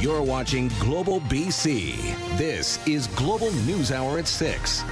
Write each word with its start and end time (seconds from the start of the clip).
You're 0.00 0.22
watching 0.22 0.68
Global 0.78 1.18
BC. 1.22 1.96
This 2.38 2.78
is 2.86 3.08
Global 3.08 3.50
News 3.64 3.90
Hour 3.90 4.20
at 4.20 4.28
6. 4.28 4.84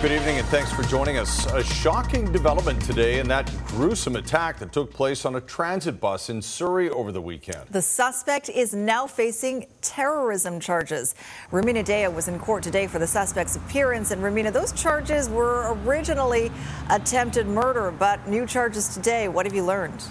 Good 0.00 0.10
evening 0.10 0.38
and 0.38 0.46
thanks 0.48 0.72
for 0.72 0.84
joining 0.84 1.18
us. 1.18 1.44
A 1.52 1.62
shocking 1.62 2.32
development 2.32 2.80
today 2.80 3.18
in 3.18 3.28
that 3.28 3.52
gruesome 3.66 4.16
attack 4.16 4.58
that 4.60 4.72
took 4.72 4.90
place 4.90 5.26
on 5.26 5.36
a 5.36 5.40
transit 5.42 6.00
bus 6.00 6.30
in 6.30 6.40
Surrey 6.40 6.88
over 6.88 7.12
the 7.12 7.20
weekend. 7.20 7.68
The 7.68 7.82
suspect 7.82 8.48
is 8.48 8.72
now 8.72 9.06
facing 9.06 9.66
terrorism 9.82 10.60
charges. 10.60 11.14
Rumina 11.50 11.84
Daya 11.84 12.10
was 12.10 12.26
in 12.26 12.38
court 12.38 12.62
today 12.62 12.86
for 12.86 12.98
the 12.98 13.06
suspect's 13.06 13.56
appearance. 13.56 14.12
And 14.12 14.22
Rumina, 14.22 14.50
those 14.50 14.72
charges 14.72 15.28
were 15.28 15.76
originally 15.84 16.50
attempted 16.88 17.46
murder, 17.46 17.90
but 17.90 18.26
new 18.26 18.46
charges 18.46 18.88
today. 18.88 19.28
What 19.28 19.44
have 19.44 19.54
you 19.54 19.62
learned? 19.62 20.02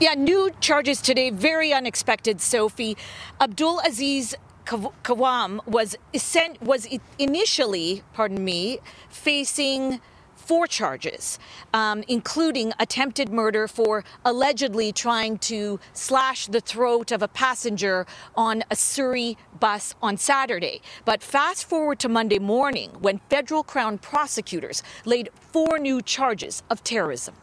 Yeah, 0.00 0.14
new 0.14 0.50
charges 0.58 1.00
today, 1.00 1.30
very 1.30 1.72
unexpected, 1.72 2.40
Sophie. 2.40 2.96
Abdul 3.40 3.78
Aziz 3.86 4.34
Kawam 4.66 5.64
was 5.68 5.94
sent, 6.16 6.60
was 6.60 6.88
initially, 7.16 8.02
pardon 8.12 8.44
me, 8.44 8.80
facing 9.08 10.00
four 10.34 10.66
charges, 10.66 11.38
um, 11.72 12.02
including 12.08 12.72
attempted 12.80 13.28
murder 13.28 13.68
for 13.68 14.02
allegedly 14.24 14.90
trying 14.90 15.38
to 15.38 15.78
slash 15.92 16.48
the 16.48 16.60
throat 16.60 17.12
of 17.12 17.22
a 17.22 17.28
passenger 17.28 18.04
on 18.34 18.64
a 18.72 18.76
Surrey 18.76 19.38
bus 19.60 19.94
on 20.02 20.16
Saturday. 20.16 20.82
But 21.04 21.22
fast 21.22 21.68
forward 21.68 22.00
to 22.00 22.08
Monday 22.08 22.40
morning 22.40 22.90
when 22.98 23.20
federal 23.30 23.62
crown 23.62 23.98
prosecutors 23.98 24.82
laid 25.04 25.28
four 25.34 25.78
new 25.78 26.02
charges 26.02 26.64
of 26.68 26.82
terrorism. 26.82 27.36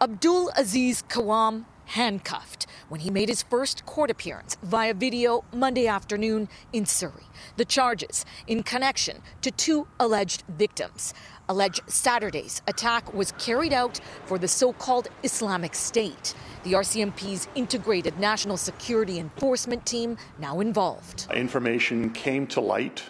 Abdul 0.00 0.50
Aziz 0.56 1.02
Kawam 1.08 1.66
handcuffed 1.86 2.66
when 2.88 3.00
he 3.00 3.10
made 3.10 3.28
his 3.28 3.44
first 3.44 3.86
court 3.86 4.10
appearance 4.10 4.56
via 4.62 4.92
video 4.92 5.44
Monday 5.52 5.86
afternoon 5.86 6.48
in 6.72 6.84
Surrey. 6.84 7.22
The 7.56 7.64
charges 7.64 8.24
in 8.48 8.64
connection 8.64 9.22
to 9.42 9.52
two 9.52 9.86
alleged 10.00 10.42
victims. 10.48 11.14
Alleged 11.48 11.82
Saturday's 11.86 12.60
attack 12.66 13.14
was 13.14 13.32
carried 13.32 13.72
out 13.72 14.00
for 14.26 14.36
the 14.36 14.48
so 14.48 14.72
called 14.72 15.08
Islamic 15.22 15.74
State. 15.76 16.34
The 16.64 16.72
RCMP's 16.72 17.46
integrated 17.54 18.18
national 18.18 18.56
security 18.56 19.20
enforcement 19.20 19.86
team 19.86 20.16
now 20.38 20.58
involved. 20.58 21.28
Information 21.32 22.10
came 22.10 22.46
to 22.48 22.60
light 22.60 23.04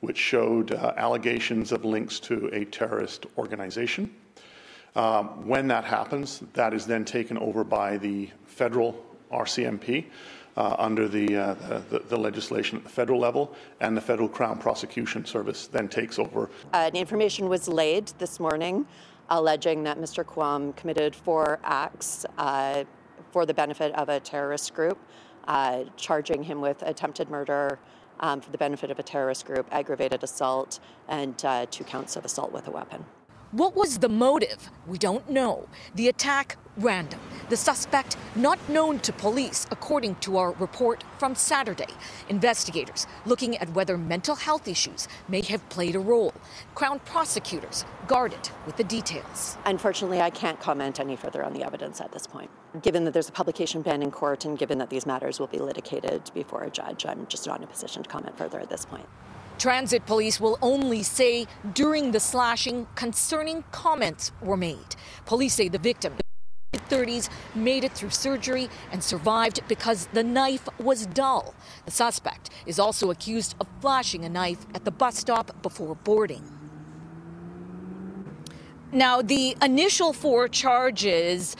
which 0.00 0.16
showed 0.16 0.72
uh, 0.72 0.94
allegations 0.96 1.72
of 1.72 1.84
links 1.84 2.18
to 2.20 2.48
a 2.54 2.64
terrorist 2.64 3.26
organization. 3.36 4.10
Um, 4.96 5.46
when 5.46 5.68
that 5.68 5.84
happens, 5.84 6.42
that 6.54 6.74
is 6.74 6.86
then 6.86 7.04
taken 7.04 7.38
over 7.38 7.62
by 7.62 7.96
the 7.96 8.28
federal 8.46 9.04
RCMP 9.32 10.06
uh, 10.56 10.74
under 10.78 11.08
the, 11.08 11.36
uh, 11.36 11.54
the, 11.88 12.00
the, 12.08 12.16
legislation 12.16 12.78
at 12.78 12.84
the 12.84 12.90
federal 12.90 13.20
level, 13.20 13.54
and 13.80 13.96
the 13.96 14.00
Federal 14.00 14.28
Crown 14.28 14.58
Prosecution 14.58 15.24
Service 15.24 15.68
then 15.68 15.88
takes 15.88 16.18
over. 16.18 16.50
Information 16.92 17.48
was 17.48 17.68
laid 17.68 18.08
this 18.18 18.40
morning 18.40 18.86
alleging 19.30 19.84
that 19.84 19.98
Mr. 19.98 20.24
Kawam 20.24 20.74
committed 20.76 21.14
four 21.14 21.60
acts 21.62 22.26
uh, 22.36 22.84
for 23.30 23.46
the 23.46 23.54
benefit 23.54 23.94
of 23.94 24.08
a 24.08 24.18
terrorist 24.18 24.74
group, 24.74 24.98
uh, 25.46 25.84
charging 25.96 26.42
him 26.42 26.60
with 26.60 26.82
attempted 26.82 27.30
murder. 27.30 27.78
Um, 28.22 28.42
for 28.42 28.50
the 28.50 28.58
benefit 28.58 28.90
of 28.90 28.98
a 28.98 29.02
terrorist 29.02 29.46
group, 29.46 29.66
aggravated 29.70 30.22
assault, 30.22 30.78
and 31.08 31.42
uh, 31.42 31.64
two 31.70 31.84
counts 31.84 32.16
of 32.16 32.26
assault 32.26 32.52
with 32.52 32.68
a 32.68 32.70
weapon. 32.70 33.02
What 33.52 33.74
was 33.74 33.98
the 33.98 34.08
motive? 34.08 34.70
We 34.86 34.96
don't 34.96 35.28
know. 35.28 35.66
The 35.96 36.06
attack, 36.06 36.56
random. 36.76 37.18
The 37.48 37.56
suspect, 37.56 38.16
not 38.36 38.60
known 38.68 39.00
to 39.00 39.12
police, 39.12 39.66
according 39.72 40.14
to 40.20 40.36
our 40.36 40.52
report 40.52 41.02
from 41.18 41.34
Saturday. 41.34 41.92
Investigators 42.28 43.08
looking 43.26 43.56
at 43.56 43.68
whether 43.70 43.98
mental 43.98 44.36
health 44.36 44.68
issues 44.68 45.08
may 45.26 45.40
have 45.40 45.68
played 45.68 45.96
a 45.96 45.98
role. 45.98 46.32
Crown 46.76 47.00
prosecutors 47.00 47.84
guarded 48.06 48.50
with 48.66 48.76
the 48.76 48.84
details. 48.84 49.58
Unfortunately, 49.66 50.20
I 50.20 50.30
can't 50.30 50.60
comment 50.60 51.00
any 51.00 51.16
further 51.16 51.42
on 51.42 51.52
the 51.52 51.64
evidence 51.64 52.00
at 52.00 52.12
this 52.12 52.28
point. 52.28 52.50
Given 52.82 53.04
that 53.06 53.14
there's 53.14 53.30
a 53.30 53.32
publication 53.32 53.82
ban 53.82 54.00
in 54.00 54.12
court 54.12 54.44
and 54.44 54.56
given 54.56 54.78
that 54.78 54.90
these 54.90 55.06
matters 55.06 55.40
will 55.40 55.48
be 55.48 55.58
litigated 55.58 56.30
before 56.34 56.62
a 56.62 56.70
judge, 56.70 57.04
I'm 57.04 57.26
just 57.26 57.48
not 57.48 57.58
in 57.58 57.64
a 57.64 57.66
position 57.66 58.04
to 58.04 58.08
comment 58.08 58.38
further 58.38 58.60
at 58.60 58.70
this 58.70 58.84
point. 58.84 59.08
Transit 59.60 60.06
police 60.06 60.40
will 60.40 60.58
only 60.62 61.02
say 61.02 61.46
during 61.74 62.12
the 62.12 62.18
slashing 62.18 62.86
concerning 62.94 63.62
comments 63.72 64.32
were 64.40 64.56
made. 64.56 64.96
Police 65.26 65.52
say 65.52 65.68
the 65.68 65.78
victim 65.78 66.14
30s 66.88 67.28
made 67.54 67.84
it 67.84 67.92
through 67.92 68.08
surgery 68.08 68.70
and 68.90 69.04
survived 69.04 69.60
because 69.68 70.06
the 70.14 70.24
knife 70.24 70.66
was 70.78 71.04
dull. 71.04 71.54
The 71.84 71.90
suspect 71.90 72.48
is 72.64 72.78
also 72.78 73.10
accused 73.10 73.54
of 73.60 73.66
flashing 73.82 74.24
a 74.24 74.30
knife 74.30 74.64
at 74.74 74.86
the 74.86 74.90
bus 74.90 75.18
stop 75.18 75.60
before 75.60 75.94
boarding. 75.94 76.42
Now, 78.92 79.20
the 79.20 79.58
initial 79.60 80.14
four 80.14 80.48
charges 80.48 81.54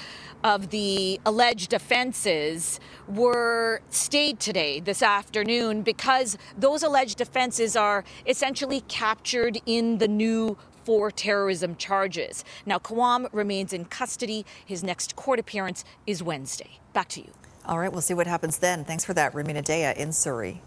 of 0.45 0.71
the 0.71 1.21
alleged 1.27 1.73
offenses 1.73 2.81
were 3.09 3.81
stayed 3.91 4.41
today, 4.41 4.81
this 4.81 5.03
afternoon, 5.03 5.83
because 5.83 6.39
those 6.57 6.83
alleged 6.83 7.21
offenses 7.21 7.77
are 7.77 8.05
essentially 8.27 8.83
captured 8.89 9.59
in 9.67 9.99
the 9.99 10.09
new 10.09 10.57
four 10.85 11.11
terrorism 11.11 11.77
charges. 11.77 12.45
Now, 12.65 12.79
Kawam 12.79 13.29
remains 13.33 13.73
in 13.73 13.85
custody. 13.85 14.47
His 14.65 14.83
next 14.83 15.15
court 15.17 15.39
appearance 15.39 15.85
is 16.07 16.23
Wednesday. 16.23 16.79
Back 16.93 17.09
to 17.11 17.21
you. 17.21 17.33
All 17.67 17.79
right, 17.79 17.93
we'll 17.93 18.01
see 18.01 18.15
what 18.15 18.27
happens 18.27 18.59
then. 18.59 18.85
Thanks 18.85 19.05
for 19.05 19.15
that, 19.15 19.33
Rumina 19.35 19.63
Daya 19.63 19.95
in 19.97 20.13
Surrey. 20.13 20.63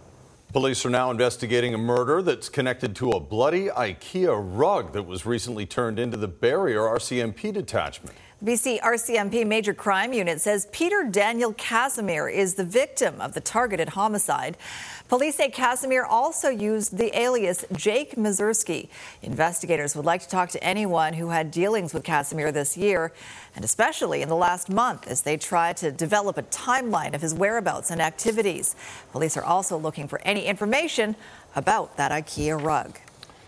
Police 0.54 0.86
are 0.86 0.92
now 0.92 1.10
investigating 1.10 1.74
a 1.74 1.80
murder 1.80 2.22
that's 2.22 2.48
connected 2.48 2.96
to 2.98 3.10
a 3.10 3.20
bloody 3.20 3.70
IKEA 3.70 4.40
rug 4.56 4.94
that 4.94 5.02
was 5.02 5.26
recently 5.26 5.66
turned 5.66 5.98
into 5.98 6.16
the 6.16 6.28
Barriere 6.28 6.88
RCMP 6.96 7.52
detachment. 7.52 8.16
BC 8.44 8.82
RCMP 8.82 9.48
Major 9.48 9.74
Crime 9.74 10.12
Unit 10.12 10.42
says 10.42 10.68
Peter 10.74 11.08
Daniel 11.10 11.54
Casimir 11.54 12.28
is 12.28 12.56
the 12.56 12.66
victim 12.66 13.22
of 13.22 13.34
the 13.34 13.40
targeted 13.40 13.88
homicide. 13.88 14.58
Police 15.08 15.36
say 15.38 15.50
Casimir 15.50 16.04
also 16.04 16.50
used 16.50 16.98
the 16.98 17.18
alias 17.18 17.64
Jake 17.72 18.18
Mazurski. 18.18 18.90
Investigators 19.22 19.96
would 19.96 20.04
like 20.04 20.20
to 20.24 20.28
talk 20.28 20.50
to 20.50 20.62
anyone 20.62 21.14
who 21.14 21.30
had 21.30 21.52
dealings 21.52 21.94
with 21.94 22.04
Casimir 22.04 22.52
this 22.52 22.76
year, 22.76 23.14
and 23.56 23.64
especially 23.64 24.22
in 24.22 24.28
the 24.28 24.36
last 24.36 24.70
month 24.70 25.08
as 25.08 25.22
they 25.22 25.38
try 25.38 25.72
to 25.72 25.90
develop 25.90 26.38
a 26.38 26.44
timeline 26.44 27.14
of 27.14 27.22
his 27.22 27.34
whereabouts 27.34 27.92
and 27.92 28.02
activities. 28.02 28.76
Police 29.14 29.38
are 29.38 29.46
also 29.46 29.78
looking 29.78 30.10
for 30.10 30.20
any 30.26 30.44
information 30.48 31.16
about 31.56 31.96
that 31.96 32.12
IKEA 32.12 32.62
rug. 32.62 33.00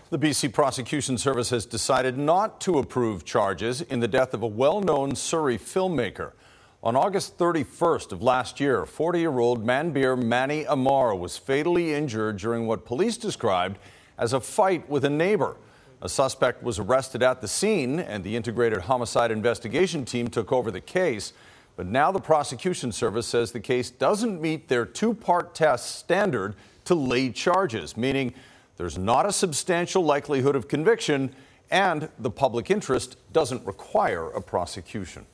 The 0.08 0.20
BC 0.20 0.52
Prosecution 0.52 1.18
Service 1.18 1.50
has 1.50 1.66
decided 1.66 2.16
not 2.16 2.60
to 2.60 2.78
approve 2.78 3.24
charges 3.24 3.80
in 3.80 3.98
the 3.98 4.06
death 4.06 4.34
of 4.34 4.42
a 4.44 4.46
well 4.46 4.80
known 4.80 5.16
Surrey 5.16 5.58
filmmaker. 5.58 6.30
On 6.80 6.94
August 6.94 7.36
31st 7.38 8.12
of 8.12 8.22
last 8.22 8.60
year, 8.60 8.86
40 8.86 9.18
year 9.18 9.40
old 9.40 9.66
Manbir 9.66 10.16
Mani 10.16 10.62
Amar 10.62 11.16
was 11.16 11.36
fatally 11.36 11.92
injured 11.92 12.36
during 12.36 12.68
what 12.68 12.84
police 12.84 13.16
described 13.16 13.78
as 14.16 14.32
a 14.32 14.38
fight 14.38 14.88
with 14.88 15.04
a 15.04 15.10
neighbor. 15.10 15.56
A 16.00 16.08
suspect 16.08 16.62
was 16.62 16.78
arrested 16.78 17.24
at 17.24 17.40
the 17.40 17.48
scene, 17.48 17.98
and 17.98 18.22
the 18.22 18.36
Integrated 18.36 18.82
Homicide 18.82 19.32
Investigation 19.32 20.04
Team 20.04 20.28
took 20.28 20.52
over 20.52 20.70
the 20.70 20.80
case. 20.80 21.32
But 21.74 21.88
now 21.88 22.12
the 22.12 22.20
prosecution 22.20 22.92
service 22.92 23.26
says 23.26 23.50
the 23.50 23.58
case 23.58 23.90
doesn't 23.90 24.40
meet 24.40 24.68
their 24.68 24.86
two 24.86 25.14
part 25.14 25.52
test 25.52 25.96
standard 25.96 26.54
to 26.84 26.94
lay 26.94 27.30
charges, 27.30 27.96
meaning 27.96 28.34
there's 28.76 28.98
not 28.98 29.26
a 29.26 29.32
substantial 29.32 30.04
likelihood 30.04 30.56
of 30.56 30.68
conviction, 30.68 31.34
and 31.70 32.08
the 32.18 32.30
public 32.30 32.70
interest 32.70 33.16
doesn't 33.32 33.66
require 33.66 34.30
a 34.30 34.40
prosecution. 34.40 35.26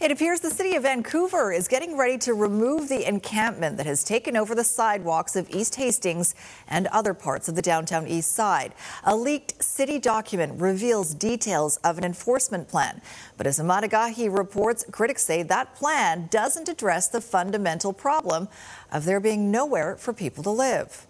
It 0.00 0.10
appears 0.10 0.40
the 0.40 0.48
city 0.48 0.76
of 0.76 0.84
Vancouver 0.84 1.52
is 1.52 1.68
getting 1.68 1.94
ready 1.94 2.16
to 2.18 2.32
remove 2.32 2.88
the 2.88 3.06
encampment 3.06 3.76
that 3.76 3.84
has 3.84 4.02
taken 4.02 4.34
over 4.34 4.54
the 4.54 4.64
sidewalks 4.64 5.36
of 5.36 5.50
East 5.50 5.74
Hastings 5.74 6.34
and 6.66 6.86
other 6.86 7.12
parts 7.12 7.50
of 7.50 7.54
the 7.54 7.60
downtown 7.60 8.08
east 8.08 8.32
side. 8.32 8.72
A 9.04 9.14
leaked 9.14 9.62
city 9.62 9.98
document 9.98 10.58
reveals 10.58 11.12
details 11.12 11.76
of 11.84 11.98
an 11.98 12.04
enforcement 12.04 12.66
plan. 12.66 13.02
But 13.36 13.46
as 13.46 13.58
Emad 13.58 13.82
Agahi 13.82 14.34
reports, 14.34 14.86
critics 14.90 15.22
say 15.22 15.42
that 15.42 15.74
plan 15.74 16.28
doesn't 16.30 16.70
address 16.70 17.08
the 17.08 17.20
fundamental 17.20 17.92
problem 17.92 18.48
of 18.90 19.04
there 19.04 19.20
being 19.20 19.50
nowhere 19.50 19.96
for 19.96 20.14
people 20.14 20.42
to 20.44 20.50
live. 20.50 21.06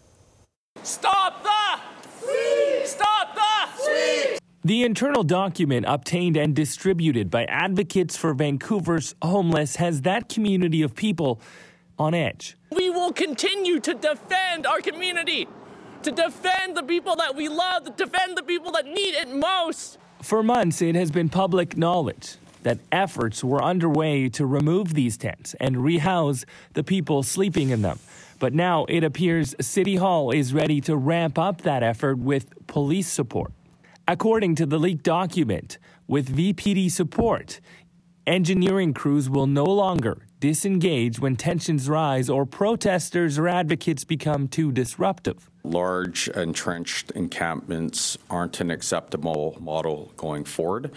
Stop 0.83 1.43
the 1.43 1.81
sweep! 2.21 2.87
Stop 2.87 3.35
the 3.35 3.83
sweep! 3.83 4.41
The 4.65 4.83
internal 4.85 5.25
document 5.25 5.87
obtained 5.89 6.37
and 6.37 6.55
distributed 6.55 7.31
by 7.31 7.45
advocates 7.45 8.17
for 8.17 8.35
Vancouver's 8.35 9.15
homeless 9.23 9.77
has 9.77 10.03
that 10.03 10.29
community 10.29 10.83
of 10.83 10.95
people 10.95 11.41
on 11.99 12.15
edge. 12.15 12.57
We 12.71 12.91
will 12.91 13.13
continue 13.13 13.81
to 13.81 13.95
defend 13.95 14.67
our 14.67 14.81
community, 14.81 15.49
to 16.03 16.11
defend 16.11 16.77
the 16.77 16.83
people 16.83 17.17
that 17.17 17.35
we 17.35 17.49
love, 17.49 17.85
to 17.85 17.91
defend 17.91 18.37
the 18.37 18.43
people 18.43 18.73
that 18.73 18.87
need 18.87 19.15
it 19.15 19.29
most. 19.35 19.99
For 20.23 20.43
months, 20.43 20.83
it 20.83 20.95
has 20.95 21.11
been 21.11 21.29
public 21.29 21.77
knowledge. 21.77 22.37
that 22.63 22.79
efforts 22.93 23.43
were 23.43 23.63
underway 23.63 24.29
to 24.29 24.45
remove 24.45 24.95
these 24.95 25.17
tents 25.17 25.55
and 25.61 25.77
rehouse 25.83 26.45
the 26.75 26.85
people 26.85 27.23
sleeping 27.23 27.71
in 27.71 27.83
them. 27.83 27.99
But 28.41 28.55
now 28.55 28.87
it 28.87 29.05
appears 29.05 29.55
City 29.61 29.97
Hall 29.97 30.31
is 30.31 30.55
ready 30.55 30.81
to 30.81 30.97
ramp 30.97 31.39
up 31.39 31.61
that 31.61 31.83
effort 31.83 32.19
with 32.19 32.67
police 32.67 33.07
support. 33.07 33.53
According 34.09 34.55
to 34.57 34.67
the 34.67 34.79
leaked 34.79 35.05
document, 35.05 35.77
with 36.09 36.35
VPD 36.35 36.91
support, 36.91 37.61
engineering 38.27 38.95
crews 38.95 39.29
will 39.29 39.47
no 39.47 39.65
longer 39.65 40.27
disengage 40.41 41.21
when 41.21 41.37
tensions 41.37 41.87
rise 41.87 42.31
or 42.31 42.47
protesters 42.47 43.39
or 43.39 43.47
advocates 43.47 44.05
become 44.05 44.49
too 44.49 44.73
disruptive. 44.73 45.51
Large 45.63 46.29
entrenched 46.29 47.11
encampments 47.11 48.17
aren't 48.31 48.59
an 48.63 48.71
acceptable 48.71 49.59
model 49.61 50.13
going 50.17 50.47
forward. 50.47 50.91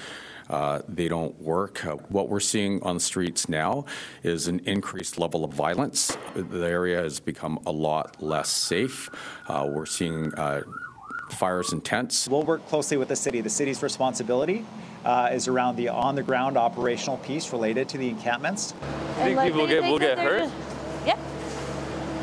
Uh, 0.50 0.82
they 0.88 1.08
don't 1.08 1.40
work. 1.42 1.86
Uh, 1.86 1.96
what 2.10 2.30
we're 2.30 2.40
seeing 2.40 2.82
on 2.84 2.96
the 2.96 3.02
streets 3.02 3.48
now 3.48 3.86
is 4.24 4.48
an 4.48 4.60
increased 4.66 5.18
level 5.18 5.44
of 5.46 5.54
violence. 5.54 6.18
The 6.36 6.68
area 6.68 7.02
has 7.02 7.20
become 7.20 7.60
a 7.66 7.72
lot 7.72 8.22
less 8.22 8.50
safe. 8.50 9.10
Uh, 9.48 9.70
we're 9.72 9.86
seeing 9.86 10.34
uh, 10.36 10.64
fires 11.32 11.72
and 11.72 11.84
tents. 11.84 12.28
We'll 12.28 12.44
work 12.44 12.68
closely 12.68 12.98
with 12.98 13.08
the 13.08 13.16
city. 13.16 13.42
The 13.42 13.50
city's 13.50 13.82
responsibility 13.82 14.66
uh, 15.06 15.30
is 15.32 15.48
around 15.48 15.78
the 15.78 15.90
on-the-ground 15.90 16.58
operational 16.58 17.18
piece 17.18 17.52
related 17.52 17.90
to 17.90 17.98
the 17.98 18.10
encampments. 18.10 18.74
I 19.18 19.34
think 19.34 19.42
people 19.42 19.68
get, 19.68 19.84
will 19.84 20.00
get 20.00 20.20
hurt? 20.20 20.40
Just, 20.40 20.56
yeah, 21.06 21.18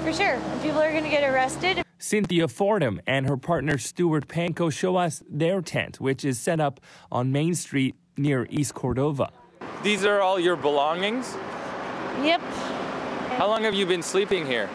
for 0.05 0.13
sure. 0.13 0.41
People 0.63 0.81
are 0.81 0.91
going 0.91 1.05
to 1.05 1.11
get 1.11 1.25
arrested. 1.25 1.83
Cynthia 1.99 2.49
Fordham 2.49 3.01
and 3.07 3.29
her 3.29 3.37
partner 3.37 3.77
Stuart 3.77 4.27
Panko 4.27 4.73
show 4.73 4.97
us 4.97 5.23
their 5.29 5.61
tent, 5.61 6.01
which 6.01 6.25
is 6.25 6.41
set 6.41 6.59
up 6.59 6.81
on 7.13 7.31
Main 7.31 7.55
Street 7.55 7.95
near 8.21 8.47
East 8.51 8.75
Cordova. 8.75 9.33
These 9.83 10.05
are 10.05 10.21
all 10.21 10.39
your 10.39 10.57
belongings? 10.57 11.37
Yep. 12.23 12.41
How 13.39 13.49
long 13.49 13.63
have 13.63 13.75
you 13.75 13.87
been 13.87 14.03
sleeping 14.03 14.47
here? 14.47 14.69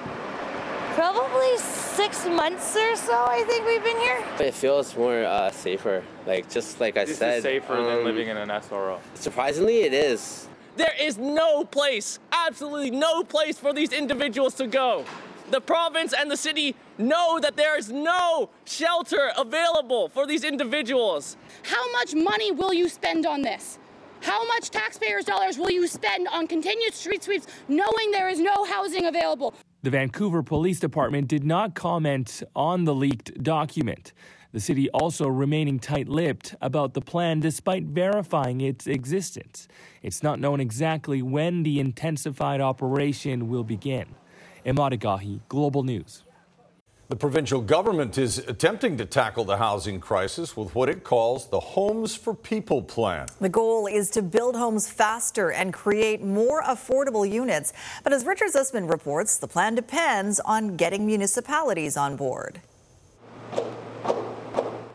Probably 0.95 1.57
six 1.57 2.25
months 2.25 2.75
or 2.75 2.95
so, 2.95 3.13
I 3.13 3.43
think 3.43 3.65
we've 3.65 3.83
been 3.83 3.97
here. 3.97 4.23
It 4.39 4.53
feels 4.53 4.95
more 4.95 5.23
uh, 5.23 5.51
safer. 5.51 6.03
Like, 6.25 6.49
just 6.49 6.79
like 6.79 6.97
I 6.97 7.05
this 7.05 7.17
said. 7.17 7.37
Is 7.37 7.43
safer 7.43 7.73
um, 7.73 7.85
than 7.85 8.03
living 8.03 8.29
in 8.29 8.37
an 8.37 8.49
SRO. 8.49 8.99
Surprisingly, 9.13 9.81
it 9.81 9.93
is. 9.93 10.47
There 10.77 10.93
is 10.99 11.17
no 11.17 11.63
place, 11.63 12.19
absolutely 12.31 12.91
no 12.91 13.23
place 13.23 13.57
for 13.57 13.73
these 13.73 13.93
individuals 13.93 14.55
to 14.55 14.67
go. 14.67 15.05
The 15.51 15.61
province 15.61 16.13
and 16.13 16.29
the 16.29 16.37
city 16.37 16.75
know 16.97 17.39
that 17.39 17.55
there 17.55 17.77
is 17.77 17.91
no 17.91 18.49
shelter 18.65 19.31
available 19.37 20.09
for 20.09 20.25
these 20.25 20.43
individuals. 20.43 21.37
How 21.63 21.91
much 21.91 22.13
money 22.13 22.51
will 22.51 22.73
you 22.73 22.89
spend 22.89 23.25
on 23.25 23.41
this? 23.41 23.79
How 24.21 24.45
much 24.47 24.71
taxpayers' 24.71 25.25
dollars 25.25 25.57
will 25.57 25.69
you 25.69 25.87
spend 25.87 26.27
on 26.27 26.47
continued 26.47 26.93
street 26.93 27.23
sweeps 27.23 27.47
knowing 27.67 28.11
there 28.11 28.27
is 28.27 28.39
no 28.39 28.63
housing 28.65 29.05
available? 29.05 29.53
The 29.83 29.91
Vancouver 29.91 30.41
Police 30.41 30.79
Department 30.79 31.27
did 31.27 31.43
not 31.43 31.75
comment 31.75 32.41
on 32.55 32.85
the 32.85 32.95
leaked 32.95 33.43
document. 33.43 34.13
The 34.51 34.59
city 34.59 34.89
also 34.89 35.27
remaining 35.27 35.79
tight 35.79 36.07
lipped 36.07 36.55
about 36.61 36.93
the 36.93 37.01
plan 37.01 37.39
despite 37.39 37.83
verifying 37.83 38.61
its 38.61 38.87
existence. 38.87 39.67
It's 40.01 40.23
not 40.23 40.39
known 40.39 40.59
exactly 40.59 41.21
when 41.21 41.61
the 41.63 41.79
intensified 41.79 42.61
operation 42.61 43.47
will 43.47 43.63
begin. 43.63 44.15
Emad 44.65 44.97
Agahi, 44.97 45.41
Global 45.49 45.83
News. 45.83 46.24
The 47.07 47.15
provincial 47.15 47.61
government 47.61 48.17
is 48.17 48.39
attempting 48.39 48.97
to 48.97 49.05
tackle 49.05 49.45
the 49.45 49.57
housing 49.57 49.99
crisis 49.99 50.57
with 50.57 50.73
what 50.73 50.89
it 50.89 51.03
calls 51.03 51.47
the 51.49 51.59
Homes 51.59 52.15
for 52.15 52.33
People 52.33 52.81
plan. 52.81 53.27
The 53.39 53.47
goal 53.47 53.85
is 53.85 54.09
to 54.11 54.23
build 54.23 54.55
homes 54.55 54.89
faster 54.89 55.51
and 55.51 55.71
create 55.71 56.23
more 56.23 56.63
affordable 56.63 57.29
units. 57.29 57.73
But 58.03 58.11
as 58.11 58.25
Richard 58.25 58.53
Zussman 58.53 58.89
reports, 58.89 59.37
the 59.37 59.47
plan 59.47 59.75
depends 59.75 60.39
on 60.39 60.77
getting 60.77 61.05
municipalities 61.05 61.95
on 61.95 62.15
board. 62.15 62.61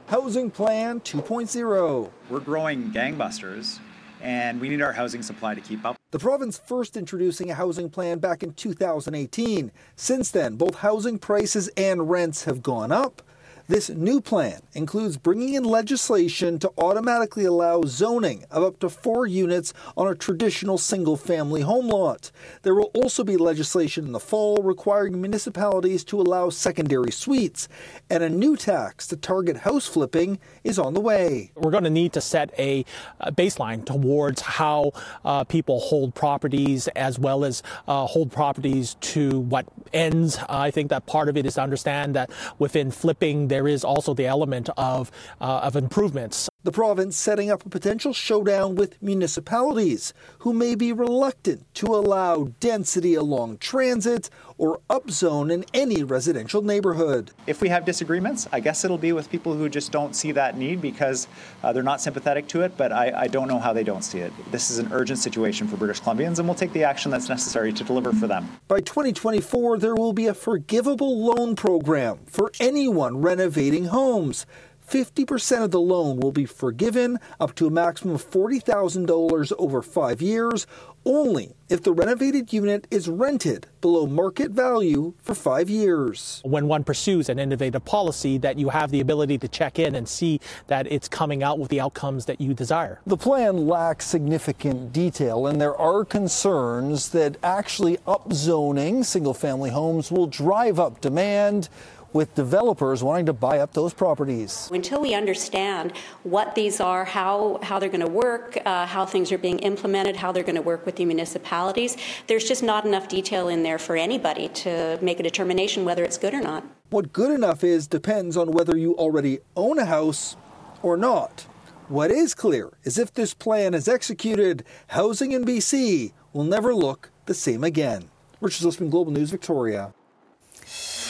Housing 0.09 0.51
Plan 0.51 0.99
2.0. 1.03 2.11
We're 2.29 2.41
growing 2.41 2.91
gangbusters 2.91 3.79
and 4.23 4.61
we 4.61 4.69
need 4.69 4.83
our 4.83 4.93
housing 4.93 5.23
supply 5.23 5.55
to 5.55 5.61
keep 5.61 5.85
up. 5.85 5.97
The 6.11 6.19
province 6.19 6.59
first 6.59 6.97
introducing 6.97 7.51
a 7.51 7.55
housing 7.55 7.89
plan 7.89 8.19
back 8.19 8.43
in 8.43 8.53
2018. 8.55 9.71
Since 9.97 10.31
then, 10.31 10.57
both 10.57 10.77
housing 10.77 11.19
prices 11.19 11.69
and 11.77 12.11
rents 12.11 12.45
have 12.45 12.63
gone 12.63 12.93
up. 12.93 13.23
This 13.71 13.89
new 13.89 14.21
plan 14.21 14.63
includes 14.73 15.17
bringing 15.17 15.55
in 15.55 15.63
legislation 15.63 16.59
to 16.59 16.73
automatically 16.77 17.45
allow 17.45 17.83
zoning 17.83 18.45
of 18.51 18.65
up 18.65 18.81
to 18.81 18.91
four 18.91 19.29
units 19.29 19.73
on 19.97 20.09
a 20.09 20.17
traditional 20.17 20.77
single 20.77 21.17
family 21.17 21.61
home 21.61 21.87
lot. 21.87 22.33
There 22.63 22.75
will 22.75 22.91
also 22.95 23.23
be 23.23 23.37
legislation 23.37 24.07
in 24.07 24.11
the 24.11 24.19
fall 24.19 24.57
requiring 24.57 25.21
municipalities 25.21 26.03
to 26.07 26.21
allow 26.21 26.51
secondary 26.51 27.13
suites, 27.13 27.69
and 28.11 28.25
a 28.25 28.29
new 28.29 28.57
tax 28.57 29.07
to 29.07 29.17
target 29.17 29.59
house 29.59 29.87
flipping 29.87 30.41
is 30.65 30.77
on 30.77 30.95
the 30.95 31.01
way. 31.01 31.53
We're 31.55 31.71
going 31.71 31.85
to 31.85 31.91
need 31.91 32.13
to 32.15 32.21
set 32.21 32.53
a, 32.59 32.85
baseline 33.27 33.87
towards 33.87 34.41
how 34.41 34.95
uh, 35.25 35.45
people 35.45 35.79
hold 35.79 36.17
properties 36.17 36.89
as 36.89 37.21
well 37.21 37.45
as 37.45 37.63
uh, 37.87 38.05
hold 38.07 38.33
properties 38.33 38.97
to 39.13 39.39
what 39.39 39.67
ends. 39.93 40.41
I 40.49 40.73
think 40.73 40.91
that 40.91 41.07
part 41.07 41.29
of 41.29 41.37
it 41.37 41.47
is 41.47 41.55
to 41.55 41.63
understand 41.63 42.17
that 42.17 42.33
within 42.59 42.91
flipping, 42.91 43.47
there 43.47 43.60
there 43.61 43.69
is 43.69 43.85
also 43.85 44.15
the 44.15 44.27
element 44.27 44.71
of, 44.79 45.11
uh, 45.39 45.61
of 45.62 45.77
improvements. 45.77 46.50
The 46.62 46.73
province 46.73 47.17
setting 47.17 47.51
up 47.51 47.65
a 47.65 47.71
potential 47.71 48.12
showdown 48.12 48.75
with 48.75 49.01
municipalities 49.03 50.12
who 50.41 50.53
may 50.53 50.75
be 50.75 50.93
reluctant 50.93 51.65
to 51.77 51.87
allow 51.87 52.51
density 52.61 53.15
along 53.15 53.57
transit 53.59 54.29
or 54.59 54.79
upzone 54.91 55.51
in 55.51 55.65
any 55.73 56.05
residential 56.05 56.61
neighborhood. 56.61 57.31
If 57.47 57.62
we 57.62 57.71
have 57.71 57.87
disagreements, 57.87 58.47
I 58.53 58.61
guess 58.61 58.85
it'll 58.85 58.99
be 58.99 59.12
with 59.12 59.31
people 59.31 59.55
who 59.55 59.71
just 59.71 59.91
don't 59.91 60.15
see 60.15 60.33
that 60.33 60.59
need 60.59 60.83
because 60.83 61.29
uh, 61.62 61.73
they're 61.73 61.83
not 61.83 62.03
sympathetic 62.03 62.47
to 62.49 62.61
it, 62.61 62.77
but 62.77 62.93
I, 62.93 63.11
I 63.23 63.27
don't 63.27 63.49
know 63.49 63.59
how 63.59 63.73
they 63.73 63.83
don't 63.83 64.03
see 64.03 64.19
it. 64.19 64.31
This 64.51 64.71
is 64.71 64.79
an 64.79 64.91
urgent 64.93 65.19
situation 65.19 65.67
for 65.67 65.79
British 65.79 66.03
Columbians, 66.03 66.41
and 66.41 66.47
we'll 66.47 66.55
take 66.55 66.75
the 66.75 66.85
action 66.85 67.11
that's 67.11 67.31
necessary 67.31 67.73
to 67.73 67.83
deliver 67.85 68.12
for 68.12 68.27
them. 68.27 68.47
By 68.69 68.81
2024, 68.81 69.79
there 69.79 69.95
will 69.95 70.12
be 70.12 70.27
a 70.27 70.35
forgivable 70.35 71.25
loan 71.25 71.57
program 71.57 72.19
for 72.27 72.53
anyone 72.61 73.23
renovating 73.23 73.87
homes. 73.87 74.45
50% 74.91 75.63
of 75.63 75.71
the 75.71 75.81
loan 75.81 76.19
will 76.19 76.33
be 76.33 76.47
forgiven 76.47 77.21
up 77.39 77.55
to 77.55 77.69
a 77.69 77.71
maximum 77.71 78.17
of 78.17 78.29
$40,000 78.29 79.53
over 79.57 79.83
five 79.83 80.21
years, 80.21 80.67
only 81.07 81.55
if 81.69 81.83
the 81.83 81.93
renovated 81.93 82.53
unit 82.53 82.89
is 82.91 83.09
rented 83.09 83.69
below 83.81 84.07
market 84.07 84.51
value 84.51 85.14
for 85.23 85.37
five 85.37 85.71
years. 85.71 86.43
When 86.45 86.67
one 86.67 86.83
pursues 86.83 87.29
an 87.29 87.38
innovative 87.38 87.85
policy, 87.85 88.37
that 88.38 88.59
you 88.59 88.69
have 88.71 88.91
the 88.91 89.00
ability 89.00 89.38
to 89.38 89.49
check 89.49 89.79
in 89.79 89.95
and 89.95 90.09
see 90.09 90.41
that 90.67 90.91
it's 90.91 91.09
coming 91.09 91.45
out 91.45 91.61
with 91.61 91.71
the 91.71 91.81
outcomes 91.81 92.26
that 92.26 92.41
you 92.41 92.53
desire. 92.53 93.00
The 93.07 93.17
plan 93.17 93.69
lacks 93.69 94.07
significant 94.07 94.93
detail, 94.93 95.47
and 95.47 95.61
there 95.61 95.76
are 95.76 96.05
concerns 96.05 97.11
that 97.11 97.37
actually 97.45 97.97
upzoning 97.99 99.05
single 99.05 99.35
family 99.35 99.71
homes 99.71 100.11
will 100.11 100.26
drive 100.26 100.81
up 100.81 101.00
demand 101.00 101.69
with 102.12 102.35
developers 102.35 103.02
wanting 103.02 103.26
to 103.26 103.33
buy 103.33 103.59
up 103.59 103.73
those 103.73 103.95
properties. 103.95 104.69
Until 104.73 105.00
we 105.00 105.14
understand 105.14 105.93
what 106.23 106.55
these 106.55 106.81
are, 106.81 107.05
how, 107.05 107.59
how 107.62 107.79
they're 107.79 107.88
going 107.88 108.05
to 108.05 108.11
work, 108.11 108.59
uh, 108.64 108.87
how 108.87 109.07
things 109.07 109.31
are 109.33 109.38
being 109.38 109.59
implemented, 109.61 110.17
how 110.17 110.33
they're 110.33 110.43
going 110.43 110.57
to 110.57 110.62
work 110.62 110.85
with 110.87 110.97
the 110.97 111.05
municipalities, 111.05 111.97
there's 112.26 112.45
just 112.45 112.62
not 112.62 112.85
enough 112.85 113.09
detail 113.09 113.49
in 113.49 113.62
there 113.62 113.79
for 113.79 113.97
anybody 113.97 114.49
to 114.49 114.99
make 115.00 115.21
a 115.21 115.23
determination 115.23 115.85
whether 115.85 116.05
it's 116.05 116.19
good 116.19 116.35
or 116.35 116.40
not. 116.40 116.64
What 116.90 117.12
good 117.12 117.31
enough 117.31 117.62
is 117.62 117.87
depends 117.87 118.37
on 118.37 118.50
whether 118.50 118.76
you 118.76 118.95
already 118.97 119.38
own 119.57 119.79
a 119.79 119.85
house 119.85 120.37
or 120.83 120.97
not. 120.97 121.47
What 121.88 122.11
is 122.11 122.35
clear 122.35 122.71
is 122.85 122.99
if 122.99 123.12
this 123.14 123.35
plan 123.35 123.75
is 123.75 123.88
executed, 123.88 124.64
housing 124.88 125.33
in 125.33 125.45
BC 125.45 126.12
will 126.33 126.45
never 126.45 126.75
look 126.75 127.11
the 127.26 127.35
same 127.35 127.64
again. 127.64 128.11
Richard 128.40 128.67
Zussman, 128.67 128.90
Global 128.90 129.12
News, 129.12 129.31
Victoria. 129.31 129.93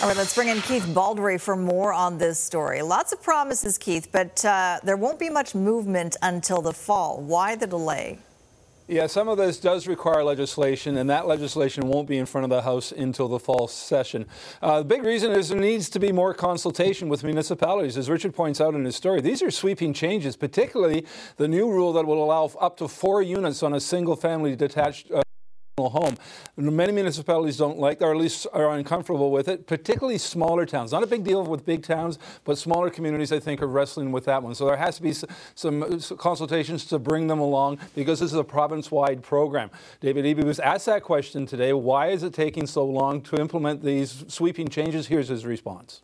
All 0.00 0.08
right, 0.08 0.16
let's 0.16 0.34
bring 0.34 0.48
in 0.48 0.62
Keith 0.62 0.94
Baldry 0.94 1.36
for 1.36 1.56
more 1.56 1.92
on 1.92 2.16
this 2.16 2.38
story. 2.38 2.80
Lots 2.80 3.12
of 3.12 3.22
promises, 3.22 3.76
Keith, 3.76 4.08
but 4.10 4.42
uh, 4.46 4.80
there 4.82 4.96
won't 4.96 5.18
be 5.18 5.28
much 5.28 5.54
movement 5.54 6.16
until 6.22 6.62
the 6.62 6.72
fall. 6.72 7.20
Why 7.20 7.54
the 7.54 7.66
delay? 7.66 8.18
Yeah, 8.88 9.06
some 9.08 9.28
of 9.28 9.36
this 9.36 9.60
does 9.60 9.86
require 9.86 10.24
legislation, 10.24 10.96
and 10.96 11.10
that 11.10 11.26
legislation 11.26 11.86
won't 11.86 12.08
be 12.08 12.16
in 12.16 12.24
front 12.24 12.44
of 12.44 12.50
the 12.50 12.62
House 12.62 12.92
until 12.92 13.28
the 13.28 13.38
fall 13.38 13.68
session. 13.68 14.24
Uh, 14.62 14.78
the 14.78 14.86
big 14.86 15.02
reason 15.02 15.32
is 15.32 15.50
there 15.50 15.60
needs 15.60 15.90
to 15.90 16.00
be 16.00 16.12
more 16.12 16.32
consultation 16.32 17.10
with 17.10 17.22
municipalities. 17.22 17.98
As 17.98 18.08
Richard 18.08 18.34
points 18.34 18.58
out 18.58 18.74
in 18.74 18.86
his 18.86 18.96
story, 18.96 19.20
these 19.20 19.42
are 19.42 19.50
sweeping 19.50 19.92
changes, 19.92 20.34
particularly 20.34 21.04
the 21.36 21.46
new 21.46 21.70
rule 21.70 21.92
that 21.92 22.06
will 22.06 22.24
allow 22.24 22.50
up 22.58 22.78
to 22.78 22.88
four 22.88 23.20
units 23.20 23.62
on 23.62 23.74
a 23.74 23.80
single 23.80 24.16
family 24.16 24.56
detached. 24.56 25.10
Uh, 25.12 25.20
home. 25.78 26.16
Many 26.56 26.92
municipalities 26.92 27.56
don't 27.56 27.78
like, 27.78 28.02
or 28.02 28.10
at 28.10 28.16
least 28.16 28.46
are 28.52 28.72
uncomfortable 28.72 29.30
with 29.30 29.48
it, 29.48 29.66
particularly 29.66 30.18
smaller 30.18 30.66
towns. 30.66 30.92
Not 30.92 31.02
a 31.02 31.06
big 31.06 31.24
deal 31.24 31.44
with 31.44 31.64
big 31.64 31.82
towns, 31.82 32.18
but 32.44 32.58
smaller 32.58 32.90
communities, 32.90 33.32
I 33.32 33.40
think, 33.40 33.62
are 33.62 33.66
wrestling 33.66 34.12
with 34.12 34.24
that 34.26 34.42
one. 34.42 34.54
So 34.54 34.66
there 34.66 34.76
has 34.76 34.96
to 34.96 35.02
be 35.02 35.14
some 35.54 36.00
consultations 36.18 36.84
to 36.86 36.98
bring 36.98 37.28
them 37.28 37.38
along 37.38 37.78
because 37.94 38.20
this 38.20 38.32
is 38.32 38.38
a 38.38 38.44
province-wide 38.44 39.22
program. 39.22 39.70
David 40.00 40.24
Eby 40.24 40.44
was 40.44 40.60
asked 40.60 40.86
that 40.86 41.02
question 41.02 41.46
today. 41.46 41.72
Why 41.72 42.08
is 42.08 42.22
it 42.22 42.34
taking 42.34 42.66
so 42.66 42.84
long 42.84 43.22
to 43.22 43.36
implement 43.36 43.82
these 43.82 44.24
sweeping 44.28 44.68
changes? 44.68 45.06
Here's 45.06 45.28
his 45.28 45.46
response. 45.46 46.02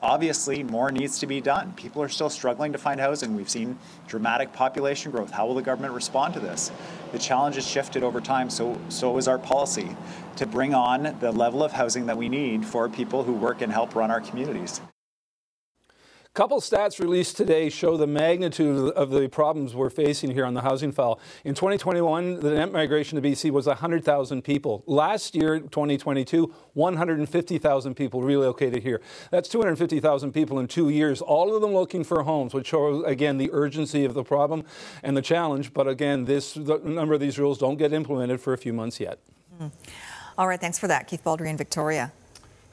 Obviously, 0.00 0.62
more 0.62 0.92
needs 0.92 1.18
to 1.18 1.26
be 1.26 1.40
done. 1.40 1.72
People 1.72 2.00
are 2.02 2.08
still 2.08 2.30
struggling 2.30 2.72
to 2.72 2.78
find 2.78 3.00
housing. 3.00 3.34
We've 3.34 3.48
seen 3.48 3.78
dramatic 4.06 4.52
population 4.52 5.10
growth. 5.10 5.32
How 5.32 5.46
will 5.46 5.56
the 5.56 5.62
government 5.62 5.92
respond 5.92 6.34
to 6.34 6.40
this? 6.40 6.70
The 7.10 7.18
challenge 7.18 7.56
has 7.56 7.66
shifted 7.66 8.04
over 8.04 8.20
time, 8.20 8.48
so 8.48 8.78
so 8.88 9.16
is 9.18 9.26
our 9.26 9.38
policy 9.38 9.96
to 10.36 10.46
bring 10.46 10.72
on 10.72 11.16
the 11.18 11.32
level 11.32 11.64
of 11.64 11.72
housing 11.72 12.06
that 12.06 12.16
we 12.16 12.28
need 12.28 12.64
for 12.64 12.88
people 12.88 13.24
who 13.24 13.32
work 13.32 13.60
and 13.60 13.72
help 13.72 13.96
run 13.96 14.10
our 14.10 14.20
communities 14.20 14.80
couple 16.38 16.60
stats 16.60 17.00
released 17.00 17.36
today 17.36 17.68
show 17.68 17.96
the 17.96 18.06
magnitude 18.06 18.92
of 18.92 19.10
the 19.10 19.28
problems 19.28 19.74
we're 19.74 19.90
facing 19.90 20.30
here 20.30 20.46
on 20.46 20.54
the 20.54 20.60
housing 20.60 20.92
file. 20.92 21.18
In 21.42 21.52
2021, 21.52 22.38
the 22.38 22.52
net 22.52 22.70
migration 22.70 23.20
to 23.20 23.28
BC 23.28 23.50
was 23.50 23.66
100,000 23.66 24.42
people. 24.42 24.84
Last 24.86 25.34
year, 25.34 25.58
2022, 25.58 26.54
150,000 26.74 27.94
people 27.96 28.22
relocated 28.22 28.84
here. 28.84 29.00
That's 29.32 29.48
250,000 29.48 30.30
people 30.30 30.60
in 30.60 30.68
two 30.68 30.90
years, 30.90 31.20
all 31.20 31.52
of 31.56 31.60
them 31.60 31.72
looking 31.72 32.04
for 32.04 32.22
homes, 32.22 32.54
which 32.54 32.68
shows, 32.68 33.02
again, 33.04 33.38
the 33.38 33.50
urgency 33.52 34.04
of 34.04 34.14
the 34.14 34.22
problem 34.22 34.62
and 35.02 35.16
the 35.16 35.22
challenge. 35.22 35.74
But 35.74 35.88
again, 35.88 36.24
this 36.24 36.54
the 36.54 36.78
number 36.84 37.14
of 37.14 37.20
these 37.20 37.40
rules 37.40 37.58
don't 37.58 37.78
get 37.78 37.92
implemented 37.92 38.40
for 38.40 38.52
a 38.52 38.58
few 38.58 38.72
months 38.72 39.00
yet. 39.00 39.18
Mm. 39.60 39.72
All 40.38 40.46
right, 40.46 40.60
thanks 40.60 40.78
for 40.78 40.86
that, 40.86 41.08
Keith 41.08 41.24
Baldry 41.24 41.50
in 41.50 41.56
Victoria. 41.56 42.12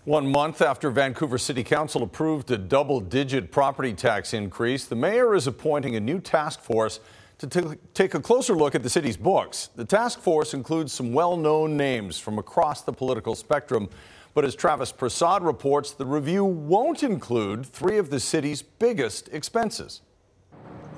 One 0.05 0.31
month 0.31 0.61
after 0.61 0.91
Vancouver 0.91 1.39
City 1.39 1.63
Council 1.63 2.03
approved 2.03 2.51
a 2.51 2.59
double 2.59 2.99
digit 2.99 3.51
property 3.51 3.91
tax 3.91 4.35
increase, 4.35 4.85
the 4.85 4.95
mayor 4.95 5.33
is 5.33 5.47
appointing 5.47 5.95
a 5.95 5.99
new 5.99 6.19
task 6.19 6.61
force 6.61 6.99
to 7.39 7.47
t- 7.47 7.75
take 7.95 8.13
a 8.13 8.19
closer 8.19 8.53
look 8.53 8.75
at 8.75 8.83
the 8.83 8.89
city's 8.89 9.17
books. 9.17 9.69
The 9.75 9.83
task 9.83 10.19
force 10.19 10.53
includes 10.53 10.93
some 10.93 11.11
well 11.11 11.35
known 11.35 11.75
names 11.75 12.19
from 12.19 12.37
across 12.37 12.83
the 12.83 12.93
political 12.93 13.33
spectrum. 13.33 13.89
But 14.35 14.45
as 14.45 14.53
Travis 14.53 14.91
Prasad 14.91 15.41
reports, 15.41 15.93
the 15.93 16.05
review 16.05 16.45
won't 16.45 17.01
include 17.01 17.65
three 17.65 17.97
of 17.97 18.11
the 18.11 18.19
city's 18.19 18.61
biggest 18.61 19.29
expenses. 19.29 20.01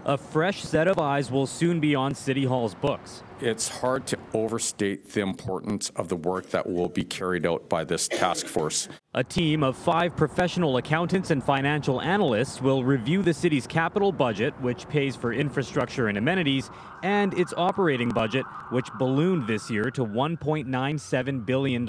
A 0.04 0.18
fresh 0.18 0.64
set 0.64 0.90
of 0.90 1.00
eyes 1.00 1.32
will 1.32 1.48
soon 1.48 1.80
be 1.80 1.96
on 1.96 2.14
City 2.14 2.44
Hall's 2.44 2.76
books. 2.76 3.24
It's 3.40 3.68
hard 3.68 4.08
to 4.08 4.18
overstate 4.34 5.12
the 5.12 5.22
importance 5.22 5.92
of 5.96 6.08
the 6.08 6.16
work 6.16 6.50
that 6.50 6.68
will 6.68 6.90
be 6.90 7.04
carried 7.04 7.46
out 7.46 7.70
by 7.70 7.84
this 7.84 8.08
task 8.08 8.48
force. 8.48 8.88
A 9.14 9.24
team 9.24 9.64
of 9.64 9.78
five 9.78 10.16
professional 10.18 10.78
accountants 10.78 11.30
and 11.30 11.44
financial 11.44 12.02
analysts 12.02 12.64
will 12.64 12.84
review 12.84 13.22
the 13.22 13.36
city's 13.36 13.68
capital 13.68 14.12
budget, 14.12 14.60
which 14.60 14.90
pays 14.90 15.16
for 15.16 15.34
infrastructure 15.34 16.08
and 16.08 16.18
amenities, 16.18 16.72
and 17.04 17.36
its 17.36 17.54
operating 17.56 18.10
budget, 18.10 18.44
which 18.72 18.88
ballooned 18.98 19.46
this 19.46 19.70
year 19.70 19.92
to 19.92 20.04
$1.97 20.04 21.46
billion. 21.46 21.86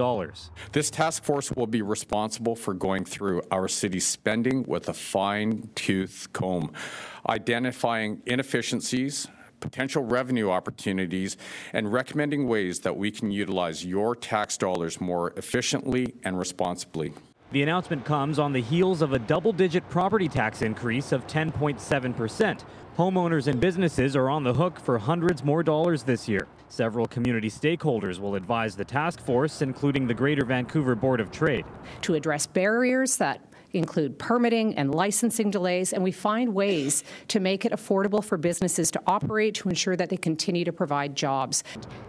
This 0.73 0.91
task 0.91 1.25
force 1.25 1.51
will 1.53 1.67
be 1.67 1.81
responsible 1.81 2.57
for 2.57 2.75
going 2.75 3.07
through 3.07 3.41
our 3.51 3.69
city's 3.69 4.07
spending 4.07 4.65
with 4.65 4.91
a 4.91 4.95
fine 4.95 5.71
tooth 5.75 6.29
comb, 6.35 6.73
identifying 7.27 8.21
inefficiencies 8.27 9.29
potential 9.61 10.05
revenue 10.05 10.51
opportunities, 10.51 11.37
and 11.73 11.93
recommending 11.93 12.47
ways 12.49 12.81
that 12.81 12.97
we 12.97 13.11
can 13.11 13.31
utilize 13.31 13.85
your 13.85 14.15
tax 14.15 14.57
dollars 14.57 15.01
more 15.01 15.33
efficiently 15.37 16.15
and 16.25 16.39
responsibly. 16.39 17.13
The 17.51 17.63
announcement 17.63 18.05
comes 18.05 18.39
on 18.39 18.53
the 18.53 18.61
heels 18.61 19.01
of 19.01 19.15
a 19.15 19.19
double 19.19 19.55
digit 19.55 19.89
property 19.89 20.29
tax 20.29 20.61
increase 20.61 21.13
of 21.13 21.27
10.7%. 21.27 22.65
Homeowners 22.99 23.47
and 23.47 23.59
businesses 23.59 24.17
are 24.17 24.29
on 24.29 24.43
the 24.43 24.53
hook 24.53 24.79
for 24.79 24.99
hundreds 24.99 25.43
more 25.43 25.63
dollars 25.63 26.03
this 26.03 26.29
year. 26.29 26.47
Several 26.69 27.07
community 27.07 27.49
stakeholders 27.49 28.19
will 28.19 28.35
advise 28.35 28.77
the 28.77 28.85
task 28.85 29.21
force, 29.21 29.63
including 29.63 30.07
the 30.07 30.13
Greater 30.13 30.45
Vancouver 30.45 30.95
Board 30.95 31.21
of 31.21 31.31
Trade. 31.31 31.65
To 32.03 32.15
address 32.17 32.47
barriers 32.47 33.17
that 33.17 33.48
include 33.79 34.19
permitting 34.19 34.75
and 34.75 34.95
licensing 34.95 35.51
delays, 35.51 35.93
and 35.93 36.03
we 36.03 36.13
find 36.13 36.55
ways 36.55 37.05
to 37.29 37.41
make 37.41 37.65
it 37.65 37.73
affordable 37.73 38.23
for 38.23 38.37
businesses 38.37 38.91
to 38.91 39.01
operate 39.07 39.55
to 39.55 39.69
ensure 39.69 39.97
that 39.97 40.09
they 40.09 40.17
continue 40.17 40.65
to 40.65 40.73
provide 40.73 41.15
jobs. 41.17 41.65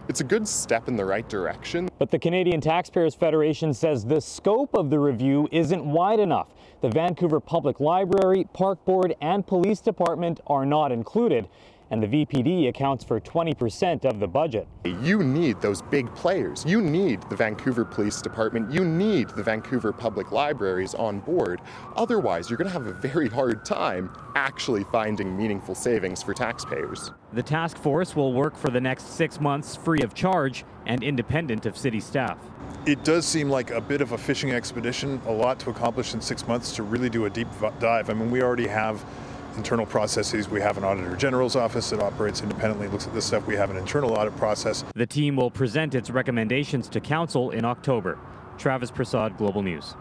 It's 0.08 0.20
a 0.20 0.24
good 0.24 0.46
step 0.46 0.88
in 0.88 0.96
the 0.96 1.04
right 1.04 1.28
direction. 1.28 1.88
But 1.98 2.10
the 2.10 2.18
Canadian 2.18 2.60
Taxpayers 2.60 3.14
Federation 3.14 3.72
says 3.72 4.04
the 4.04 4.20
scope 4.20 4.74
of 4.74 4.90
the 4.90 4.98
review 4.98 5.48
isn't 5.52 5.84
wide 5.84 6.20
enough. 6.20 6.48
The 6.80 6.88
Vancouver 6.88 7.40
Public 7.40 7.78
Library, 7.78 8.46
Park 8.52 8.84
Board, 8.84 9.14
and 9.20 9.46
Police 9.46 9.80
Department 9.80 10.40
are 10.46 10.64
not 10.64 10.92
included 10.92 11.48
and 11.90 12.02
the 12.02 12.06
VPD 12.06 12.68
accounts 12.68 13.04
for 13.04 13.20
20% 13.20 14.04
of 14.04 14.20
the 14.20 14.26
budget. 14.28 14.66
You 14.84 15.22
need 15.22 15.60
those 15.60 15.82
big 15.82 16.12
players. 16.14 16.64
You 16.66 16.80
need 16.80 17.22
the 17.28 17.36
Vancouver 17.36 17.84
Police 17.84 18.22
Department. 18.22 18.72
You 18.72 18.84
need 18.84 19.28
the 19.30 19.42
Vancouver 19.42 19.92
Public 19.92 20.30
Libraries 20.32 20.94
on 20.94 21.20
board. 21.20 21.60
Otherwise, 21.96 22.48
you're 22.48 22.56
going 22.56 22.68
to 22.68 22.72
have 22.72 22.86
a 22.86 22.92
very 22.92 23.28
hard 23.28 23.64
time 23.64 24.10
actually 24.36 24.84
finding 24.84 25.36
meaningful 25.36 25.74
savings 25.74 26.22
for 26.22 26.32
taxpayers. 26.32 27.10
The 27.32 27.42
task 27.42 27.76
force 27.76 28.14
will 28.14 28.32
work 28.32 28.56
for 28.56 28.70
the 28.70 28.80
next 28.80 29.16
six 29.16 29.40
months 29.40 29.76
free 29.76 30.00
of 30.02 30.14
charge 30.14 30.64
and 30.86 31.02
independent 31.02 31.66
of 31.66 31.76
city 31.76 32.00
staff. 32.00 32.38
It 32.86 33.04
does 33.04 33.26
seem 33.26 33.50
like 33.50 33.70
a 33.70 33.80
bit 33.80 34.00
of 34.00 34.12
a 34.12 34.18
fishing 34.18 34.52
expedition, 34.52 35.20
a 35.26 35.32
lot 35.32 35.58
to 35.60 35.70
accomplish 35.70 36.14
in 36.14 36.20
six 36.20 36.46
months 36.46 36.74
to 36.76 36.82
really 36.82 37.10
do 37.10 37.26
a 37.26 37.30
deep 37.30 37.48
dive. 37.78 38.08
I 38.08 38.14
mean, 38.14 38.30
we 38.30 38.42
already 38.42 38.66
have 38.66 39.04
internal 39.60 39.84
processes. 39.84 40.48
We 40.48 40.58
have 40.62 40.78
an 40.78 40.84
Auditor 40.84 41.14
General's 41.16 41.54
office 41.54 41.90
that 41.90 42.00
operates 42.00 42.40
independently, 42.40 42.88
looks 42.88 43.06
at 43.06 43.12
this 43.12 43.26
stuff. 43.26 43.46
We 43.46 43.56
have 43.56 43.70
an 43.70 43.76
internal 43.76 44.14
audit 44.14 44.34
process. 44.36 44.84
The 44.94 45.06
team 45.06 45.36
will 45.36 45.50
present 45.50 45.94
its 45.94 46.08
recommendations 46.08 46.88
to 46.88 46.98
Council 46.98 47.50
in 47.50 47.66
October. 47.66 48.18
Travis 48.56 48.90
Prasad, 48.90 49.36
Global 49.36 49.62
News. 49.62 49.94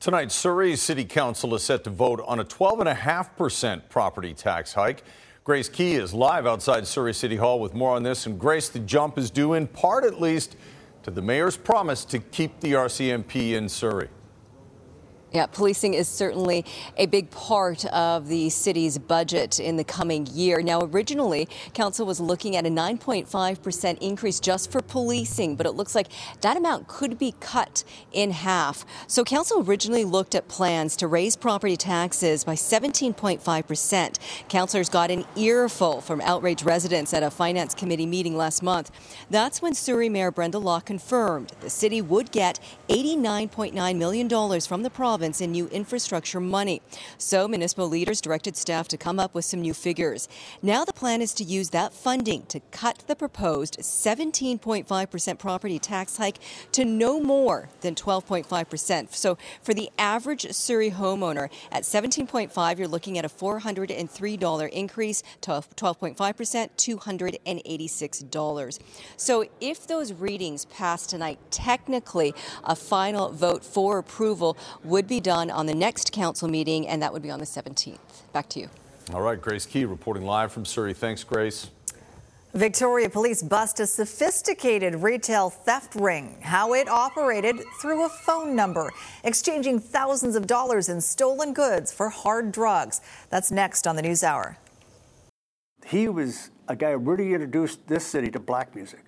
Tonight, 0.00 0.32
Surrey 0.32 0.74
City 0.74 1.04
Council 1.04 1.54
is 1.54 1.62
set 1.62 1.84
to 1.84 1.90
vote 1.90 2.20
on 2.26 2.40
a 2.40 2.44
12.5% 2.44 3.88
property 3.88 4.34
tax 4.34 4.72
hike. 4.72 5.04
Grace 5.44 5.68
Ke 5.68 5.80
is 5.80 6.12
live 6.12 6.44
outside 6.46 6.84
Surrey 6.84 7.14
City 7.14 7.36
Hall 7.36 7.60
with 7.60 7.74
more 7.74 7.94
on 7.94 8.02
this. 8.02 8.26
And 8.26 8.40
Grace, 8.40 8.68
the 8.68 8.80
jump 8.80 9.18
is 9.18 9.30
due 9.30 9.54
in 9.54 9.68
part 9.68 10.04
at 10.04 10.20
least 10.20 10.56
to 11.04 11.12
the 11.12 11.22
mayor's 11.22 11.56
promise 11.56 12.04
to 12.06 12.18
keep 12.18 12.58
the 12.60 12.72
RCMP 12.72 13.52
in 13.52 13.68
Surrey. 13.68 14.08
Yeah, 15.30 15.44
policing 15.44 15.92
is 15.92 16.08
certainly 16.08 16.64
a 16.96 17.04
big 17.04 17.30
part 17.30 17.84
of 17.86 18.28
the 18.28 18.48
city's 18.48 18.96
budget 18.96 19.60
in 19.60 19.76
the 19.76 19.84
coming 19.84 20.26
year. 20.26 20.62
Now, 20.62 20.80
originally, 20.80 21.48
council 21.74 22.06
was 22.06 22.18
looking 22.18 22.56
at 22.56 22.64
a 22.64 22.70
9.5% 22.70 23.98
increase 24.00 24.40
just 24.40 24.72
for 24.72 24.80
policing, 24.80 25.56
but 25.56 25.66
it 25.66 25.72
looks 25.72 25.94
like 25.94 26.06
that 26.40 26.56
amount 26.56 26.88
could 26.88 27.18
be 27.18 27.34
cut 27.40 27.84
in 28.10 28.30
half. 28.30 28.86
So, 29.06 29.22
council 29.22 29.62
originally 29.68 30.06
looked 30.06 30.34
at 30.34 30.48
plans 30.48 30.96
to 30.96 31.06
raise 31.06 31.36
property 31.36 31.76
taxes 31.76 32.42
by 32.42 32.54
17.5%. 32.54 34.18
Councillors 34.48 34.88
got 34.88 35.10
an 35.10 35.26
earful 35.36 36.00
from 36.00 36.22
outraged 36.22 36.64
residents 36.64 37.12
at 37.12 37.22
a 37.22 37.30
finance 37.30 37.74
committee 37.74 38.06
meeting 38.06 38.34
last 38.34 38.62
month. 38.62 38.90
That's 39.28 39.60
when 39.60 39.74
Surrey 39.74 40.08
Mayor 40.08 40.30
Brenda 40.30 40.58
Locke 40.58 40.86
confirmed 40.86 41.52
the 41.60 41.68
city 41.68 42.00
would 42.00 42.32
get 42.32 42.58
$89.9 42.88 43.96
million 43.98 44.60
from 44.62 44.82
the 44.82 44.90
province 44.90 45.17
province 45.18 45.40
in 45.40 45.50
new 45.50 45.66
infrastructure 45.70 46.38
money. 46.38 46.80
So 47.18 47.48
municipal 47.48 47.88
leaders 47.88 48.20
directed 48.20 48.56
staff 48.56 48.86
to 48.86 48.96
come 48.96 49.18
up 49.18 49.34
with 49.34 49.44
some 49.44 49.60
new 49.60 49.74
figures. 49.74 50.28
Now 50.62 50.84
the 50.84 50.92
plan 50.92 51.20
is 51.20 51.34
to 51.34 51.42
use 51.42 51.70
that 51.70 51.92
funding 51.92 52.46
to 52.46 52.60
cut 52.70 53.02
the 53.08 53.16
proposed 53.16 53.78
17.5% 53.80 55.38
property 55.40 55.80
tax 55.80 56.18
hike 56.18 56.38
to 56.70 56.84
no 56.84 57.20
more 57.20 57.68
than 57.80 57.96
12.5%. 57.96 59.12
So 59.12 59.36
for 59.60 59.74
the 59.74 59.90
average 59.98 60.52
Surrey 60.52 60.92
homeowner 60.92 61.50
at 61.72 61.82
17.5, 61.82 62.78
you're 62.78 62.86
looking 62.86 63.18
at 63.18 63.24
a 63.24 63.28
$403 63.28 64.70
increase 64.70 65.24
to 65.40 65.50
12.5%, 65.50 66.14
$286. 66.76 68.78
So 69.16 69.44
if 69.60 69.84
those 69.88 70.12
readings 70.12 70.64
pass 70.66 71.08
tonight, 71.08 71.40
technically 71.50 72.36
a 72.62 72.76
final 72.76 73.30
vote 73.30 73.64
for 73.64 73.98
approval 73.98 74.56
would 74.84 75.07
be 75.08 75.20
done 75.20 75.50
on 75.50 75.66
the 75.66 75.74
next 75.74 76.12
council 76.12 76.48
meeting, 76.48 76.86
and 76.86 77.02
that 77.02 77.12
would 77.12 77.22
be 77.22 77.30
on 77.30 77.38
the 77.38 77.46
17th. 77.46 77.98
Back 78.32 78.48
to 78.50 78.60
you. 78.60 78.68
All 79.12 79.22
right, 79.22 79.40
Grace 79.40 79.66
Ke 79.66 79.88
reporting 79.88 80.24
live 80.24 80.52
from 80.52 80.64
Surrey. 80.64 80.92
Thanks, 80.92 81.24
Grace. 81.24 81.70
Victoria 82.54 83.10
police 83.10 83.42
bust 83.42 83.78
a 83.78 83.86
sophisticated 83.86 84.96
retail 84.96 85.50
theft 85.50 85.94
ring. 85.94 86.38
How 86.40 86.72
it 86.72 86.88
operated 86.88 87.56
through 87.80 88.04
a 88.04 88.08
phone 88.08 88.56
number, 88.56 88.90
exchanging 89.22 89.80
thousands 89.80 90.34
of 90.34 90.46
dollars 90.46 90.88
in 90.88 91.00
stolen 91.00 91.52
goods 91.52 91.92
for 91.92 92.08
hard 92.08 92.50
drugs. 92.52 93.00
That's 93.28 93.50
next 93.50 93.86
on 93.86 93.96
the 93.96 94.02
News 94.02 94.24
Hour. 94.24 94.56
He 95.86 96.08
was 96.08 96.50
a 96.68 96.76
guy 96.76 96.92
who 96.92 96.98
really 96.98 97.32
introduced 97.32 97.86
this 97.86 98.06
city 98.06 98.30
to 98.30 98.40
black 98.40 98.74
music. 98.74 99.00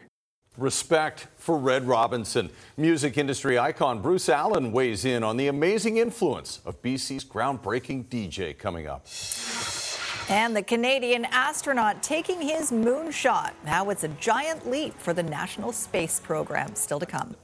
Respect 0.61 1.27
for 1.37 1.57
Red 1.57 1.89
Robinson. 1.89 2.51
Music 2.77 3.17
industry 3.17 3.59
icon 3.59 4.01
Bruce 4.01 4.29
Allen 4.29 4.73
weighs 4.73 5.05
in 5.05 5.25
on 5.25 5.37
the 5.37 5.49
amazing 5.49 5.97
influence 5.97 6.61
of 6.65 6.81
BC's 6.83 7.25
groundbreaking 7.25 8.05
DJ 8.07 8.57
coming 8.57 8.87
up. 8.87 9.07
And 10.29 10.55
the 10.55 10.63
Canadian 10.63 11.25
astronaut 11.25 12.03
taking 12.03 12.41
his 12.41 12.71
moonshot. 12.71 13.53
Now 13.65 13.91
it's 13.91 14.05
a 14.05 14.09
giant 14.09 14.71
leap 14.71 14.95
for 14.95 15.13
the 15.13 15.23
National 15.23 15.73
Space 15.73 16.21
Program. 16.21 16.75
Still 16.75 17.01
to 17.01 17.07
come. 17.07 17.35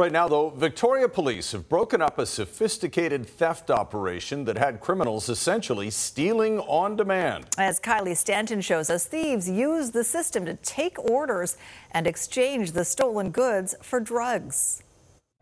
Right 0.00 0.10
now, 0.10 0.28
though, 0.28 0.48
Victoria 0.48 1.10
police 1.10 1.52
have 1.52 1.68
broken 1.68 2.00
up 2.00 2.18
a 2.18 2.24
sophisticated 2.24 3.26
theft 3.26 3.70
operation 3.70 4.46
that 4.46 4.56
had 4.56 4.80
criminals 4.80 5.28
essentially 5.28 5.90
stealing 5.90 6.58
on 6.60 6.96
demand. 6.96 7.48
As 7.58 7.78
Kylie 7.78 8.16
Stanton 8.16 8.62
shows 8.62 8.88
us, 8.88 9.04
thieves 9.04 9.46
use 9.46 9.90
the 9.90 10.02
system 10.02 10.46
to 10.46 10.54
take 10.54 10.98
orders 10.98 11.58
and 11.90 12.06
exchange 12.06 12.72
the 12.72 12.82
stolen 12.82 13.30
goods 13.30 13.74
for 13.82 14.00
drugs. 14.00 14.82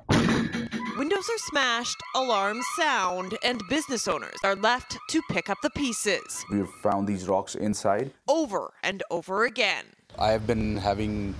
Windows 0.08 1.28
are 1.30 1.38
smashed, 1.50 2.02
alarms 2.16 2.66
sound, 2.76 3.38
and 3.44 3.62
business 3.70 4.08
owners 4.08 4.38
are 4.42 4.56
left 4.56 4.98
to 5.10 5.22
pick 5.30 5.48
up 5.48 5.58
the 5.62 5.70
pieces. 5.70 6.44
We've 6.50 6.68
found 6.82 7.06
these 7.06 7.28
rocks 7.28 7.54
inside. 7.54 8.10
Over 8.26 8.72
and 8.82 9.04
over 9.08 9.44
again. 9.44 9.84
I 10.18 10.32
have 10.32 10.48
been 10.48 10.76
having 10.78 11.36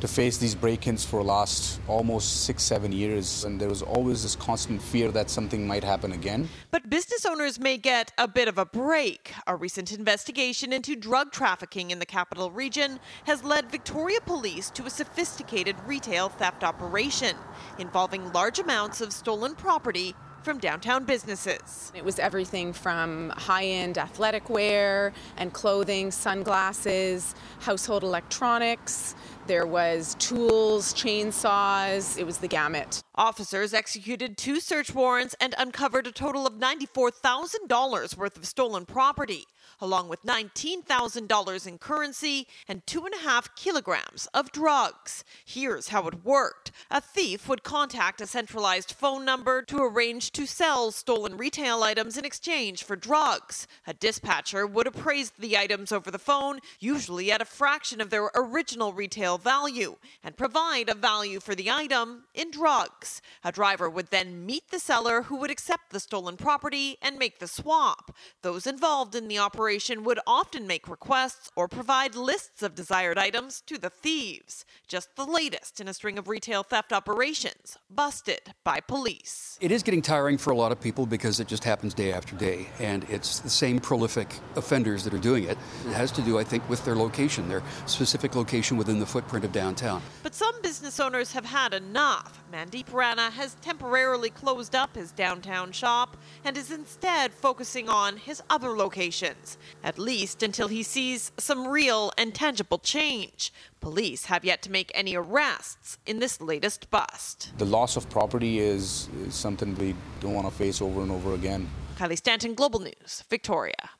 to 0.00 0.08
face 0.08 0.36
these 0.36 0.54
break-ins 0.54 1.04
for 1.04 1.22
last 1.22 1.80
almost 1.88 2.44
six, 2.44 2.62
seven 2.62 2.92
years, 2.92 3.44
and 3.44 3.60
there 3.60 3.68
was 3.68 3.82
always 3.82 4.22
this 4.22 4.36
constant 4.36 4.80
fear 4.82 5.10
that 5.10 5.30
something 5.30 5.66
might 5.66 5.82
happen 5.82 6.12
again. 6.12 6.48
But 6.70 6.90
business 6.90 7.24
owners 7.24 7.58
may 7.58 7.78
get 7.78 8.12
a 8.18 8.28
bit 8.28 8.48
of 8.48 8.58
a 8.58 8.66
break. 8.66 9.32
A 9.46 9.56
recent 9.56 9.92
investigation 9.92 10.72
into 10.72 10.96
drug 10.96 11.32
trafficking 11.32 11.90
in 11.90 11.98
the 11.98 12.06
capital 12.06 12.50
region 12.50 13.00
has 13.24 13.42
led 13.42 13.70
Victoria 13.70 14.20
Police 14.20 14.70
to 14.70 14.84
a 14.84 14.90
sophisticated 14.90 15.76
retail 15.86 16.28
theft 16.28 16.62
operation 16.62 17.36
involving 17.78 18.32
large 18.32 18.58
amounts 18.58 19.00
of 19.00 19.12
stolen 19.12 19.54
property 19.54 20.14
from 20.46 20.58
downtown 20.58 21.04
businesses. 21.04 21.90
It 21.92 22.04
was 22.04 22.20
everything 22.20 22.72
from 22.72 23.30
high 23.30 23.64
end 23.64 23.98
athletic 23.98 24.48
wear 24.48 25.12
and 25.36 25.52
clothing, 25.52 26.12
sunglasses, 26.12 27.34
household 27.58 28.04
electronics. 28.04 29.16
There 29.46 29.66
was 29.66 30.16
tools, 30.18 30.92
chainsaws, 30.92 32.18
it 32.18 32.24
was 32.24 32.38
the 32.38 32.48
gamut. 32.48 33.00
Officers 33.14 33.72
executed 33.72 34.36
two 34.36 34.58
search 34.58 34.92
warrants 34.92 35.36
and 35.40 35.54
uncovered 35.56 36.08
a 36.08 36.12
total 36.12 36.48
of 36.48 36.54
$94,000 36.54 38.16
worth 38.16 38.36
of 38.36 38.44
stolen 38.44 38.86
property, 38.86 39.44
along 39.80 40.08
with 40.08 40.24
$19,000 40.24 41.66
in 41.66 41.78
currency 41.78 42.46
and 42.66 42.86
two 42.86 43.04
and 43.04 43.14
a 43.14 43.18
half 43.18 43.54
kilograms 43.54 44.26
of 44.32 44.52
drugs. 44.52 45.24
Here's 45.44 45.88
how 45.88 46.06
it 46.08 46.24
worked. 46.24 46.72
A 46.90 47.00
thief 47.00 47.48
would 47.48 47.62
contact 47.62 48.20
a 48.20 48.26
centralized 48.26 48.92
phone 48.92 49.24
number 49.24 49.62
to 49.62 49.82
arrange 49.82 50.32
to 50.32 50.46
sell 50.46 50.90
stolen 50.90 51.36
retail 51.36 51.82
items 51.82 52.16
in 52.16 52.24
exchange 52.24 52.84
for 52.84 52.96
drugs. 52.96 53.66
A 53.86 53.94
dispatcher 53.94 54.66
would 54.66 54.86
appraise 54.86 55.32
the 55.38 55.56
items 55.56 55.92
over 55.92 56.10
the 56.10 56.18
phone, 56.18 56.60
usually 56.80 57.30
at 57.30 57.42
a 57.42 57.44
fraction 57.44 58.00
of 58.00 58.10
their 58.10 58.30
original 58.34 58.92
retail 58.92 59.38
value, 59.38 59.96
and 60.24 60.36
provide 60.36 60.88
a 60.88 60.94
value 60.94 61.40
for 61.40 61.54
the 61.54 61.70
item 61.70 62.24
in 62.34 62.50
drugs. 62.50 63.20
A 63.44 63.52
driver 63.52 63.90
would 63.90 64.08
then 64.08 64.46
meet 64.46 64.70
the 64.70 64.78
seller 64.78 65.22
who 65.22 65.36
would 65.36 65.50
accept 65.50 65.90
the 65.90 66.00
stolen 66.00 66.36
property 66.36 66.96
and 67.02 67.18
make 67.18 67.38
the 67.38 67.48
swap. 67.48 68.14
Those 68.42 68.66
involved 68.66 69.14
in 69.14 69.28
the 69.28 69.38
operation 69.38 69.65
would 69.66 70.20
often 70.26 70.66
make 70.66 70.88
requests 70.88 71.50
or 71.56 71.66
provide 71.66 72.14
lists 72.14 72.62
of 72.62 72.74
desired 72.74 73.18
items 73.18 73.60
to 73.62 73.78
the 73.78 73.90
thieves. 73.90 74.64
Just 74.86 75.16
the 75.16 75.24
latest 75.24 75.80
in 75.80 75.88
a 75.88 75.94
string 75.94 76.18
of 76.18 76.28
retail 76.28 76.62
theft 76.62 76.92
operations 76.92 77.76
busted 77.90 78.54
by 78.62 78.78
police. 78.78 79.58
It 79.60 79.72
is 79.72 79.82
getting 79.82 80.02
tiring 80.02 80.38
for 80.38 80.52
a 80.52 80.56
lot 80.56 80.70
of 80.70 80.80
people 80.80 81.04
because 81.04 81.40
it 81.40 81.48
just 81.48 81.64
happens 81.64 81.94
day 81.94 82.12
after 82.12 82.36
day, 82.36 82.68
and 82.78 83.04
it's 83.10 83.40
the 83.40 83.50
same 83.50 83.80
prolific 83.80 84.38
offenders 84.54 85.02
that 85.02 85.12
are 85.12 85.18
doing 85.18 85.44
it. 85.44 85.58
It 85.86 85.94
has 85.94 86.12
to 86.12 86.22
do, 86.22 86.38
I 86.38 86.44
think, 86.44 86.68
with 86.68 86.84
their 86.84 86.94
location, 86.94 87.48
their 87.48 87.62
specific 87.86 88.36
location 88.36 88.76
within 88.76 89.00
the 89.00 89.06
footprint 89.06 89.44
of 89.44 89.50
downtown. 89.50 90.00
But 90.22 90.34
some 90.34 90.54
business 90.62 91.00
owners 91.00 91.32
have 91.32 91.44
had 91.44 91.74
enough. 91.74 92.40
Mandeep 92.52 92.92
Rana 92.92 93.30
has 93.30 93.56
temporarily 93.62 94.30
closed 94.30 94.76
up 94.76 94.94
his 94.94 95.10
downtown 95.10 95.72
shop 95.72 96.16
and 96.44 96.56
is 96.56 96.70
instead 96.70 97.32
focusing 97.32 97.88
on 97.88 98.16
his 98.16 98.42
other 98.50 98.70
locations, 98.76 99.55
at 99.82 99.98
least 99.98 100.42
until 100.42 100.68
he 100.68 100.82
sees 100.82 101.32
some 101.38 101.68
real 101.68 102.12
and 102.16 102.34
tangible 102.34 102.78
change. 102.78 103.52
Police 103.80 104.26
have 104.26 104.44
yet 104.44 104.62
to 104.62 104.70
make 104.70 104.90
any 104.94 105.14
arrests 105.14 105.98
in 106.06 106.18
this 106.18 106.40
latest 106.40 106.90
bust. 106.90 107.52
The 107.58 107.64
loss 107.64 107.96
of 107.96 108.08
property 108.10 108.58
is, 108.58 109.08
is 109.26 109.34
something 109.34 109.74
we 109.76 109.94
don't 110.20 110.34
want 110.34 110.48
to 110.48 110.54
face 110.54 110.80
over 110.82 111.02
and 111.02 111.10
over 111.10 111.34
again. 111.34 111.68
Kylie 111.96 112.18
Stanton, 112.18 112.54
Global 112.54 112.80
News, 112.80 113.24
Victoria. 113.30 113.90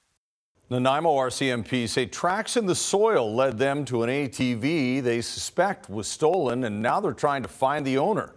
Nanaimo 0.69 1.14
RCMP 1.16 1.88
say 1.88 2.07
tracks 2.07 2.57
in 2.57 2.66
the 2.66 2.75
soil 2.75 3.33
led 3.33 3.57
them 3.57 3.85
to 3.85 4.03
an 4.03 4.11
ATV 4.11 5.01
they 5.01 5.21
suspect 5.21 5.88
was 5.88 6.09
stolen, 6.09 6.64
and 6.64 6.83
now 6.83 6.99
they're 6.99 7.12
trying 7.12 7.42
to 7.42 7.49
find 7.49 7.87
the 7.87 7.99
owner. 7.99 8.33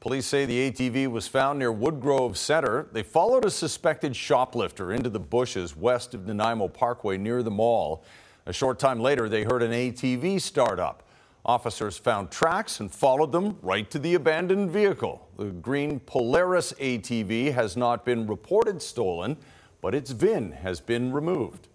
Police 0.00 0.24
say 0.24 0.46
the 0.46 0.70
ATV 0.70 1.08
was 1.08 1.28
found 1.28 1.58
near 1.58 1.70
Woodgrove 1.70 2.34
Center. 2.34 2.88
They 2.90 3.02
followed 3.02 3.44
a 3.44 3.50
suspected 3.50 4.16
shoplifter 4.16 4.92
into 4.92 5.10
the 5.10 5.20
bushes 5.20 5.76
west 5.76 6.14
of 6.14 6.26
Nanaimo 6.26 6.68
Parkway 6.68 7.18
near 7.18 7.42
the 7.42 7.50
mall. 7.50 8.02
A 8.46 8.52
short 8.52 8.78
time 8.78 9.00
later, 9.00 9.28
they 9.28 9.44
heard 9.44 9.62
an 9.62 9.72
ATV 9.72 10.40
start 10.40 10.80
up. 10.80 11.02
Officers 11.44 11.98
found 11.98 12.30
tracks 12.30 12.80
and 12.80 12.90
followed 12.90 13.30
them 13.30 13.58
right 13.60 13.90
to 13.90 13.98
the 13.98 14.14
abandoned 14.14 14.70
vehicle. 14.70 15.28
The 15.36 15.50
green 15.50 16.00
Polaris 16.00 16.72
ATV 16.80 17.52
has 17.52 17.76
not 17.76 18.06
been 18.06 18.26
reported 18.26 18.80
stolen, 18.80 19.36
but 19.82 19.94
its 19.94 20.12
VIN 20.12 20.52
has 20.52 20.80
been 20.80 21.12
removed. 21.12 21.68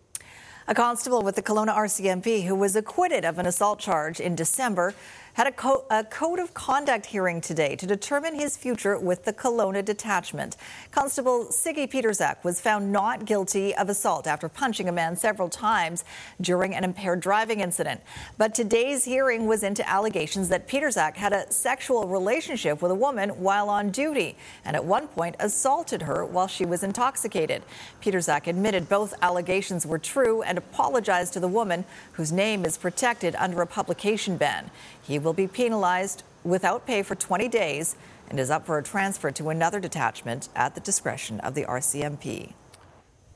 A 0.67 0.73
constable 0.73 1.21
with 1.21 1.35
the 1.35 1.43
Kelowna 1.43 1.75
RCMP 1.75 2.47
who 2.47 2.55
was 2.55 2.75
acquitted 2.75 3.23
of 3.23 3.37
an 3.37 3.45
assault 3.45 3.77
charge 3.77 4.19
in 4.19 4.33
December 4.33 4.95
had 5.35 5.47
a, 5.47 5.51
co- 5.51 5.83
a, 5.89 6.01
code 6.05 6.39
of 6.39 6.53
conduct 6.53 7.05
hearing 7.05 7.41
today 7.41 7.75
to 7.75 7.85
determine 7.85 8.33
his 8.35 8.55
future 8.55 8.97
with 8.97 9.25
the 9.25 9.33
Kelowna 9.33 9.83
detachment. 9.83 10.55
Constable 10.91 11.47
Siggy 11.47 11.91
Pietrzak 11.91 12.41
was 12.45 12.61
found 12.61 12.89
not 12.89 13.25
guilty 13.25 13.75
of 13.75 13.89
assault 13.89 14.27
after 14.27 14.47
punching 14.47 14.87
a 14.87 14.93
man 14.93 15.17
several 15.17 15.49
times 15.49 16.05
during 16.39 16.73
an 16.73 16.85
impaired 16.85 17.19
driving 17.19 17.59
incident. 17.59 17.99
But 18.37 18.55
today's 18.55 19.03
hearing 19.03 19.45
was 19.45 19.61
into 19.61 19.87
allegations 19.87 20.47
that 20.49 20.69
Pietrzak 20.69 21.15
had 21.15 21.33
a 21.33 21.51
sexual 21.51 22.07
relationship 22.07 22.81
with 22.81 22.91
a 22.91 22.95
woman 22.95 23.31
while 23.31 23.67
on 23.67 23.91
duty 23.91 24.37
and 24.63 24.73
at 24.73 24.85
one 24.85 25.09
point 25.09 25.35
assaulted 25.41 26.03
her 26.03 26.23
while 26.23 26.47
she 26.47 26.65
was 26.65 26.81
intoxicated. 26.81 27.61
Pietrzak 28.01 28.47
admitted 28.47 28.87
both 28.87 29.13
allegations 29.21 29.85
were 29.85 29.99
true 29.99 30.43
and 30.43 30.57
apologized 30.57 31.33
to 31.33 31.41
the 31.41 31.47
woman 31.49 31.83
whose 32.13 32.31
name 32.31 32.63
is 32.63 32.77
protected 32.77 33.35
under 33.35 33.61
a 33.61 33.67
publication 33.67 34.37
ban. 34.37 34.71
He 35.07 35.19
will 35.19 35.33
be 35.33 35.47
penalized 35.47 36.23
without 36.43 36.87
pay 36.87 37.03
for 37.03 37.15
20 37.15 37.47
days 37.47 37.95
and 38.29 38.39
is 38.39 38.49
up 38.49 38.65
for 38.65 38.77
a 38.77 38.83
transfer 38.83 39.29
to 39.31 39.49
another 39.49 39.79
detachment 39.79 40.49
at 40.55 40.73
the 40.73 40.81
discretion 40.81 41.39
of 41.41 41.53
the 41.53 41.63
RCMP. 41.63 42.53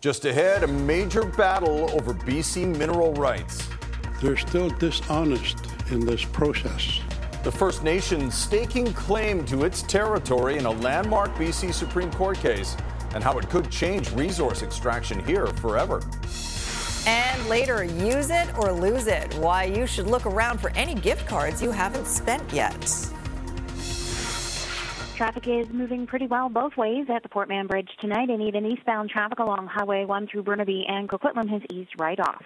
Just 0.02 0.26
ahead, 0.26 0.64
a 0.64 0.68
major 0.68 1.26
battle 1.26 1.92
over 1.92 2.14
BC 2.14 2.76
mineral 2.78 3.14
rights. 3.14 3.68
They're 4.22 4.38
still 4.38 4.70
dishonest 4.70 5.58
in 5.92 6.06
this 6.06 6.26
process. 6.26 7.02
The 7.44 7.52
First 7.52 7.84
Nations 7.84 8.34
staking 8.34 8.94
claim 8.94 9.46
to 9.46 9.64
its 9.64 9.84
territory 9.84 10.58
in 10.58 10.66
a 10.66 10.72
landmark 10.72 11.36
BC 11.36 11.74
Supreme 11.74 12.12
Court 12.12 12.38
case 12.38 12.76
and 13.14 13.24
how 13.24 13.38
it 13.38 13.50
could 13.50 13.70
change 13.70 14.12
resource 14.12 14.62
extraction 14.62 15.24
here 15.26 15.48
forever. 15.48 16.02
And 17.08 17.48
later, 17.48 17.84
use 17.84 18.30
it 18.30 18.58
or 18.58 18.72
lose 18.72 19.08
it. 19.08 19.34
Why 19.36 19.64
you 19.64 19.88
should 19.88 20.08
look 20.08 20.26
around 20.26 20.60
for 20.60 20.70
any 20.72 20.96
gift 20.96 21.28
cards 21.28 21.62
you 21.62 21.72
haven't 21.72 22.08
spent 22.08 22.52
yet. 22.54 23.10
Traffic 25.16 25.48
is 25.48 25.68
moving 25.74 26.08
pretty 26.08 26.28
well 26.28 26.48
both 26.48 26.78
ways 26.78 27.08
at 27.14 27.24
the 27.24 27.30
Port 27.30 27.50
Mann 27.50 27.68
Bridge 27.68 27.90
tonight, 28.00 28.30
and 28.30 28.42
even 28.42 28.66
eastbound 28.66 29.10
traffic 29.10 29.40
along 29.40 29.68
Highway 29.68 30.06
1 30.06 30.28
through 30.28 30.44
Burnaby 30.44 30.86
and 30.88 31.10
Coquitlam 31.10 31.50
has 31.50 31.62
eased 31.70 31.92
right 32.00 32.20
off. 32.22 32.44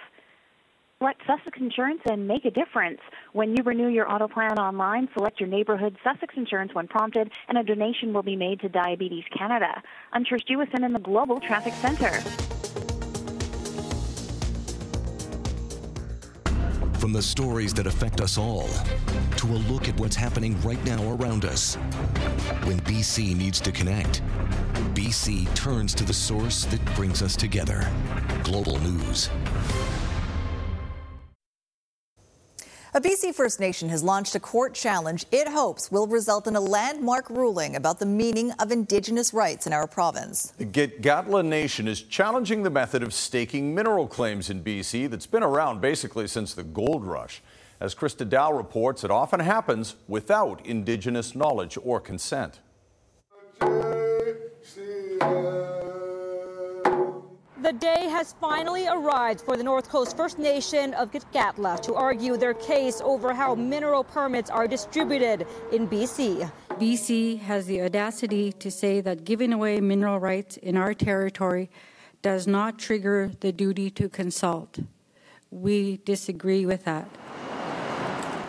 Select 0.97 1.21
Sussex 1.27 1.59
Insurance 1.59 2.01
and 2.09 2.27
make 2.27 2.45
a 2.45 2.49
difference. 2.49 2.99
When 3.33 3.55
you 3.55 3.63
renew 3.63 3.89
your 3.89 4.11
auto 4.11 4.27
plan 4.27 4.57
online, 4.57 5.09
select 5.15 5.39
your 5.39 5.49
neighborhood 5.49 5.97
Sussex 6.03 6.33
Insurance 6.37 6.73
when 6.73 6.87
prompted, 6.87 7.29
and 7.47 7.57
a 7.57 7.63
donation 7.63 8.13
will 8.13 8.23
be 8.23 8.35
made 8.35 8.61
to 8.61 8.69
Diabetes 8.69 9.25
Canada. 9.37 9.83
I'm 10.13 10.23
Trish 10.23 10.47
Jewison 10.49 10.83
in 10.83 10.93
the 10.93 10.99
Global 10.99 11.39
Traffic 11.41 11.73
Center. 11.73 12.23
From 17.03 17.11
the 17.11 17.21
stories 17.21 17.73
that 17.73 17.85
affect 17.85 18.21
us 18.21 18.37
all 18.37 18.69
to 19.35 19.47
a 19.47 19.59
look 19.69 19.89
at 19.89 19.99
what's 19.99 20.15
happening 20.15 20.57
right 20.61 20.81
now 20.85 21.03
around 21.15 21.43
us. 21.43 21.75
When 22.63 22.79
BC 22.79 23.35
needs 23.35 23.59
to 23.59 23.73
connect, 23.73 24.21
BC 24.93 25.53
turns 25.53 25.93
to 25.95 26.05
the 26.05 26.13
source 26.13 26.63
that 26.63 26.79
brings 26.95 27.21
us 27.21 27.35
together 27.35 27.91
Global 28.43 28.79
News. 28.79 29.29
A 32.95 33.01
BC 33.01 33.33
First 33.33 33.59
Nation 33.59 33.89
has 33.89 34.03
launched 34.03 34.35
a 34.35 34.39
court 34.39 34.75
challenge 34.75 35.25
it 35.31 35.47
hopes 35.47 35.91
will 35.91 36.05
result 36.05 36.45
in 36.45 36.55
a 36.55 36.59
landmark 36.59 37.27
ruling 37.27 37.75
about 37.75 37.97
the 37.97 38.05
meaning 38.05 38.51
of 38.59 38.71
Indigenous 38.71 39.33
rights 39.33 39.65
in 39.65 39.73
our 39.73 39.87
province. 39.87 40.53
The 40.59 40.65
Gitxaala 40.67 41.43
Nation 41.43 41.87
is 41.87 42.03
challenging 42.03 42.61
the 42.61 42.69
method 42.69 43.01
of 43.01 43.11
staking 43.11 43.73
mineral 43.73 44.05
claims 44.07 44.51
in 44.51 44.63
BC 44.63 45.09
that's 45.09 45.25
been 45.25 45.41
around 45.41 45.81
basically 45.81 46.27
since 46.27 46.53
the 46.53 46.61
gold 46.61 47.03
rush. 47.03 47.41
As 47.79 47.95
Christa 47.95 48.29
Dao 48.29 48.55
reports, 48.55 49.03
it 49.03 49.09
often 49.09 49.39
happens 49.39 49.95
without 50.07 50.63
Indigenous 50.63 51.33
knowledge 51.33 51.79
or 51.83 51.99
consent. 51.99 52.59
The 57.63 57.71
day 57.71 58.09
has 58.09 58.35
finally 58.41 58.89
arrived 58.89 59.39
for 59.39 59.55
the 59.55 59.63
North 59.63 59.87
Coast 59.87 60.17
First 60.17 60.37
Nation 60.37 60.93
of 60.95 61.11
Gitxaala 61.11 61.79
to 61.83 61.95
argue 61.95 62.35
their 62.35 62.53
case 62.53 62.99
over 62.99 63.33
how 63.33 63.55
mineral 63.55 64.03
permits 64.03 64.49
are 64.49 64.67
distributed 64.67 65.47
in 65.71 65.87
BC. 65.87 66.51
BC 66.71 67.39
has 67.39 67.65
the 67.65 67.81
audacity 67.83 68.51
to 68.51 68.69
say 68.69 68.99
that 68.99 69.23
giving 69.23 69.53
away 69.53 69.79
mineral 69.79 70.19
rights 70.19 70.57
in 70.57 70.75
our 70.75 70.93
territory 70.93 71.69
does 72.21 72.47
not 72.47 72.77
trigger 72.77 73.31
the 73.39 73.53
duty 73.53 73.89
to 73.91 74.09
consult. 74.09 74.79
We 75.49 76.01
disagree 76.03 76.65
with 76.65 76.83
that. 76.83 77.07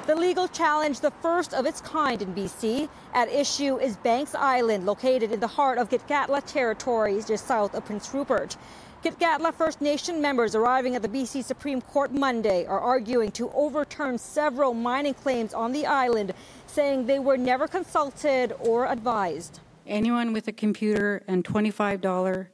The 0.08 0.16
legal 0.16 0.48
challenge, 0.48 1.00
the 1.00 1.12
first 1.22 1.54
of 1.54 1.66
its 1.66 1.80
kind 1.80 2.20
in 2.20 2.34
BC, 2.34 2.88
at 3.14 3.28
issue 3.28 3.78
is 3.78 3.96
Banks 3.96 4.34
Island, 4.34 4.84
located 4.84 5.30
in 5.30 5.38
the 5.38 5.46
heart 5.46 5.78
of 5.78 5.88
Gitxaala 5.88 6.42
territories 6.44 7.26
just 7.26 7.46
south 7.46 7.76
of 7.76 7.84
Prince 7.84 8.12
Rupert. 8.12 8.56
Gitxaala 9.04 9.52
First 9.52 9.82
Nation 9.82 10.22
members 10.22 10.54
arriving 10.54 10.96
at 10.96 11.02
the 11.02 11.08
BC 11.08 11.44
Supreme 11.44 11.82
Court 11.82 12.10
Monday 12.14 12.64
are 12.64 12.80
arguing 12.80 13.30
to 13.32 13.50
overturn 13.50 14.16
several 14.16 14.72
mining 14.72 15.12
claims 15.12 15.52
on 15.52 15.72
the 15.72 15.84
island, 15.84 16.32
saying 16.66 17.04
they 17.04 17.18
were 17.18 17.36
never 17.36 17.68
consulted 17.68 18.54
or 18.60 18.86
advised. 18.86 19.60
Anyone 19.86 20.32
with 20.32 20.48
a 20.48 20.52
computer 20.52 21.22
and 21.28 21.44
$25 21.44 22.46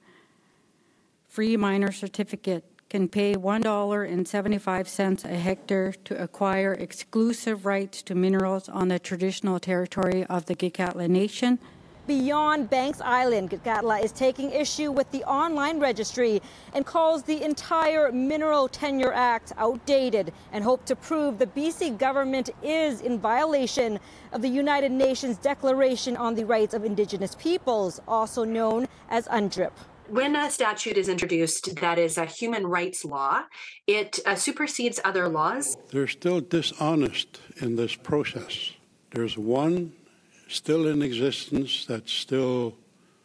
free 1.29 1.57
miner 1.57 1.93
certificate 1.93 2.65
can 2.89 3.07
pay 3.07 3.37
$1.75 3.37 5.25
a 5.25 5.29
hectare 5.29 5.95
to 6.05 6.21
acquire 6.21 6.73
exclusive 6.73 7.65
rights 7.65 8.03
to 8.03 8.17
minerals 8.17 8.69
on 8.69 8.89
the 8.89 8.99
traditional 8.99 9.61
territory 9.61 10.25
of 10.25 10.47
the 10.47 10.57
Gitxaala 10.57 11.09
Nation 11.09 11.61
beyond 12.11 12.69
Banks 12.69 13.01
Island. 13.01 13.51
Gitxaala 13.51 14.03
is 14.03 14.11
taking 14.11 14.51
issue 14.51 14.91
with 14.91 15.09
the 15.13 15.23
online 15.23 15.79
registry 15.79 16.43
and 16.75 16.85
calls 16.85 17.23
the 17.23 17.41
entire 17.45 18.11
Mineral 18.11 18.67
Tenure 18.67 19.13
Act 19.13 19.53
outdated 19.57 20.33
and 20.51 20.65
hope 20.65 20.85
to 20.87 20.97
prove 20.97 21.39
the 21.39 21.47
BC 21.47 21.97
government 21.99 22.51
is 22.65 23.01
in 23.01 23.21
violation 23.21 24.01
of 24.33 24.43
the 24.43 24.49
United 24.49 24.91
Nations 24.91 25.37
Declaration 25.37 26.17
on 26.17 26.35
the 26.35 26.45
Rights 26.45 26.75
of 26.75 26.85
Indigenous 26.85 27.37
Peoples, 27.37 28.01
also 28.09 28.43
known 28.43 28.89
as 29.09 29.29
UNDRIP 29.29 29.71
when 30.09 30.35
a 30.35 30.51
statute 30.51 30.97
is 30.97 31.09
introduced 31.09 31.77
that 31.77 31.97
is 31.97 32.19
a 32.19 32.25
human 32.25 32.67
rights 32.67 33.05
law, 33.05 33.45
it 33.87 34.19
uh, 34.27 34.35
supersedes 34.35 34.99
other 35.05 35.29
laws. 35.29 35.77
They're 35.93 36.09
still 36.09 36.41
dishonest 36.41 37.41
in 37.61 37.77
this 37.77 37.95
process. 37.95 38.73
There's 39.13 39.39
one 39.39 39.93
still 40.51 40.87
in 40.87 41.01
existence 41.01 41.85
that's 41.87 42.13
still 42.13 42.77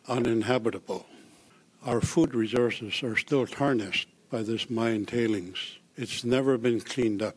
uninhabitable. 0.07 1.05
Our 1.83 1.99
food 1.99 2.35
resources 2.35 3.01
are 3.03 3.15
still 3.15 3.47
tarnished 3.47 4.09
by 4.29 4.43
this 4.43 4.69
mine 4.69 5.05
tailings. 5.05 5.57
It's 5.97 6.23
never 6.23 6.57
been 6.57 6.81
cleaned 6.81 7.21
up. 7.21 7.35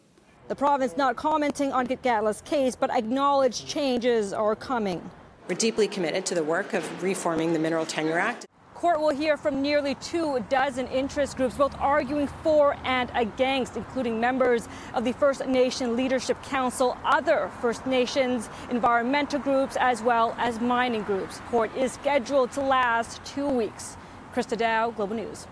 The 0.49 0.57
province 0.57 0.97
not 0.97 1.17
commenting 1.17 1.73
on 1.73 1.87
Gitxaala's 1.87 2.43
case, 2.43 2.77
but 2.77 2.91
acknowledged 2.91 3.67
changes 3.67 4.33
are 4.33 4.57
coming. 4.57 5.11
We're 5.49 5.57
deeply 5.57 5.89
committed 5.89 6.27
to 6.27 6.35
the 6.35 6.45
work 6.45 6.75
of 6.75 7.03
reforming 7.03 7.53
the 7.53 7.59
Mineral 7.59 7.87
Tenure 7.87 8.19
Act 8.19 8.47
court 8.79 9.01
will 9.01 9.11
hear 9.11 9.37
from 9.37 9.61
nearly 9.61 9.97
two 9.97 10.45
dozen 10.49 10.87
interest 10.87 11.37
groups, 11.37 11.57
both 11.57 11.77
arguing 11.81 12.29
for 12.45 12.77
and 12.85 13.11
against, 13.15 13.77
including 13.77 14.21
members 14.21 14.69
of 14.95 15.05
the 15.05 15.13
First 15.13 15.45
Nation 15.47 15.97
Leadership 15.97 16.41
Council, 16.45 16.97
other 17.05 17.51
First 17.61 17.87
Nations 17.87 18.49
environmental 18.71 19.41
groups, 19.41 19.77
as 19.81 20.01
well 20.01 20.35
as 20.39 20.61
mining 20.61 21.03
groups. 21.03 21.41
Court 21.51 21.75
is 21.77 21.93
scheduled 21.93 22.53
to 22.53 22.61
last 22.61 23.25
two 23.25 23.49
weeks. 23.49 23.97
Christa 24.33 24.57
Dao, 24.57 24.95
Global 24.95 25.17
News. 25.17 25.49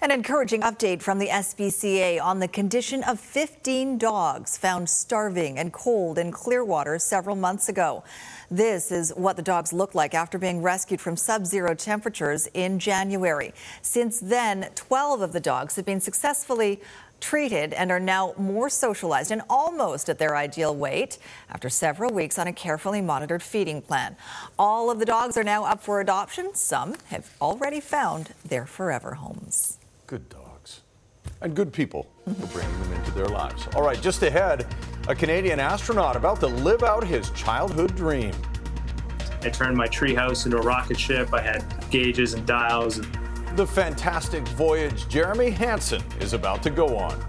An 0.00 0.10
encouraging 0.10 0.60
update 0.60 1.02
from 1.02 1.18
the 1.18 1.28
SPCA 1.28 2.22
on 2.22 2.38
the 2.38 2.48
condition 2.48 3.02
of 3.04 3.18
15 3.18 3.96
dogs 3.96 4.58
found 4.58 4.88
starving 4.88 5.58
and 5.58 5.72
cold 5.72 6.18
in 6.18 6.30
Clearwater 6.30 6.98
several 6.98 7.34
months 7.34 7.68
ago. 7.70 8.04
This 8.50 8.92
is 8.92 9.12
what 9.16 9.36
the 9.36 9.42
dogs 9.42 9.72
look 9.72 9.94
like 9.94 10.14
after 10.14 10.38
being 10.38 10.62
rescued 10.62 11.00
from 11.00 11.16
sub 11.16 11.46
zero 11.46 11.74
temperatures 11.74 12.48
in 12.54 12.78
January. 12.78 13.52
Since 13.82 14.20
then, 14.20 14.70
12 14.74 15.20
of 15.20 15.32
the 15.32 15.40
dogs 15.40 15.76
have 15.76 15.84
been 15.84 16.00
successfully 16.00 16.80
treated 17.20 17.72
and 17.72 17.90
are 17.90 18.00
now 18.00 18.34
more 18.36 18.68
socialized 18.68 19.30
and 19.30 19.42
almost 19.48 20.08
at 20.08 20.18
their 20.18 20.36
ideal 20.36 20.74
weight 20.74 21.18
after 21.50 21.68
several 21.68 22.12
weeks 22.12 22.38
on 22.38 22.46
a 22.46 22.52
carefully 22.52 23.00
monitored 23.00 23.42
feeding 23.42 23.82
plan. 23.82 24.16
All 24.58 24.90
of 24.90 24.98
the 24.98 25.06
dogs 25.06 25.36
are 25.36 25.44
now 25.44 25.64
up 25.64 25.82
for 25.82 26.00
adoption. 26.00 26.54
Some 26.54 26.96
have 27.06 27.30
already 27.40 27.80
found 27.80 28.34
their 28.44 28.66
forever 28.66 29.14
homes. 29.14 29.78
Good 30.06 30.28
dogs. 30.28 30.45
And 31.40 31.54
good 31.54 31.72
people 31.72 32.10
for 32.24 32.46
bringing 32.46 32.82
them 32.82 32.92
into 32.94 33.10
their 33.12 33.28
lives. 33.28 33.68
All 33.74 33.82
right, 33.82 34.00
just 34.00 34.22
ahead, 34.22 34.66
a 35.08 35.14
Canadian 35.14 35.60
astronaut 35.60 36.16
about 36.16 36.40
to 36.40 36.46
live 36.46 36.82
out 36.82 37.04
his 37.04 37.30
childhood 37.30 37.94
dream. 37.94 38.32
I 39.42 39.50
turned 39.50 39.76
my 39.76 39.86
treehouse 39.86 40.44
into 40.46 40.58
a 40.58 40.62
rocket 40.62 40.98
ship. 40.98 41.32
I 41.32 41.40
had 41.40 41.64
gauges 41.90 42.34
and 42.34 42.46
dials. 42.46 43.00
The 43.54 43.66
fantastic 43.66 44.46
voyage 44.48 45.08
Jeremy 45.08 45.50
Hansen 45.50 46.02
is 46.20 46.32
about 46.32 46.62
to 46.64 46.70
go 46.70 46.96
on. 46.96 47.22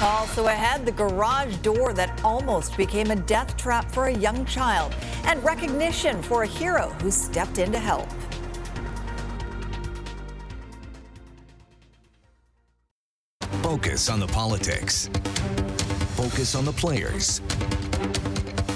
Also 0.00 0.46
ahead, 0.46 0.86
the 0.86 0.92
garage 0.92 1.56
door 1.56 1.92
that 1.92 2.22
almost 2.22 2.76
became 2.76 3.10
a 3.10 3.16
death 3.16 3.56
trap 3.56 3.90
for 3.90 4.06
a 4.06 4.14
young 4.14 4.44
child, 4.44 4.94
and 5.24 5.42
recognition 5.42 6.22
for 6.22 6.44
a 6.44 6.46
hero 6.46 6.90
who 7.02 7.10
stepped 7.10 7.58
in 7.58 7.72
to 7.72 7.80
help. 7.80 8.08
Focus 13.62 14.08
on 14.08 14.20
the 14.20 14.26
politics. 14.26 15.08
Focus 16.16 16.54
on 16.54 16.64
the 16.64 16.72
players. 16.72 17.40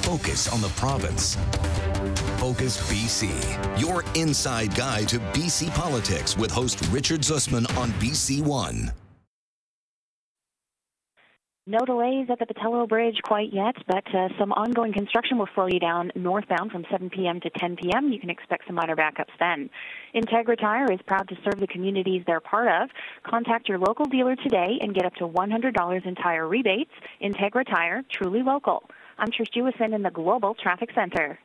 Focus 0.03 0.53
on 0.53 0.61
the 0.61 0.71
province. 0.77 1.37
Focus 2.39 2.79
BC, 2.91 3.31
your 3.81 4.05
inside 4.15 4.75
guide 4.75 5.09
to 5.09 5.19
BC 5.33 5.73
politics 5.75 6.37
with 6.37 6.51
host 6.51 6.81
Richard 6.91 7.21
Zussman 7.21 7.65
on 7.79 7.91
BC 7.93 8.43
One. 8.43 8.93
No 11.65 11.79
delays 11.87 12.27
at 12.29 12.41
the 12.41 12.45
Pattullo 12.45 12.89
Bridge 12.89 13.21
quite 13.23 13.53
yet, 13.53 13.77
but 13.87 14.05
uh, 14.13 14.27
some 14.37 14.51
ongoing 14.51 14.93
construction 14.93 15.39
will 15.39 15.47
slow 15.55 15.69
you 15.69 15.79
down 15.79 16.11
northbound 16.17 16.73
from 16.73 16.85
7 16.91 17.09
p.m. 17.09 17.39
to 17.39 17.51
10 17.51 17.77
p.m. 17.77 18.11
You 18.11 18.19
can 18.19 18.31
expect 18.31 18.67
some 18.67 18.75
minor 18.75 18.97
backups 18.97 19.31
then. 19.39 19.71
Integra 20.13 20.59
Tire 20.59 20.91
is 20.91 20.99
proud 21.07 21.29
to 21.29 21.37
serve 21.45 21.61
the 21.61 21.69
communities 21.69 22.25
they're 22.27 22.41
part 22.41 22.67
of. 22.83 22.91
Contact 23.25 23.69
your 23.69 23.79
local 23.79 24.07
dealer 24.07 24.35
today 24.35 24.79
and 24.81 24.93
get 24.93 25.05
up 25.05 25.15
to 25.15 25.29
$100 25.29 26.05
in 26.05 26.15
tire 26.17 26.49
rebates. 26.49 26.91
Integra 27.23 27.65
Tire, 27.65 28.03
truly 28.11 28.43
local. 28.43 28.83
I'm 29.17 29.29
Trish 29.29 29.55
Jewison 29.57 29.95
in 29.95 30.03
the 30.03 30.11
Global 30.11 30.57
Traffic 30.61 30.89
Center. 30.97 31.39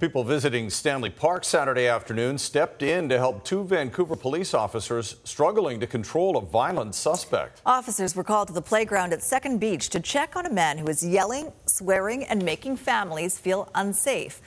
People 0.00 0.24
visiting 0.24 0.70
Stanley 0.70 1.10
Park 1.10 1.44
Saturday 1.44 1.86
afternoon 1.86 2.38
stepped 2.38 2.82
in 2.82 3.06
to 3.10 3.18
help 3.18 3.44
two 3.44 3.64
Vancouver 3.64 4.16
police 4.16 4.54
officers 4.54 5.16
struggling 5.24 5.78
to 5.78 5.86
control 5.86 6.38
a 6.38 6.40
violent 6.40 6.94
suspect. 6.94 7.60
Officers 7.66 8.16
were 8.16 8.24
called 8.24 8.48
to 8.48 8.54
the 8.54 8.62
playground 8.62 9.12
at 9.12 9.22
Second 9.22 9.58
Beach 9.58 9.90
to 9.90 10.00
check 10.00 10.36
on 10.36 10.46
a 10.46 10.50
man 10.50 10.78
who 10.78 10.86
was 10.86 11.06
yelling, 11.06 11.52
swearing, 11.66 12.24
and 12.24 12.42
making 12.42 12.78
families 12.78 13.38
feel 13.38 13.68
unsafe. 13.74 14.40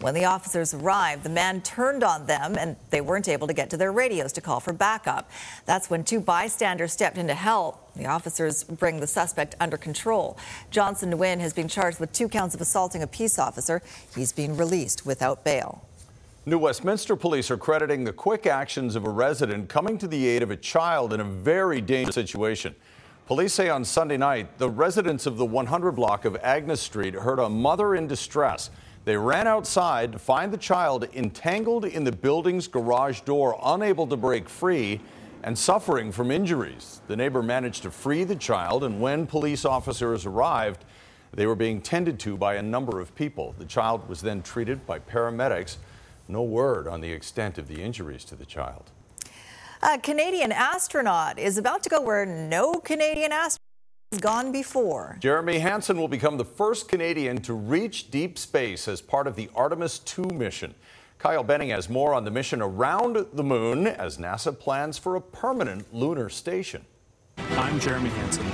When 0.00 0.14
the 0.14 0.26
officers 0.26 0.74
arrived, 0.74 1.24
the 1.24 1.28
man 1.28 1.60
turned 1.60 2.04
on 2.04 2.26
them 2.26 2.56
and 2.56 2.76
they 2.90 3.00
weren't 3.00 3.26
able 3.26 3.48
to 3.48 3.52
get 3.52 3.68
to 3.70 3.76
their 3.76 3.90
radios 3.90 4.32
to 4.34 4.40
call 4.40 4.60
for 4.60 4.72
backup. 4.72 5.28
That's 5.66 5.90
when 5.90 6.04
two 6.04 6.20
bystanders 6.20 6.92
stepped 6.92 7.18
in 7.18 7.26
to 7.26 7.34
help. 7.34 7.92
The 7.94 8.06
officers 8.06 8.62
bring 8.62 9.00
the 9.00 9.08
suspect 9.08 9.56
under 9.58 9.76
control. 9.76 10.38
Johnson 10.70 11.12
Nguyen 11.12 11.40
has 11.40 11.52
been 11.52 11.66
charged 11.66 11.98
with 11.98 12.12
two 12.12 12.28
counts 12.28 12.54
of 12.54 12.60
assaulting 12.60 13.02
a 13.02 13.08
peace 13.08 13.40
officer. 13.40 13.82
He's 14.14 14.30
being 14.30 14.56
released 14.56 15.04
without 15.04 15.42
bail. 15.42 15.82
New 16.46 16.58
Westminster 16.58 17.16
police 17.16 17.50
are 17.50 17.56
crediting 17.56 18.04
the 18.04 18.12
quick 18.12 18.46
actions 18.46 18.94
of 18.94 19.04
a 19.04 19.10
resident 19.10 19.68
coming 19.68 19.98
to 19.98 20.06
the 20.06 20.28
aid 20.28 20.44
of 20.44 20.52
a 20.52 20.56
child 20.56 21.12
in 21.12 21.18
a 21.18 21.24
very 21.24 21.80
dangerous 21.80 22.14
situation. 22.14 22.72
Police 23.26 23.52
say 23.52 23.68
on 23.68 23.84
Sunday 23.84 24.16
night, 24.16 24.58
the 24.58 24.70
residents 24.70 25.26
of 25.26 25.36
the 25.36 25.44
100 25.44 25.92
block 25.92 26.24
of 26.24 26.36
Agnes 26.36 26.80
Street 26.80 27.14
heard 27.14 27.40
a 27.40 27.48
mother 27.48 27.96
in 27.96 28.06
distress. 28.06 28.70
They 29.08 29.16
ran 29.16 29.46
outside 29.46 30.12
to 30.12 30.18
find 30.18 30.52
the 30.52 30.58
child 30.58 31.08
entangled 31.14 31.86
in 31.86 32.04
the 32.04 32.12
building's 32.12 32.68
garage 32.68 33.22
door, 33.22 33.58
unable 33.64 34.06
to 34.06 34.18
break 34.18 34.50
free, 34.50 35.00
and 35.42 35.58
suffering 35.58 36.12
from 36.12 36.30
injuries. 36.30 37.00
The 37.06 37.16
neighbor 37.16 37.42
managed 37.42 37.84
to 37.84 37.90
free 37.90 38.24
the 38.24 38.36
child, 38.36 38.84
and 38.84 39.00
when 39.00 39.26
police 39.26 39.64
officers 39.64 40.26
arrived, 40.26 40.84
they 41.32 41.46
were 41.46 41.54
being 41.54 41.80
tended 41.80 42.18
to 42.20 42.36
by 42.36 42.56
a 42.56 42.62
number 42.62 43.00
of 43.00 43.14
people. 43.14 43.54
The 43.56 43.64
child 43.64 44.06
was 44.10 44.20
then 44.20 44.42
treated 44.42 44.84
by 44.84 44.98
paramedics. 44.98 45.78
No 46.28 46.42
word 46.42 46.86
on 46.86 47.00
the 47.00 47.10
extent 47.10 47.56
of 47.56 47.66
the 47.66 47.80
injuries 47.80 48.24
to 48.26 48.36
the 48.36 48.44
child. 48.44 48.90
A 49.82 49.98
Canadian 49.98 50.52
astronaut 50.52 51.38
is 51.38 51.56
about 51.56 51.82
to 51.84 51.88
go 51.88 52.02
where 52.02 52.26
no 52.26 52.74
Canadian 52.74 53.32
astronaut 53.32 53.67
gone 54.16 54.52
before. 54.52 55.18
Jeremy 55.20 55.58
Hansen 55.58 55.98
will 55.98 56.08
become 56.08 56.38
the 56.38 56.44
first 56.44 56.88
Canadian 56.88 57.38
to 57.42 57.52
reach 57.52 58.10
deep 58.10 58.38
space 58.38 58.88
as 58.88 59.02
part 59.02 59.26
of 59.26 59.36
the 59.36 59.50
Artemis 59.54 59.98
2 60.00 60.24
mission. 60.32 60.74
Kyle 61.18 61.44
Benning 61.44 61.70
has 61.70 61.88
more 61.88 62.14
on 62.14 62.24
the 62.24 62.30
mission 62.30 62.62
around 62.62 63.26
the 63.32 63.42
moon 63.42 63.86
as 63.86 64.16
NASA 64.16 64.56
plans 64.58 64.96
for 64.96 65.16
a 65.16 65.20
permanent 65.20 65.92
lunar 65.92 66.28
station. 66.28 66.84
I'm 67.36 67.78
Jeremy 67.80 68.08
Hansen. 68.10 68.46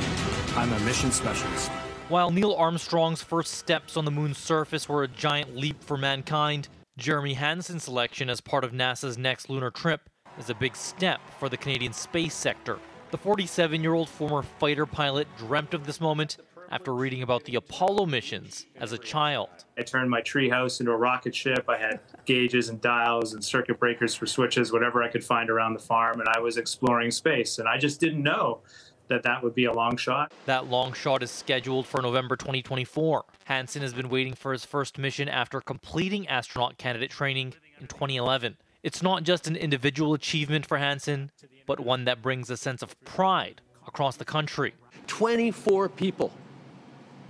I'm 0.56 0.72
a 0.72 0.80
mission 0.80 1.12
specialist. 1.12 1.70
While 2.08 2.30
Neil 2.30 2.54
Armstrong's 2.54 3.22
first 3.22 3.54
steps 3.54 3.96
on 3.96 4.04
the 4.04 4.10
moon's 4.10 4.38
surface 4.38 4.88
were 4.88 5.04
a 5.04 5.08
giant 5.08 5.56
leap 5.56 5.82
for 5.82 5.96
mankind, 5.96 6.68
Jeremy 6.98 7.34
Hansen's 7.34 7.84
selection 7.84 8.28
as 8.28 8.40
part 8.40 8.64
of 8.64 8.72
NASA's 8.72 9.18
next 9.18 9.48
lunar 9.48 9.70
trip 9.70 10.08
is 10.38 10.50
a 10.50 10.54
big 10.54 10.74
step 10.74 11.20
for 11.38 11.48
the 11.48 11.56
Canadian 11.56 11.92
space 11.92 12.34
sector. 12.34 12.78
The 13.14 13.18
47 13.18 13.80
year 13.80 13.94
old 13.94 14.08
former 14.08 14.42
fighter 14.42 14.86
pilot 14.86 15.28
dreamt 15.38 15.72
of 15.72 15.86
this 15.86 16.00
moment 16.00 16.38
after 16.72 16.92
reading 16.92 17.22
about 17.22 17.44
the 17.44 17.54
Apollo 17.54 18.06
missions 18.06 18.66
as 18.80 18.90
a 18.90 18.98
child. 18.98 19.50
I 19.78 19.82
turned 19.82 20.10
my 20.10 20.20
treehouse 20.20 20.80
into 20.80 20.90
a 20.90 20.96
rocket 20.96 21.32
ship. 21.32 21.66
I 21.68 21.78
had 21.78 22.00
gauges 22.24 22.70
and 22.70 22.80
dials 22.80 23.32
and 23.32 23.44
circuit 23.44 23.78
breakers 23.78 24.16
for 24.16 24.26
switches, 24.26 24.72
whatever 24.72 25.00
I 25.00 25.08
could 25.08 25.22
find 25.22 25.48
around 25.48 25.74
the 25.74 25.78
farm, 25.78 26.18
and 26.18 26.28
I 26.28 26.40
was 26.40 26.56
exploring 26.56 27.12
space. 27.12 27.60
And 27.60 27.68
I 27.68 27.78
just 27.78 28.00
didn't 28.00 28.24
know 28.24 28.62
that 29.06 29.22
that 29.22 29.44
would 29.44 29.54
be 29.54 29.66
a 29.66 29.72
long 29.72 29.96
shot. 29.96 30.32
That 30.46 30.66
long 30.66 30.92
shot 30.92 31.22
is 31.22 31.30
scheduled 31.30 31.86
for 31.86 32.02
November 32.02 32.34
2024. 32.34 33.26
Hansen 33.44 33.82
has 33.82 33.94
been 33.94 34.08
waiting 34.08 34.34
for 34.34 34.50
his 34.50 34.64
first 34.64 34.98
mission 34.98 35.28
after 35.28 35.60
completing 35.60 36.26
astronaut 36.26 36.78
candidate 36.78 37.12
training 37.12 37.54
in 37.80 37.86
2011. 37.86 38.56
It's 38.82 39.02
not 39.02 39.22
just 39.22 39.46
an 39.46 39.54
individual 39.54 40.12
achievement 40.14 40.66
for 40.66 40.76
Hansen, 40.76 41.30
but 41.66 41.80
one 41.80 42.04
that 42.04 42.22
brings 42.22 42.50
a 42.50 42.56
sense 42.56 42.82
of 42.82 42.98
pride 43.04 43.60
across 43.86 44.16
the 44.16 44.24
country. 44.24 44.74
24 45.06 45.88
people 45.88 46.32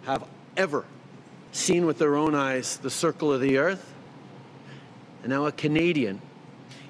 have 0.04 0.24
ever 0.56 0.84
seen 1.52 1.86
with 1.86 1.98
their 1.98 2.16
own 2.16 2.34
eyes 2.34 2.76
the 2.78 2.90
circle 2.90 3.32
of 3.32 3.40
the 3.40 3.58
earth. 3.58 3.94
And 5.22 5.30
now 5.30 5.46
a 5.46 5.52
Canadian 5.52 6.20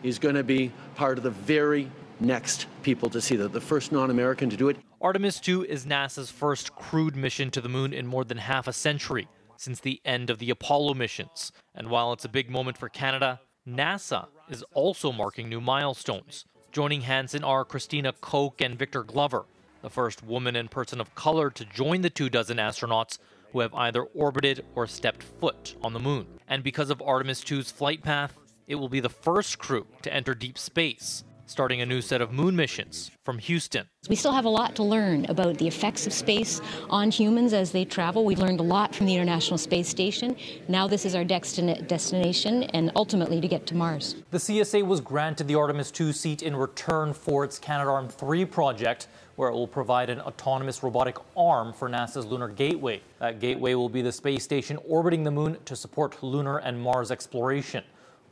is 0.02 0.18
going 0.18 0.34
to 0.34 0.42
be 0.42 0.72
part 0.96 1.18
of 1.18 1.24
the 1.24 1.30
very 1.30 1.90
next 2.20 2.66
people 2.82 3.10
to 3.10 3.20
see 3.20 3.36
that, 3.36 3.52
the 3.52 3.60
first 3.60 3.92
non 3.92 4.10
American 4.10 4.50
to 4.50 4.56
do 4.56 4.68
it. 4.68 4.76
Artemis 5.00 5.40
2 5.40 5.64
is 5.64 5.84
NASA's 5.84 6.30
first 6.30 6.74
crewed 6.74 7.16
mission 7.16 7.50
to 7.50 7.60
the 7.60 7.68
moon 7.68 7.92
in 7.92 8.06
more 8.06 8.24
than 8.24 8.38
half 8.38 8.66
a 8.66 8.72
century 8.72 9.28
since 9.56 9.80
the 9.80 10.00
end 10.04 10.30
of 10.30 10.38
the 10.38 10.50
Apollo 10.50 10.94
missions. 10.94 11.52
And 11.74 11.88
while 11.88 12.12
it's 12.12 12.24
a 12.24 12.28
big 12.28 12.50
moment 12.50 12.78
for 12.78 12.88
Canada, 12.88 13.40
NASA 13.68 14.26
is 14.48 14.64
also 14.74 15.12
marking 15.12 15.48
new 15.48 15.60
milestones. 15.60 16.44
Joining 16.74 17.02
Hansen 17.02 17.44
are 17.44 17.64
Christina 17.64 18.12
Koch 18.14 18.60
and 18.60 18.76
Victor 18.76 19.04
Glover, 19.04 19.44
the 19.80 19.88
first 19.88 20.24
woman 20.24 20.56
and 20.56 20.68
person 20.68 21.00
of 21.00 21.14
color 21.14 21.48
to 21.48 21.64
join 21.64 22.00
the 22.00 22.10
two 22.10 22.28
dozen 22.28 22.56
astronauts 22.56 23.18
who 23.52 23.60
have 23.60 23.72
either 23.74 24.02
orbited 24.02 24.64
or 24.74 24.88
stepped 24.88 25.22
foot 25.22 25.76
on 25.82 25.92
the 25.92 26.00
moon. 26.00 26.26
And 26.48 26.64
because 26.64 26.90
of 26.90 27.00
Artemis 27.00 27.44
2's 27.44 27.70
flight 27.70 28.02
path, 28.02 28.36
it 28.66 28.74
will 28.74 28.88
be 28.88 28.98
the 28.98 29.08
first 29.08 29.60
crew 29.60 29.86
to 30.02 30.12
enter 30.12 30.34
deep 30.34 30.58
space 30.58 31.22
starting 31.46 31.80
a 31.80 31.86
new 31.86 32.00
set 32.00 32.20
of 32.20 32.32
moon 32.32 32.56
missions 32.56 33.10
from 33.24 33.38
Houston. 33.38 33.86
We 34.08 34.16
still 34.16 34.32
have 34.32 34.44
a 34.44 34.50
lot 34.50 34.74
to 34.76 34.82
learn 34.82 35.26
about 35.26 35.58
the 35.58 35.66
effects 35.66 36.06
of 36.06 36.12
space 36.12 36.60
on 36.90 37.10
humans 37.10 37.52
as 37.52 37.70
they 37.70 37.84
travel. 37.84 38.24
We've 38.24 38.38
learned 38.38 38.60
a 38.60 38.64
lot 38.64 38.94
from 38.94 39.06
the 39.06 39.14
International 39.14 39.58
Space 39.58 39.88
Station. 39.88 40.36
Now, 40.68 40.86
this 40.86 41.04
is 41.04 41.14
our 41.14 41.24
destin- 41.24 41.86
destination 41.86 42.64
and 42.64 42.90
ultimately 42.96 43.40
to 43.40 43.48
get 43.48 43.66
to 43.66 43.74
Mars. 43.74 44.16
The 44.30 44.38
CSA 44.38 44.86
was 44.86 45.00
granted 45.00 45.48
the 45.48 45.54
Artemis 45.54 45.90
2 45.90 46.12
seat 46.12 46.42
in 46.42 46.56
return 46.56 47.12
for 47.12 47.44
its 47.44 47.58
Canadarm 47.58 48.10
3 48.10 48.44
project, 48.44 49.08
where 49.36 49.48
it 49.48 49.52
will 49.52 49.68
provide 49.68 50.10
an 50.10 50.20
autonomous 50.20 50.82
robotic 50.82 51.16
arm 51.36 51.72
for 51.72 51.88
NASA's 51.88 52.26
Lunar 52.26 52.48
Gateway. 52.48 53.00
That 53.18 53.40
gateway 53.40 53.74
will 53.74 53.88
be 53.88 54.02
the 54.02 54.12
space 54.12 54.44
station 54.44 54.78
orbiting 54.88 55.24
the 55.24 55.30
moon 55.30 55.58
to 55.64 55.76
support 55.76 56.22
lunar 56.22 56.58
and 56.58 56.80
Mars 56.80 57.10
exploration. 57.10 57.84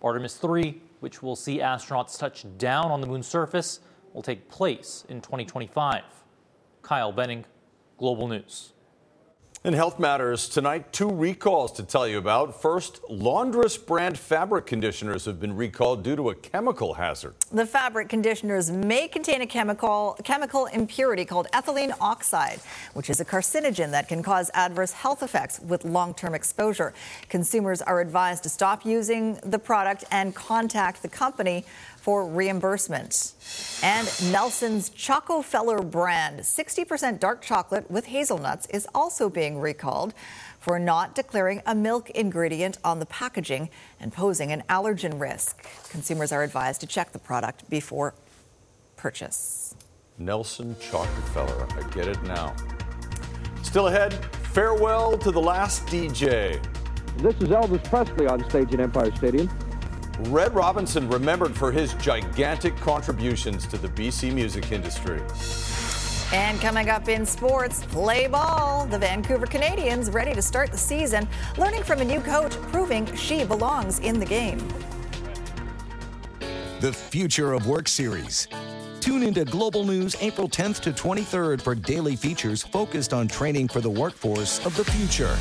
Artemis 0.02 0.36
3 0.36 0.80
which 1.02 1.20
will 1.20 1.34
see 1.34 1.58
astronauts 1.58 2.16
touch 2.16 2.46
down 2.58 2.92
on 2.92 3.00
the 3.00 3.06
moon's 3.08 3.26
surface, 3.26 3.80
will 4.12 4.22
take 4.22 4.48
place 4.48 5.04
in 5.08 5.20
2025. 5.20 6.04
Kyle 6.82 7.10
Benning, 7.10 7.44
Global 7.98 8.28
News. 8.28 8.72
In 9.64 9.74
Health 9.74 10.00
Matters 10.00 10.48
tonight, 10.48 10.92
two 10.92 11.08
recalls 11.08 11.70
to 11.74 11.84
tell 11.84 12.08
you 12.08 12.18
about. 12.18 12.60
First, 12.60 13.00
Laundress 13.08 13.78
brand 13.78 14.18
fabric 14.18 14.66
conditioners 14.66 15.24
have 15.26 15.38
been 15.38 15.54
recalled 15.54 16.02
due 16.02 16.16
to 16.16 16.30
a 16.30 16.34
chemical 16.34 16.94
hazard. 16.94 17.36
The 17.52 17.64
fabric 17.64 18.08
conditioners 18.08 18.72
may 18.72 19.06
contain 19.06 19.40
a 19.40 19.46
chemical 19.46 20.18
chemical 20.24 20.66
impurity 20.66 21.24
called 21.24 21.46
ethylene 21.52 21.94
oxide, 22.00 22.58
which 22.94 23.08
is 23.08 23.20
a 23.20 23.24
carcinogen 23.24 23.92
that 23.92 24.08
can 24.08 24.20
cause 24.20 24.50
adverse 24.54 24.90
health 24.90 25.22
effects 25.22 25.60
with 25.60 25.84
long-term 25.84 26.34
exposure. 26.34 26.92
Consumers 27.28 27.80
are 27.80 28.00
advised 28.00 28.42
to 28.42 28.48
stop 28.48 28.84
using 28.84 29.38
the 29.44 29.60
product 29.60 30.02
and 30.10 30.34
contact 30.34 31.02
the 31.02 31.08
company 31.08 31.64
for 32.02 32.26
reimbursement. 32.26 33.32
And 33.80 34.08
Nelson's 34.32 34.90
Chocofeller 34.90 35.88
brand, 35.88 36.40
60% 36.40 37.20
dark 37.20 37.42
chocolate 37.42 37.88
with 37.88 38.06
hazelnuts, 38.06 38.66
is 38.66 38.88
also 38.92 39.28
being 39.30 39.60
recalled 39.60 40.12
for 40.58 40.80
not 40.80 41.14
declaring 41.14 41.62
a 41.64 41.76
milk 41.76 42.10
ingredient 42.10 42.76
on 42.82 42.98
the 42.98 43.06
packaging 43.06 43.70
and 44.00 44.12
posing 44.12 44.50
an 44.50 44.64
allergen 44.68 45.20
risk. 45.20 45.64
Consumers 45.90 46.32
are 46.32 46.42
advised 46.42 46.80
to 46.80 46.88
check 46.88 47.12
the 47.12 47.20
product 47.20 47.70
before 47.70 48.14
purchase. 48.96 49.76
Nelson 50.18 50.74
Chocofeller, 50.80 51.72
I 51.72 51.88
get 51.90 52.08
it 52.08 52.20
now. 52.24 52.52
Still 53.62 53.86
ahead, 53.86 54.12
farewell 54.52 55.16
to 55.18 55.30
the 55.30 55.40
last 55.40 55.86
DJ. 55.86 56.60
This 57.18 57.36
is 57.36 57.50
Elvis 57.50 57.84
Presley 57.84 58.26
on 58.26 58.48
stage 58.50 58.74
in 58.74 58.80
Empire 58.80 59.14
Stadium. 59.14 59.48
Red 60.28 60.54
Robinson 60.54 61.08
remembered 61.08 61.54
for 61.54 61.72
his 61.72 61.94
gigantic 61.94 62.76
contributions 62.76 63.66
to 63.66 63.76
the 63.76 63.88
BC 63.88 64.32
music 64.32 64.70
industry. 64.70 65.20
And 66.32 66.60
coming 66.60 66.88
up 66.88 67.08
in 67.08 67.26
sports, 67.26 67.84
play 67.86 68.28
ball. 68.28 68.86
The 68.86 68.98
Vancouver 68.98 69.46
Canadians 69.46 70.10
ready 70.10 70.32
to 70.32 70.40
start 70.40 70.70
the 70.70 70.78
season, 70.78 71.28
learning 71.58 71.82
from 71.82 72.00
a 72.00 72.04
new 72.04 72.20
coach, 72.20 72.52
proving 72.70 73.12
she 73.14 73.44
belongs 73.44 73.98
in 73.98 74.18
the 74.18 74.24
game. 74.24 74.66
The 76.80 76.92
Future 76.92 77.52
of 77.52 77.66
Work 77.66 77.88
series. 77.88 78.48
Tune 79.00 79.24
into 79.24 79.44
Global 79.44 79.84
News 79.84 80.16
April 80.20 80.48
10th 80.48 80.80
to 80.80 80.92
23rd 80.92 81.60
for 81.60 81.74
daily 81.74 82.16
features 82.16 82.62
focused 82.62 83.12
on 83.12 83.28
training 83.28 83.68
for 83.68 83.80
the 83.80 83.90
workforce 83.90 84.64
of 84.64 84.76
the 84.76 84.84
future 84.84 85.36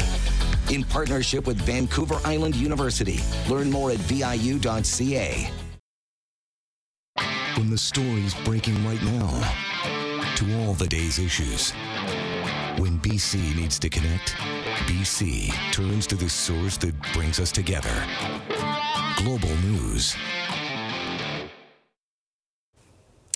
in 0.72 0.84
partnership 0.86 1.46
with 1.46 1.58
Vancouver 1.58 2.16
Island 2.24 2.56
University. 2.56 3.20
Learn 3.50 3.70
more 3.70 3.92
at 3.92 3.98
viu.ca. 3.98 5.52
From 7.54 7.70
the 7.70 7.78
stories 7.78 8.34
breaking 8.46 8.84
right 8.86 9.02
now 9.04 9.54
to 10.38 10.60
all 10.60 10.74
the 10.74 10.88
day's 10.88 11.20
issues. 11.20 11.72
When 12.78 12.98
BC 13.00 13.56
needs 13.56 13.78
to 13.80 13.90
connect, 13.90 14.34
BC 14.88 15.52
turns 15.72 16.08
to 16.08 16.16
the 16.16 16.30
source 16.30 16.78
that 16.78 16.96
brings 17.14 17.40
us 17.40 17.52
together. 17.52 18.08
Global 19.18 19.56
News. 19.58 20.16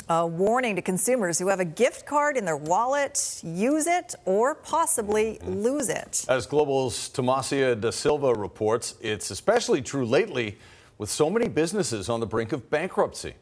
A 0.08 0.28
warning 0.28 0.76
to 0.76 0.84
consumers 0.84 1.39
who 1.39 1.48
have 1.48 1.60
a 1.60 1.65
gift 1.65 2.06
card 2.06 2.38
in 2.38 2.46
their 2.46 2.58
wallet 2.58 3.41
use 3.44 3.88
it 3.88 4.13
or 4.26 4.54
possibly 4.54 5.39
lose 5.44 5.89
it. 5.89 6.24
As 6.30 6.46
Global's 6.46 7.10
Tomasia 7.10 7.74
da 7.74 7.89
Silva 7.89 8.32
reports, 8.36 8.94
it's 9.02 9.32
especially 9.32 9.82
true 9.82 10.06
lately 10.06 10.60
with 11.00 11.10
so 11.10 11.28
many 11.28 11.48
businesses 11.48 12.08
on 12.08 12.20
the 12.20 12.28
brink 12.28 12.52
of 12.52 12.70
bankruptcy. 12.70 13.34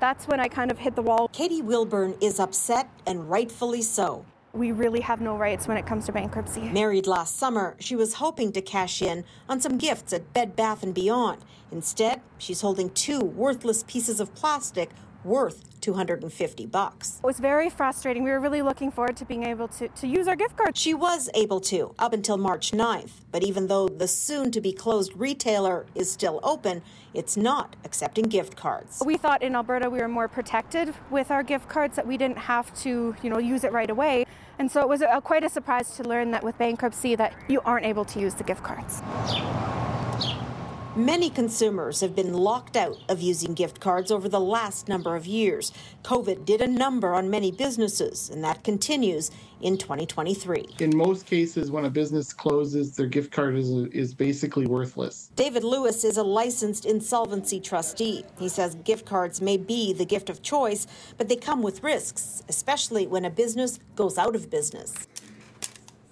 That's 0.00 0.28
when 0.28 0.38
I 0.38 0.48
kind 0.48 0.70
of 0.70 0.78
hit 0.78 0.94
the 0.94 1.00
wall. 1.00 1.28
Katie 1.28 1.62
Wilburn 1.62 2.14
is 2.20 2.38
upset 2.38 2.90
and 3.06 3.30
rightfully 3.30 3.80
so. 3.80 4.26
We 4.52 4.72
really 4.72 5.00
have 5.00 5.22
no 5.22 5.34
rights 5.34 5.66
when 5.66 5.78
it 5.78 5.86
comes 5.86 6.04
to 6.06 6.12
bankruptcy. 6.12 6.60
Married 6.60 7.06
last 7.06 7.38
summer, 7.38 7.74
she 7.78 7.96
was 7.96 8.14
hoping 8.14 8.52
to 8.52 8.60
cash 8.60 9.00
in 9.00 9.24
on 9.48 9.62
some 9.62 9.78
gifts 9.78 10.12
at 10.12 10.34
Bed 10.34 10.56
Bath 10.56 10.84
& 10.88 10.94
Beyond. 10.94 11.42
Instead, 11.72 12.20
she's 12.36 12.60
holding 12.60 12.90
two 12.90 13.20
worthless 13.20 13.82
pieces 13.84 14.20
of 14.20 14.34
plastic 14.34 14.90
worth 15.24 15.80
250 15.80 16.66
bucks. 16.66 17.20
It 17.22 17.26
was 17.26 17.38
very 17.38 17.70
frustrating. 17.70 18.24
We 18.24 18.30
were 18.30 18.40
really 18.40 18.62
looking 18.62 18.90
forward 18.90 19.16
to 19.18 19.24
being 19.24 19.44
able 19.44 19.68
to, 19.68 19.88
to 19.88 20.06
use 20.06 20.28
our 20.28 20.36
gift 20.36 20.56
card. 20.56 20.76
She 20.76 20.94
was 20.94 21.30
able 21.34 21.60
to 21.62 21.94
up 21.98 22.12
until 22.12 22.36
March 22.36 22.72
9th, 22.72 23.10
but 23.30 23.42
even 23.42 23.68
though 23.68 23.88
the 23.88 24.08
soon 24.08 24.50
to 24.52 24.60
be 24.60 24.72
closed 24.72 25.12
retailer 25.14 25.86
is 25.94 26.10
still 26.10 26.40
open, 26.42 26.82
it's 27.14 27.36
not 27.36 27.76
accepting 27.84 28.24
gift 28.24 28.56
cards. 28.56 29.02
We 29.04 29.16
thought 29.16 29.42
in 29.42 29.54
Alberta 29.54 29.88
we 29.88 29.98
were 29.98 30.08
more 30.08 30.28
protected 30.28 30.94
with 31.10 31.30
our 31.30 31.42
gift 31.42 31.68
cards 31.68 31.96
that 31.96 32.06
we 32.06 32.16
didn't 32.16 32.38
have 32.38 32.74
to, 32.82 33.14
you 33.22 33.30
know, 33.30 33.38
use 33.38 33.64
it 33.64 33.72
right 33.72 33.90
away. 33.90 34.26
And 34.58 34.70
so 34.70 34.80
it 34.80 34.88
was 34.88 35.02
a, 35.02 35.20
quite 35.20 35.44
a 35.44 35.48
surprise 35.48 35.90
to 35.96 36.02
learn 36.02 36.32
that 36.32 36.42
with 36.42 36.58
bankruptcy 36.58 37.14
that 37.14 37.32
you 37.48 37.60
aren't 37.64 37.86
able 37.86 38.04
to 38.06 38.20
use 38.20 38.34
the 38.34 38.44
gift 38.44 38.62
cards. 38.64 39.02
Many 40.98 41.30
consumers 41.30 42.00
have 42.00 42.16
been 42.16 42.32
locked 42.34 42.76
out 42.76 42.98
of 43.08 43.20
using 43.20 43.54
gift 43.54 43.78
cards 43.78 44.10
over 44.10 44.28
the 44.28 44.40
last 44.40 44.88
number 44.88 45.14
of 45.14 45.26
years. 45.26 45.70
COVID 46.02 46.44
did 46.44 46.60
a 46.60 46.66
number 46.66 47.14
on 47.14 47.30
many 47.30 47.52
businesses, 47.52 48.30
and 48.30 48.42
that 48.42 48.64
continues 48.64 49.30
in 49.60 49.78
2023. 49.78 50.66
In 50.80 50.96
most 50.96 51.24
cases, 51.24 51.70
when 51.70 51.84
a 51.84 51.88
business 51.88 52.32
closes, 52.32 52.96
their 52.96 53.06
gift 53.06 53.30
card 53.30 53.54
is, 53.54 53.70
is 53.92 54.12
basically 54.12 54.66
worthless. 54.66 55.30
David 55.36 55.62
Lewis 55.62 56.02
is 56.02 56.16
a 56.16 56.24
licensed 56.24 56.84
insolvency 56.84 57.60
trustee. 57.60 58.24
He 58.36 58.48
says 58.48 58.74
gift 58.82 59.06
cards 59.06 59.40
may 59.40 59.56
be 59.56 59.92
the 59.92 60.04
gift 60.04 60.28
of 60.28 60.42
choice, 60.42 60.88
but 61.16 61.28
they 61.28 61.36
come 61.36 61.62
with 61.62 61.84
risks, 61.84 62.42
especially 62.48 63.06
when 63.06 63.24
a 63.24 63.30
business 63.30 63.78
goes 63.94 64.18
out 64.18 64.34
of 64.34 64.50
business 64.50 65.06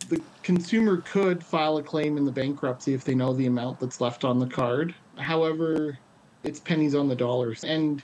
the 0.09 0.23
consumer 0.43 0.99
could 0.99 1.45
file 1.45 1.79
a 1.79 1.83
claim 1.83 2.17
in 2.17 2.25
the 2.25 2.33
bankruptcy 2.33 2.95
if 2.95 3.05
they 3.05 3.15
know 3.15 3.33
the 3.33 3.47
amount 3.47 3.81
that's 3.81 4.01
left 4.01 4.25
on 4.25 4.39
the 4.39 4.47
card. 4.47 4.95
However, 5.17 5.99
it's 6.45 6.61
pennies 6.61 6.95
on 6.95 7.09
the 7.09 7.17
dollars. 7.17 7.65
And 7.65 8.03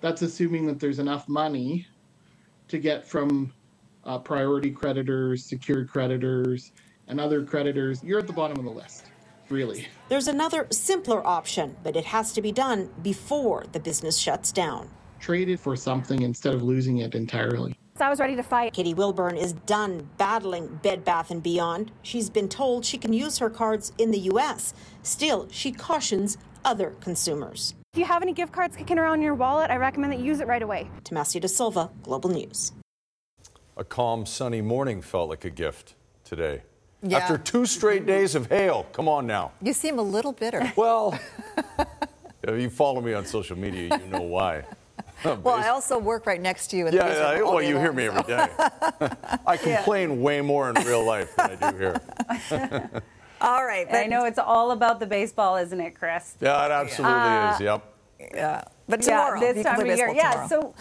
that's 0.00 0.22
assuming 0.22 0.66
that 0.66 0.80
there's 0.80 0.98
enough 0.98 1.28
money 1.28 1.86
to 2.68 2.78
get 2.78 3.06
from 3.06 3.52
uh, 4.04 4.18
priority 4.18 4.70
creditors, 4.70 5.44
secured 5.44 5.88
creditors, 5.88 6.72
and 7.08 7.20
other 7.20 7.44
creditors. 7.44 8.02
You're 8.02 8.18
at 8.18 8.26
the 8.26 8.32
bottom 8.32 8.58
of 8.58 8.64
the 8.64 8.70
list, 8.70 9.06
really. 9.48 9.86
There's 10.08 10.28
another 10.28 10.66
simpler 10.70 11.26
option, 11.26 11.76
but 11.82 11.96
it 11.96 12.04
has 12.06 12.32
to 12.34 12.42
be 12.42 12.52
done 12.52 12.90
before 13.02 13.64
the 13.72 13.80
business 13.80 14.18
shuts 14.18 14.52
down. 14.52 14.88
Trade 15.20 15.48
it 15.48 15.60
for 15.60 15.76
something 15.76 16.22
instead 16.22 16.54
of 16.54 16.62
losing 16.62 16.98
it 16.98 17.14
entirely. 17.14 17.76
I 18.00 18.10
was 18.10 18.18
ready 18.18 18.34
to 18.34 18.42
fight. 18.42 18.72
Katie 18.72 18.92
Wilburn 18.92 19.36
is 19.36 19.52
done 19.52 20.08
battling 20.18 20.80
Bed 20.82 21.04
Bath 21.04 21.30
and 21.30 21.40
Beyond. 21.40 21.92
She's 22.02 22.28
been 22.28 22.48
told 22.48 22.84
she 22.84 22.98
can 22.98 23.12
use 23.12 23.38
her 23.38 23.48
cards 23.48 23.92
in 23.98 24.10
the 24.10 24.18
US. 24.30 24.74
Still, 25.04 25.46
she 25.52 25.70
cautions 25.70 26.36
other 26.64 26.94
consumers. 27.00 27.74
If 27.92 28.00
you 28.00 28.04
have 28.04 28.20
any 28.20 28.32
gift 28.32 28.52
cards 28.52 28.76
kicking 28.76 28.98
around 28.98 29.16
in 29.16 29.22
your 29.22 29.36
wallet, 29.36 29.70
I 29.70 29.76
recommend 29.76 30.12
that 30.12 30.18
you 30.18 30.24
use 30.24 30.40
it 30.40 30.48
right 30.48 30.62
away. 30.62 30.90
Tomasia 31.04 31.40
DaSilva, 31.40 31.90
Global 32.02 32.30
News. 32.30 32.72
A 33.76 33.84
calm, 33.84 34.26
sunny 34.26 34.60
morning 34.60 35.00
felt 35.00 35.28
like 35.28 35.44
a 35.44 35.50
gift 35.50 35.94
today. 36.24 36.62
Yeah. 37.00 37.18
After 37.18 37.38
two 37.38 37.64
straight 37.64 38.06
days 38.06 38.34
of 38.34 38.48
hail, 38.48 38.86
come 38.92 39.08
on 39.08 39.24
now. 39.24 39.52
You 39.62 39.72
seem 39.72 40.00
a 40.00 40.02
little 40.02 40.32
bitter. 40.32 40.72
Well, 40.74 41.16
if 42.42 42.60
you 42.60 42.70
follow 42.70 43.00
me 43.00 43.14
on 43.14 43.24
social 43.24 43.56
media, 43.56 44.00
you 44.02 44.10
know 44.10 44.22
why. 44.22 44.64
Well, 45.24 45.54
I 45.54 45.68
also 45.68 45.98
work 45.98 46.26
right 46.26 46.40
next 46.40 46.68
to 46.68 46.76
you. 46.76 46.86
At 46.86 46.92
this 46.92 47.00
Yeah, 47.00 47.32
yeah 47.32 47.42
well, 47.42 47.62
you 47.62 47.74
long, 47.74 47.82
hear 47.82 47.92
me 47.92 48.06
so. 48.06 48.12
every 48.12 48.22
day. 48.22 48.48
I 49.46 49.56
complain 49.56 50.10
yeah. 50.10 50.16
way 50.16 50.40
more 50.40 50.70
in 50.70 50.76
real 50.84 51.04
life 51.04 51.34
than 51.36 51.58
I 51.60 51.70
do 51.70 51.76
here. 51.76 52.00
all 53.40 53.64
right. 53.64 53.86
But 53.88 53.96
I 53.96 54.06
know 54.06 54.24
it's 54.24 54.38
all 54.38 54.70
about 54.72 55.00
the 55.00 55.06
baseball, 55.06 55.56
isn't 55.56 55.80
it, 55.80 55.92
Chris? 55.92 56.36
Yeah, 56.40 56.64
it 56.66 56.70
absolutely 56.70 57.18
uh, 57.18 57.54
is. 57.54 57.60
Yep. 57.60 57.94
Yeah. 58.34 58.64
But 58.88 59.02
tomorrow, 59.02 59.40
yeah, 59.40 59.52
this 59.52 59.64
time 59.64 59.80
of 59.80 59.86
year. 59.86 60.12
Yeah. 60.14 60.46
So 60.46 60.74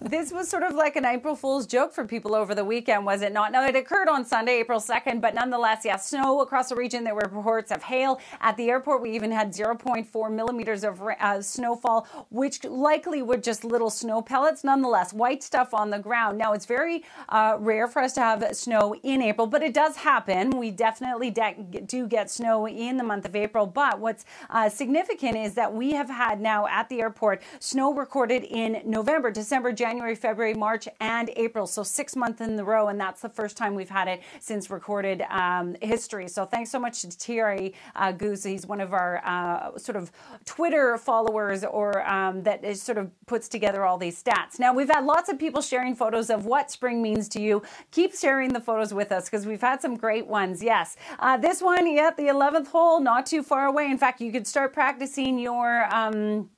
this 0.00 0.32
was 0.32 0.48
sort 0.48 0.62
of 0.62 0.74
like 0.74 0.96
an 0.96 1.04
April 1.04 1.36
Fool's 1.36 1.66
joke 1.66 1.92
for 1.92 2.06
people 2.06 2.34
over 2.34 2.54
the 2.54 2.64
weekend, 2.64 3.04
was 3.04 3.20
it 3.20 3.34
not? 3.34 3.52
Now, 3.52 3.66
it 3.66 3.76
occurred 3.76 4.08
on 4.08 4.24
Sunday, 4.24 4.58
April 4.60 4.80
2nd, 4.80 5.20
but 5.20 5.34
nonetheless, 5.34 5.84
yeah, 5.84 5.96
snow 5.96 6.40
across 6.40 6.70
the 6.70 6.74
region. 6.74 7.04
There 7.04 7.14
were 7.14 7.28
reports 7.30 7.70
of 7.70 7.82
hail. 7.82 8.18
At 8.40 8.56
the 8.56 8.70
airport, 8.70 9.02
we 9.02 9.10
even 9.10 9.30
had 9.30 9.52
0.4 9.52 10.32
millimeters 10.32 10.84
of 10.84 11.02
uh, 11.02 11.42
snowfall, 11.42 12.08
which 12.30 12.64
likely 12.64 13.20
were 13.20 13.36
just 13.36 13.62
little 13.62 13.90
snow 13.90 14.22
pellets. 14.22 14.64
Nonetheless, 14.64 15.12
white 15.12 15.42
stuff 15.42 15.74
on 15.74 15.90
the 15.90 15.98
ground. 15.98 16.38
Now, 16.38 16.54
it's 16.54 16.64
very 16.64 17.04
uh, 17.28 17.58
rare 17.60 17.86
for 17.86 18.00
us 18.00 18.14
to 18.14 18.20
have 18.20 18.56
snow 18.56 18.94
in 19.02 19.20
April, 19.20 19.46
but 19.46 19.62
it 19.62 19.74
does 19.74 19.96
happen. 19.96 20.58
We 20.58 20.70
definitely 20.70 21.30
de- 21.30 21.82
do 21.84 22.06
get 22.06 22.30
snow 22.30 22.66
in 22.66 22.96
the 22.96 23.04
month 23.04 23.26
of 23.26 23.36
April. 23.36 23.66
But 23.66 24.00
what's 24.00 24.24
uh, 24.48 24.70
significant 24.70 25.36
is 25.36 25.54
that 25.56 25.74
we 25.74 25.92
have 25.92 26.08
had 26.08 26.40
now 26.40 26.66
at 26.68 26.88
the 26.88 27.02
airport 27.02 27.42
snow 27.58 27.92
recorded 27.92 28.44
in 28.44 28.80
November, 28.86 29.30
December, 29.30 29.72
January. 29.72 29.89
January, 29.90 30.14
February, 30.14 30.54
March, 30.54 30.86
and 31.00 31.32
April. 31.34 31.66
So 31.66 31.82
six 31.82 32.14
months 32.14 32.40
in 32.40 32.54
the 32.54 32.62
row, 32.62 32.86
and 32.86 33.00
that's 33.00 33.22
the 33.22 33.28
first 33.28 33.56
time 33.56 33.74
we've 33.74 33.90
had 33.90 34.06
it 34.06 34.20
since 34.38 34.70
recorded 34.70 35.22
um, 35.30 35.74
history. 35.82 36.28
So 36.28 36.44
thanks 36.44 36.70
so 36.70 36.78
much 36.78 37.02
to 37.02 37.08
Thierry 37.08 37.74
uh, 37.96 38.12
Goose. 38.12 38.44
He's 38.44 38.68
one 38.68 38.80
of 38.80 38.92
our 38.92 39.20
uh, 39.26 39.76
sort 39.78 39.96
of 39.96 40.12
Twitter 40.44 40.96
followers, 40.96 41.64
or 41.64 42.08
um, 42.08 42.44
that 42.44 42.64
is 42.64 42.80
sort 42.80 42.98
of 42.98 43.10
puts 43.26 43.48
together 43.48 43.84
all 43.84 43.98
these 43.98 44.22
stats. 44.22 44.60
Now 44.60 44.72
we've 44.72 44.88
had 44.88 45.04
lots 45.04 45.28
of 45.28 45.40
people 45.40 45.60
sharing 45.60 45.96
photos 45.96 46.30
of 46.30 46.46
what 46.46 46.70
spring 46.70 47.02
means 47.02 47.28
to 47.30 47.40
you. 47.40 47.60
Keep 47.90 48.14
sharing 48.14 48.52
the 48.52 48.60
photos 48.60 48.94
with 48.94 49.10
us 49.10 49.24
because 49.24 49.44
we've 49.44 49.60
had 49.60 49.82
some 49.82 49.96
great 49.96 50.28
ones. 50.28 50.62
Yes, 50.62 50.96
uh, 51.18 51.36
this 51.36 51.60
one, 51.60 51.92
yeah, 51.92 52.12
the 52.16 52.28
11th 52.28 52.68
hole, 52.68 53.00
not 53.00 53.26
too 53.26 53.42
far 53.42 53.66
away. 53.66 53.90
In 53.90 53.98
fact, 53.98 54.20
you 54.20 54.30
could 54.30 54.46
start 54.46 54.72
practicing 54.72 55.36
your. 55.36 55.92
Um, 55.92 56.48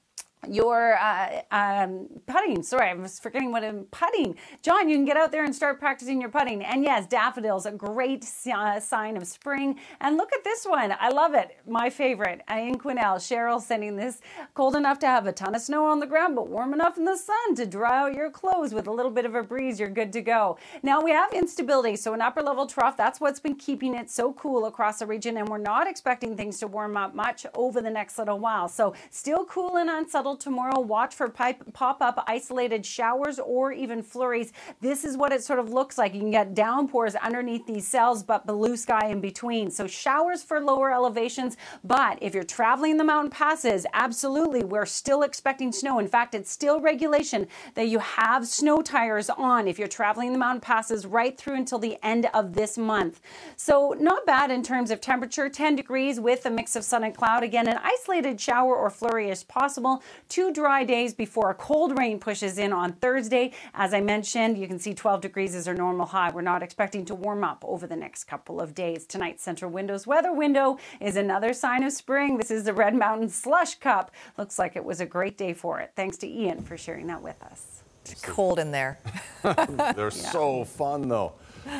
your 0.49 0.99
uh, 0.99 1.43
um, 1.51 2.09
putting. 2.27 2.63
Sorry, 2.63 2.91
I 2.91 2.95
was 2.95 3.21
forgetting 3.21 3.53
what 3.53 3.63
I'm 3.63 3.85
putting. 3.85 4.37
John, 4.63 4.89
you 4.89 4.97
can 4.97 5.05
get 5.05 5.17
out 5.17 5.31
there 5.31 5.45
and 5.45 5.55
start 5.55 5.79
practicing 5.79 6.21
your 6.21 6.31
putting. 6.31 6.65
And 6.65 6.83
yes, 6.83 7.07
daffodils, 7.07 7.67
a 7.67 7.71
great 7.71 8.29
uh, 8.53 8.81
sign 8.81 9.17
of 9.17 9.27
spring. 9.27 9.79
And 10.01 10.17
look 10.17 10.33
at 10.33 10.43
this 10.43 10.65
one. 10.65 10.95
I 10.99 11.11
love 11.11 11.35
it. 11.35 11.59
My 11.67 11.91
favorite. 11.91 12.43
In 12.51 12.77
Quesnel, 12.79 13.17
Cheryl 13.17 13.61
sending 13.61 13.97
this 13.97 14.21
cold 14.55 14.75
enough 14.75 14.99
to 15.01 15.07
have 15.07 15.27
a 15.27 15.33
ton 15.33 15.55
of 15.55 15.63
snow 15.63 15.87
on 15.87 16.01
the 16.01 16.07
ground, 16.07 16.35
but 16.35 16.49
warm 16.49 16.75
enough 16.75 16.99
in 16.99 17.05
the 17.05 17.17
sun 17.17 17.55
to 17.57 17.67
dry 17.67 18.01
out 18.03 18.15
your 18.15 18.31
clothes 18.31 18.75
with 18.75 18.87
a 18.87 18.91
little 18.91 19.13
bit 19.13 19.25
of 19.25 19.35
a 19.35 19.43
breeze. 19.43 19.79
You're 19.79 19.91
good 19.91 20.13
to 20.15 20.23
go. 20.23 20.59
Now 20.83 21.01
we 21.01 21.13
have 21.13 21.33
instability. 21.33 21.97
So 21.97 22.15
an 22.15 22.21
upper 22.21 22.43
level 22.43 22.67
trough, 22.67 22.97
that's 22.97 23.21
what's 23.21 23.39
been 23.39 23.55
keeping 23.55 23.95
it 23.95 24.11
so 24.11 24.33
cool 24.33 24.67
across 24.67 24.99
the 24.99 25.07
region. 25.07 25.37
And 25.37 25.49
we're 25.49 25.59
not 25.59 25.87
expecting 25.87 26.37
things 26.37 26.59
to 26.61 26.67
warm 26.67 26.97
up 26.97 27.15
much 27.15 27.47
over 27.55 27.81
the 27.81 27.91
next 27.91 28.19
little 28.19 28.39
while. 28.39 28.69
So 28.69 28.95
still 29.11 29.45
cool 29.45 29.77
and 29.77 29.89
unsettled 29.89 30.32
tomorrow. 30.37 30.81
Watch 30.81 31.15
for 31.15 31.29
pop 31.29 32.01
up 32.01 32.25
isolated 32.27 32.85
showers 32.85 33.39
or 33.39 33.73
even 33.73 34.03
flurries. 34.03 34.53
This 34.81 35.05
is 35.05 35.17
what 35.17 35.33
it 35.33 35.43
sort 35.43 35.59
of 35.59 35.71
looks 35.71 35.99
like. 35.99 36.15
You 36.15 36.21
can 36.21 36.31
get 36.31 36.55
downpours 36.55 37.15
underneath 37.15 37.67
these 37.67 37.87
cells, 37.87 38.23
but 38.23 38.47
blue 38.47 38.77
sky 38.77 39.09
in 39.09 39.21
between. 39.21 39.71
So 39.71 39.87
showers 39.87 40.43
for 40.43 40.61
lower 40.61 40.93
elevations. 40.93 41.57
But 41.85 42.19
if 42.21 42.35
you're 42.35 42.45
traveling 42.45 42.97
the 42.97 43.05
mountain 43.05 43.31
passes, 43.31 43.87
absolutely, 43.93 44.65
we're 44.65 44.87
still 44.87 45.23
expecting 45.23 45.73
snow. 45.73 45.99
In 45.99 46.09
fact, 46.09 46.35
it's 46.35 46.51
still 46.51 46.81
regulation 46.81 47.47
that 47.75 47.89
you 47.89 47.99
have 47.99 48.47
snow 48.47 48.83
tires 48.83 49.31
on 49.31 49.69
if 49.69 49.79
you're 49.79 49.89
traveling 49.89 50.33
the 50.33 50.39
mountain 50.39 50.61
passes 50.61 51.07
right 51.07 51.37
through 51.39 51.55
until 51.55 51.79
the 51.79 51.99
end 52.03 52.29
of 52.35 52.55
this 52.55 52.77
month. 52.77 53.21
So 53.57 53.95
not 53.99 54.27
bad 54.27 54.51
in 54.51 54.63
terms 54.63 54.91
of 54.91 55.01
temperature, 55.01 55.49
10 55.49 55.77
degrees 55.77 56.21
with 56.21 56.45
a 56.47 56.51
mix 56.51 56.77
of 56.77 56.85
sun 56.85 57.05
and 57.05 57.15
cloud. 57.17 57.43
Again, 57.43 57.69
an 57.69 57.79
isolated 57.83 58.41
shower 58.41 58.75
or 58.77 58.91
flurry 58.91 59.31
is 59.31 59.45
possible 59.45 60.03
two 60.29 60.53
dry 60.53 60.85
days 60.85 61.15
before 61.15 61.51
a 61.51 61.55
cold 61.55 61.99
rain 61.99 62.19
pushes 62.19 62.59
in 62.59 62.73
on 62.73 62.93
Thursday. 62.95 63.53
As 63.75 63.95
I 63.95 64.01
mentioned, 64.01 64.59
you 64.59 64.67
can 64.67 64.79
see 64.79 64.95
12 64.95 65.21
degrees 65.21 65.55
is 65.55 65.69
our 65.69 65.75
normal 65.75 66.07
high. 66.07 66.31
We're 66.31 66.43
not 66.43 66.63
expecting 66.63 67.05
to 67.07 67.15
warm 67.15 67.45
up 67.45 67.65
over 67.67 67.87
the 67.87 67.97
next 67.97 68.25
couple 68.25 68.61
of 68.61 68.75
days. 68.75 69.07
Tonight's 69.07 69.43
central 69.43 69.71
windows 69.71 70.07
weather 70.07 70.33
window 70.33 70.79
is 71.01 71.17
another 71.17 71.53
sign 71.53 71.83
of 71.85 71.93
spring. 71.93 72.39
This 72.39 72.51
is 72.51 72.65
the 72.65 72.73
Red 72.75 72.95
Mountain 72.95 73.29
Slush 73.29 73.77
Cup. 73.77 74.11
Looks 74.39 74.59
like 74.59 74.77
it 74.77 74.85
was 74.85 75.01
a 75.01 75.07
great 75.07 75.37
day 75.39 75.53
for 75.53 75.81
it. 75.81 75.93
Thanks 75.97 76.17
to 76.19 76.29
Ian 76.29 76.63
for 76.63 76.77
sharing 76.77 77.07
that 77.09 77.23
with 77.23 77.43
us. 77.43 77.83
It's 78.05 78.21
cold 78.21 78.59
in 78.59 78.71
there. 78.71 78.99
They're 79.43 79.55
yeah. 79.97 80.09
so 80.11 80.65
fun, 80.65 81.09
though. 81.09 81.35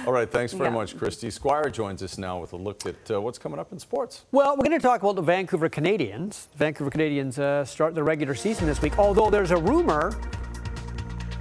All 0.07 0.13
right, 0.13 0.31
thanks 0.31 0.53
very 0.53 0.71
yeah. 0.71 0.75
much, 0.75 0.97
Christy. 0.97 1.31
Squire 1.31 1.71
joins 1.71 2.03
us 2.03 2.19
now 2.19 2.41
with 2.41 2.53
a 2.53 2.57
look 2.57 2.87
at 2.87 3.11
uh, 3.11 3.21
what's 3.21 3.39
coming 3.39 3.59
up 3.59 3.73
in 3.73 3.79
sports. 3.79 4.25
Well, 4.33 4.57
we're 4.57 4.65
going 4.65 4.79
to 4.79 4.83
talk 4.83 5.03
about 5.03 5.17
the 5.17 5.23
Vancouver 5.23 5.69
Canadians. 5.69 6.49
Vancouver 6.57 6.91
Canadians 6.91 7.39
uh, 7.39 7.65
start 7.65 7.95
the 7.95 8.03
regular 8.03 8.35
season 8.35 8.67
this 8.67 8.81
week, 8.83 8.99
although 8.99 9.31
there's 9.31 9.51
a 9.51 9.57
rumor 9.57 10.19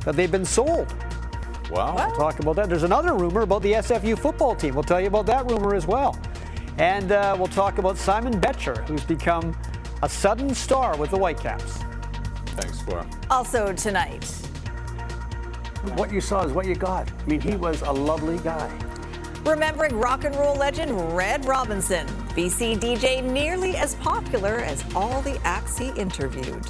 that 0.05 0.15
they've 0.15 0.31
been 0.31 0.45
sold. 0.45 0.93
Wow. 1.71 1.95
We'll 1.95 2.15
talk 2.15 2.39
about 2.39 2.55
that. 2.57 2.69
There's 2.69 2.83
another 2.83 3.13
rumor 3.13 3.41
about 3.41 3.61
the 3.61 3.73
SFU 3.73 4.17
football 4.19 4.55
team. 4.55 4.75
We'll 4.75 4.83
tell 4.83 4.99
you 4.99 5.07
about 5.07 5.25
that 5.27 5.49
rumor 5.49 5.73
as 5.73 5.87
well. 5.87 6.19
And 6.77 7.11
uh, 7.11 7.35
we'll 7.37 7.47
talk 7.47 7.77
about 7.77 7.97
Simon 7.97 8.39
Becher, 8.39 8.83
who's 8.87 9.03
become 9.03 9.55
a 10.03 10.09
sudden 10.09 10.53
star 10.53 10.97
with 10.97 11.11
the 11.11 11.17
Whitecaps. 11.17 11.79
Thanks, 12.47 12.79
Squire. 12.79 13.07
Also 13.29 13.71
tonight, 13.71 14.25
what 15.95 16.11
you 16.11 16.21
saw 16.21 16.43
is 16.43 16.51
what 16.51 16.65
you 16.65 16.75
got. 16.75 17.11
I 17.11 17.25
mean, 17.25 17.41
he 17.41 17.55
was 17.55 17.81
a 17.81 17.91
lovely 17.91 18.37
guy. 18.39 18.71
Remembering 19.45 19.97
rock 19.97 20.23
and 20.23 20.35
roll 20.35 20.55
legend 20.55 21.15
Red 21.15 21.45
Robinson, 21.45 22.05
BC 22.35 22.79
DJ 22.79 23.23
nearly 23.23 23.75
as 23.75 23.95
popular 23.95 24.57
as 24.57 24.83
all 24.95 25.21
the 25.23 25.39
acts 25.43 25.77
he 25.77 25.89
interviewed. 25.89 26.65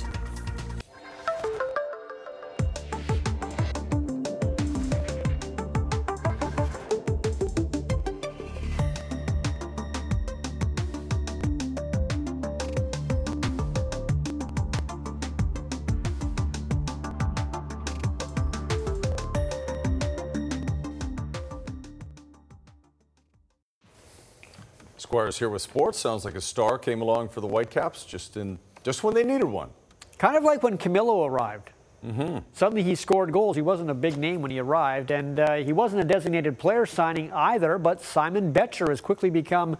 Here 25.29 25.49
with 25.49 25.61
sports. 25.61 25.99
Sounds 25.99 26.25
like 26.25 26.35
a 26.35 26.41
star 26.41 26.77
came 26.77 27.01
along 27.01 27.29
for 27.29 27.41
the 27.41 27.47
Whitecaps 27.47 28.05
just 28.05 28.37
in 28.37 28.57
just 28.83 29.03
when 29.03 29.13
they 29.13 29.23
needed 29.23 29.45
one. 29.45 29.69
Kind 30.17 30.35
of 30.35 30.43
like 30.43 30.63
when 30.63 30.77
Camilo 30.77 31.27
arrived. 31.27 31.69
Mm-hmm. 32.05 32.39
Suddenly 32.53 32.81
he 32.81 32.95
scored 32.95 33.31
goals. 33.31 33.55
He 33.55 33.61
wasn't 33.61 33.91
a 33.91 33.93
big 33.93 34.17
name 34.17 34.41
when 34.41 34.49
he 34.49 34.59
arrived, 34.59 35.11
and 35.11 35.39
uh, 35.39 35.55
he 35.57 35.71
wasn't 35.71 36.01
a 36.01 36.05
designated 36.05 36.57
player 36.57 36.85
signing 36.85 37.31
either. 37.31 37.77
But 37.77 38.01
Simon 38.01 38.51
Becher 38.51 38.89
has 38.89 39.01
quickly 39.01 39.29
become 39.29 39.77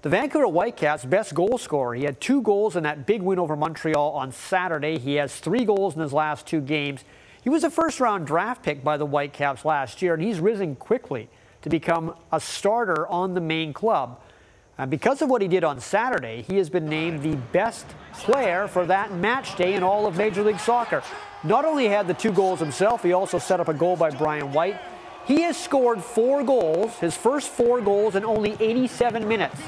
the 0.00 0.08
Vancouver 0.08 0.46
Whitecaps' 0.46 1.04
best 1.04 1.34
goal 1.34 1.58
scorer. 1.58 1.94
He 1.94 2.04
had 2.04 2.20
two 2.20 2.40
goals 2.40 2.76
in 2.76 2.84
that 2.84 3.06
big 3.06 3.20
win 3.20 3.38
over 3.38 3.56
Montreal 3.56 4.12
on 4.12 4.32
Saturday. 4.32 4.98
He 4.98 5.16
has 5.16 5.36
three 5.36 5.64
goals 5.64 5.94
in 5.94 6.00
his 6.00 6.12
last 6.12 6.46
two 6.46 6.60
games. 6.60 7.04
He 7.42 7.50
was 7.50 7.64
a 7.64 7.70
first 7.70 8.00
round 8.00 8.26
draft 8.26 8.62
pick 8.62 8.82
by 8.82 8.96
the 8.96 9.06
Whitecaps 9.06 9.64
last 9.64 10.00
year, 10.00 10.14
and 10.14 10.22
he's 10.22 10.40
risen 10.40 10.76
quickly 10.76 11.28
to 11.62 11.68
become 11.68 12.14
a 12.32 12.40
starter 12.40 13.06
on 13.08 13.34
the 13.34 13.40
main 13.40 13.72
club. 13.72 14.20
And 14.78 14.90
because 14.90 15.22
of 15.22 15.28
what 15.28 15.42
he 15.42 15.48
did 15.48 15.64
on 15.64 15.80
Saturday, 15.80 16.42
he 16.42 16.56
has 16.58 16.70
been 16.70 16.86
named 16.86 17.22
the 17.22 17.34
best 17.52 17.84
player 18.14 18.68
for 18.68 18.86
that 18.86 19.12
match 19.12 19.56
day 19.56 19.74
in 19.74 19.82
all 19.82 20.06
of 20.06 20.16
Major 20.16 20.44
League 20.44 20.60
Soccer. 20.60 21.02
Not 21.42 21.64
only 21.64 21.88
had 21.88 22.06
the 22.06 22.14
two 22.14 22.32
goals 22.32 22.60
himself, 22.60 23.02
he 23.02 23.12
also 23.12 23.38
set 23.38 23.58
up 23.58 23.66
a 23.66 23.74
goal 23.74 23.96
by 23.96 24.10
Brian 24.10 24.52
White. 24.52 24.80
He 25.26 25.42
has 25.42 25.56
scored 25.56 26.02
four 26.02 26.44
goals, 26.44 26.96
his 26.98 27.16
first 27.16 27.48
four 27.50 27.80
goals 27.80 28.14
in 28.14 28.24
only 28.24 28.56
87 28.60 29.26
minutes. 29.26 29.60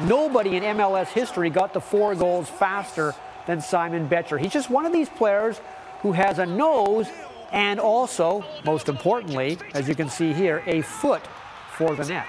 Nobody 0.00 0.56
in 0.56 0.62
MLS 0.62 1.08
history 1.08 1.50
got 1.50 1.74
to 1.74 1.80
four 1.80 2.14
goals 2.14 2.48
faster 2.48 3.14
than 3.46 3.60
Simon 3.60 4.08
Becher. 4.08 4.38
He's 4.38 4.52
just 4.52 4.70
one 4.70 4.86
of 4.86 4.92
these 4.92 5.10
players 5.10 5.60
who 6.00 6.12
has 6.12 6.38
a 6.38 6.46
nose 6.46 7.08
and 7.52 7.78
also, 7.78 8.44
most 8.64 8.88
importantly, 8.88 9.58
as 9.74 9.88
you 9.88 9.94
can 9.94 10.08
see 10.08 10.32
here, 10.32 10.62
a 10.66 10.80
foot 10.80 11.22
for 11.68 11.94
the 11.94 12.04
net. 12.06 12.26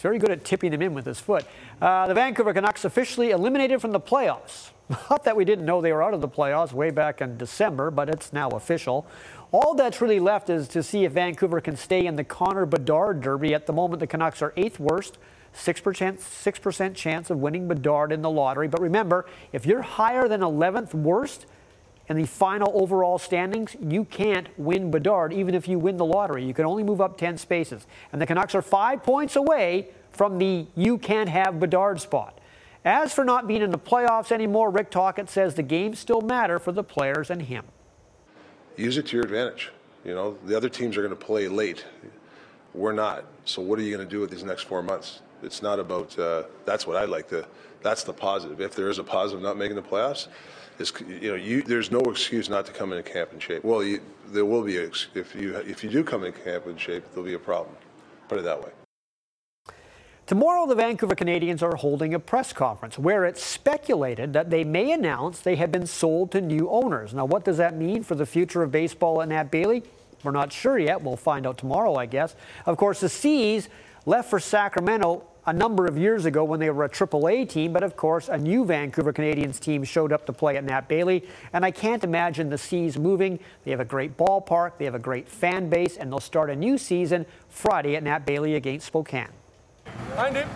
He's 0.00 0.04
very 0.04 0.18
good 0.18 0.30
at 0.30 0.46
tipping 0.46 0.70
them 0.70 0.80
in 0.80 0.94
with 0.94 1.04
his 1.04 1.20
foot. 1.20 1.44
Uh, 1.78 2.06
the 2.06 2.14
Vancouver 2.14 2.54
Canucks 2.54 2.86
officially 2.86 3.32
eliminated 3.32 3.82
from 3.82 3.92
the 3.92 4.00
playoffs. 4.00 4.70
Not 5.10 5.24
that 5.24 5.36
we 5.36 5.44
didn't 5.44 5.66
know 5.66 5.82
they 5.82 5.92
were 5.92 6.02
out 6.02 6.14
of 6.14 6.22
the 6.22 6.28
playoffs 6.28 6.72
way 6.72 6.88
back 6.88 7.20
in 7.20 7.36
December, 7.36 7.90
but 7.90 8.08
it's 8.08 8.32
now 8.32 8.48
official. 8.48 9.06
All 9.52 9.74
that's 9.74 10.00
really 10.00 10.18
left 10.18 10.48
is 10.48 10.68
to 10.68 10.82
see 10.82 11.04
if 11.04 11.12
Vancouver 11.12 11.60
can 11.60 11.76
stay 11.76 12.06
in 12.06 12.16
the 12.16 12.24
Connor 12.24 12.64
Bedard 12.64 13.20
Derby. 13.20 13.52
At 13.52 13.66
the 13.66 13.74
moment, 13.74 14.00
the 14.00 14.06
Canucks 14.06 14.40
are 14.40 14.54
eighth 14.56 14.80
worst, 14.80 15.18
6%, 15.54 16.18
6% 16.18 16.94
chance 16.94 17.28
of 17.28 17.36
winning 17.36 17.68
Bedard 17.68 18.10
in 18.10 18.22
the 18.22 18.30
lottery. 18.30 18.68
But 18.68 18.80
remember, 18.80 19.26
if 19.52 19.66
you're 19.66 19.82
higher 19.82 20.28
than 20.28 20.40
11th 20.40 20.94
worst 20.94 21.44
in 22.10 22.16
the 22.16 22.26
final 22.26 22.70
overall 22.74 23.18
standings, 23.18 23.76
you 23.80 24.04
can't 24.04 24.48
win 24.58 24.90
Bedard 24.90 25.32
even 25.32 25.54
if 25.54 25.66
you 25.66 25.78
win 25.78 25.96
the 25.96 26.04
lottery. 26.04 26.44
You 26.44 26.52
can 26.52 26.66
only 26.66 26.82
move 26.82 27.00
up 27.00 27.16
10 27.16 27.38
spaces. 27.38 27.86
And 28.12 28.20
the 28.20 28.26
Canucks 28.26 28.54
are 28.54 28.62
five 28.62 29.02
points 29.02 29.36
away 29.36 29.88
from 30.10 30.38
the 30.38 30.66
you 30.76 30.98
can't 30.98 31.28
have 31.28 31.58
Bedard 31.58 32.00
spot. 32.00 32.38
As 32.84 33.14
for 33.14 33.24
not 33.24 33.46
being 33.46 33.62
in 33.62 33.70
the 33.70 33.78
playoffs 33.78 34.32
anymore, 34.32 34.70
Rick 34.70 34.90
Tocchet 34.90 35.30
says 35.30 35.54
the 35.54 35.62
games 35.62 35.98
still 35.98 36.20
matter 36.20 36.58
for 36.58 36.72
the 36.72 36.84
players 36.84 37.30
and 37.30 37.42
him 37.42 37.64
use 38.80 38.96
it 38.96 39.06
to 39.06 39.16
your 39.16 39.24
advantage. 39.24 39.70
You 40.04 40.14
know, 40.14 40.36
the 40.46 40.56
other 40.56 40.68
teams 40.68 40.96
are 40.96 41.02
going 41.02 41.16
to 41.16 41.24
play 41.26 41.48
late. 41.48 41.84
We're 42.74 42.92
not. 42.92 43.24
So 43.44 43.60
what 43.60 43.78
are 43.78 43.82
you 43.82 43.94
going 43.94 44.06
to 44.06 44.10
do 44.10 44.20
with 44.20 44.30
these 44.30 44.44
next 44.44 44.62
four 44.62 44.82
months? 44.82 45.20
It's 45.42 45.62
not 45.62 45.78
about. 45.78 46.18
Uh, 46.18 46.44
that's 46.64 46.86
what 46.86 46.96
I 46.96 47.04
like 47.04 47.28
to. 47.28 47.46
That's 47.82 48.04
the 48.04 48.12
positive. 48.12 48.60
If 48.60 48.74
there 48.74 48.88
is 48.88 48.98
a 48.98 49.04
positive 49.04 49.42
not 49.42 49.56
making 49.56 49.76
the 49.76 49.82
playoffs, 49.82 50.28
is 50.80 50.92
you 51.06 51.30
know 51.30 51.34
you 51.34 51.62
there's 51.62 51.90
no 51.90 52.00
excuse 52.00 52.48
not 52.48 52.66
to 52.66 52.72
come 52.72 52.92
into 52.92 53.08
camp 53.08 53.32
in 53.32 53.38
shape. 53.38 53.64
Well, 53.64 53.84
you, 53.84 54.00
there 54.28 54.44
will 54.44 54.62
be 54.62 54.76
if 54.76 55.34
you 55.34 55.56
if 55.56 55.84
you 55.84 55.90
do 55.90 56.02
come 56.02 56.24
in 56.24 56.32
camp 56.32 56.66
in 56.66 56.76
shape, 56.76 57.04
there'll 57.10 57.24
be 57.24 57.34
a 57.34 57.38
problem. 57.38 57.76
Put 58.28 58.38
it 58.38 58.42
that 58.42 58.62
way. 58.62 58.70
Tomorrow, 60.26 60.66
the 60.66 60.76
Vancouver 60.76 61.16
Canadians 61.16 61.60
are 61.60 61.74
holding 61.74 62.14
a 62.14 62.20
press 62.20 62.52
conference 62.52 62.96
where 62.96 63.24
it's 63.24 63.42
speculated 63.42 64.32
that 64.32 64.48
they 64.48 64.62
may 64.62 64.92
announce 64.92 65.40
they 65.40 65.56
have 65.56 65.72
been 65.72 65.88
sold 65.88 66.30
to 66.30 66.40
new 66.40 66.70
owners. 66.70 67.12
Now, 67.12 67.24
what 67.24 67.44
does 67.44 67.56
that 67.56 67.76
mean 67.76 68.04
for 68.04 68.14
the 68.14 68.26
future 68.26 68.62
of 68.62 68.70
baseball 68.70 69.22
at 69.22 69.28
Nat 69.28 69.50
Bailey? 69.50 69.82
We're 70.22 70.30
not 70.30 70.52
sure 70.52 70.78
yet. 70.78 71.02
We'll 71.02 71.16
find 71.16 71.48
out 71.48 71.58
tomorrow, 71.58 71.96
I 71.96 72.06
guess. 72.06 72.36
Of 72.64 72.76
course, 72.76 73.00
the 73.00 73.08
Seas 73.08 73.68
left 74.06 74.30
for 74.30 74.38
Sacramento 74.38 75.24
a 75.46 75.52
number 75.52 75.86
of 75.86 75.96
years 75.96 76.26
ago 76.26 76.44
when 76.44 76.60
they 76.60 76.70
were 76.70 76.84
a 76.84 76.88
AAA 76.88 77.48
team, 77.48 77.72
but 77.72 77.82
of 77.82 77.96
course, 77.96 78.28
a 78.28 78.36
new 78.36 78.64
Vancouver 78.64 79.12
Canadians 79.12 79.58
team 79.58 79.84
showed 79.84 80.12
up 80.12 80.26
to 80.26 80.32
play 80.32 80.56
at 80.56 80.64
Nat 80.64 80.88
Bailey, 80.88 81.26
and 81.52 81.64
I 81.64 81.70
can't 81.70 82.04
imagine 82.04 82.50
the 82.50 82.58
Seas 82.58 82.98
moving. 82.98 83.38
They 83.64 83.70
have 83.70 83.80
a 83.80 83.84
great 83.84 84.16
ballpark, 84.16 84.72
they 84.78 84.84
have 84.84 84.94
a 84.94 84.98
great 84.98 85.28
fan 85.28 85.68
base, 85.68 85.96
and 85.96 86.10
they'll 86.10 86.20
start 86.20 86.50
a 86.50 86.56
new 86.56 86.76
season 86.76 87.26
Friday 87.48 87.96
at 87.96 88.02
Nat 88.02 88.26
Bailey 88.26 88.54
against 88.54 88.86
Spokane. 88.86 89.28
Behind 89.84 90.36
him. 90.36 90.48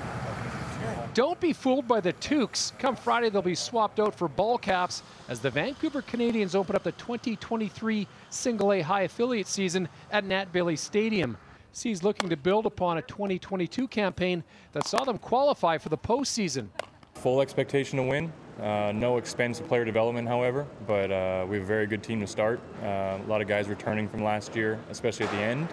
Don't 1.14 1.38
be 1.38 1.52
fooled 1.52 1.86
by 1.86 2.00
the 2.00 2.12
Tukes. 2.14 2.76
Come 2.80 2.96
Friday, 2.96 3.30
they'll 3.30 3.40
be 3.40 3.54
swapped 3.54 4.00
out 4.00 4.16
for 4.16 4.26
ball 4.26 4.58
caps 4.58 5.04
as 5.28 5.38
the 5.38 5.48
Vancouver 5.48 6.02
Canadians 6.02 6.56
open 6.56 6.74
up 6.74 6.82
the 6.82 6.92
2023 6.92 8.08
Single 8.30 8.72
A 8.72 8.80
High 8.80 9.02
Affiliate 9.02 9.46
season 9.46 9.88
at 10.10 10.24
Nat 10.24 10.52
Bailey 10.52 10.74
Stadium. 10.74 11.36
Seas 11.74 12.02
looking 12.02 12.28
to 12.30 12.36
build 12.36 12.66
upon 12.66 12.98
a 12.98 13.02
2022 13.02 13.88
campaign 13.88 14.44
that 14.72 14.86
saw 14.86 15.04
them 15.04 15.18
qualify 15.18 15.76
for 15.76 15.88
the 15.88 15.98
postseason. 15.98 16.68
Full 17.14 17.40
expectation 17.40 17.98
to 17.98 18.04
win. 18.04 18.32
Uh, 18.60 18.92
no 18.94 19.16
expense 19.16 19.58
of 19.58 19.66
player 19.66 19.84
development, 19.84 20.28
however, 20.28 20.66
but 20.86 21.10
uh, 21.10 21.44
we 21.48 21.56
have 21.56 21.64
a 21.64 21.66
very 21.66 21.86
good 21.86 22.02
team 22.02 22.20
to 22.20 22.26
start. 22.26 22.60
Uh, 22.80 23.18
a 23.20 23.26
lot 23.26 23.42
of 23.42 23.48
guys 23.48 23.68
returning 23.68 24.08
from 24.08 24.22
last 24.22 24.54
year, 24.54 24.78
especially 24.88 25.26
at 25.26 25.32
the 25.32 25.38
end 25.38 25.68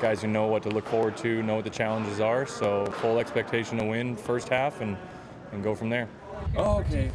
guys 0.00 0.22
who 0.22 0.28
know 0.28 0.46
what 0.46 0.62
to 0.62 0.68
look 0.68 0.86
forward 0.86 1.16
to, 1.16 1.42
know 1.42 1.56
what 1.56 1.64
the 1.64 1.70
challenges 1.70 2.20
are. 2.20 2.46
So 2.46 2.86
full 3.00 3.18
expectation 3.18 3.78
to 3.78 3.84
win 3.84 4.16
first 4.16 4.48
half 4.48 4.80
and, 4.80 4.96
and 5.52 5.62
go 5.62 5.74
from 5.74 5.88
there. 5.88 6.08
Oh, 6.56 6.78
okay. 6.80 7.10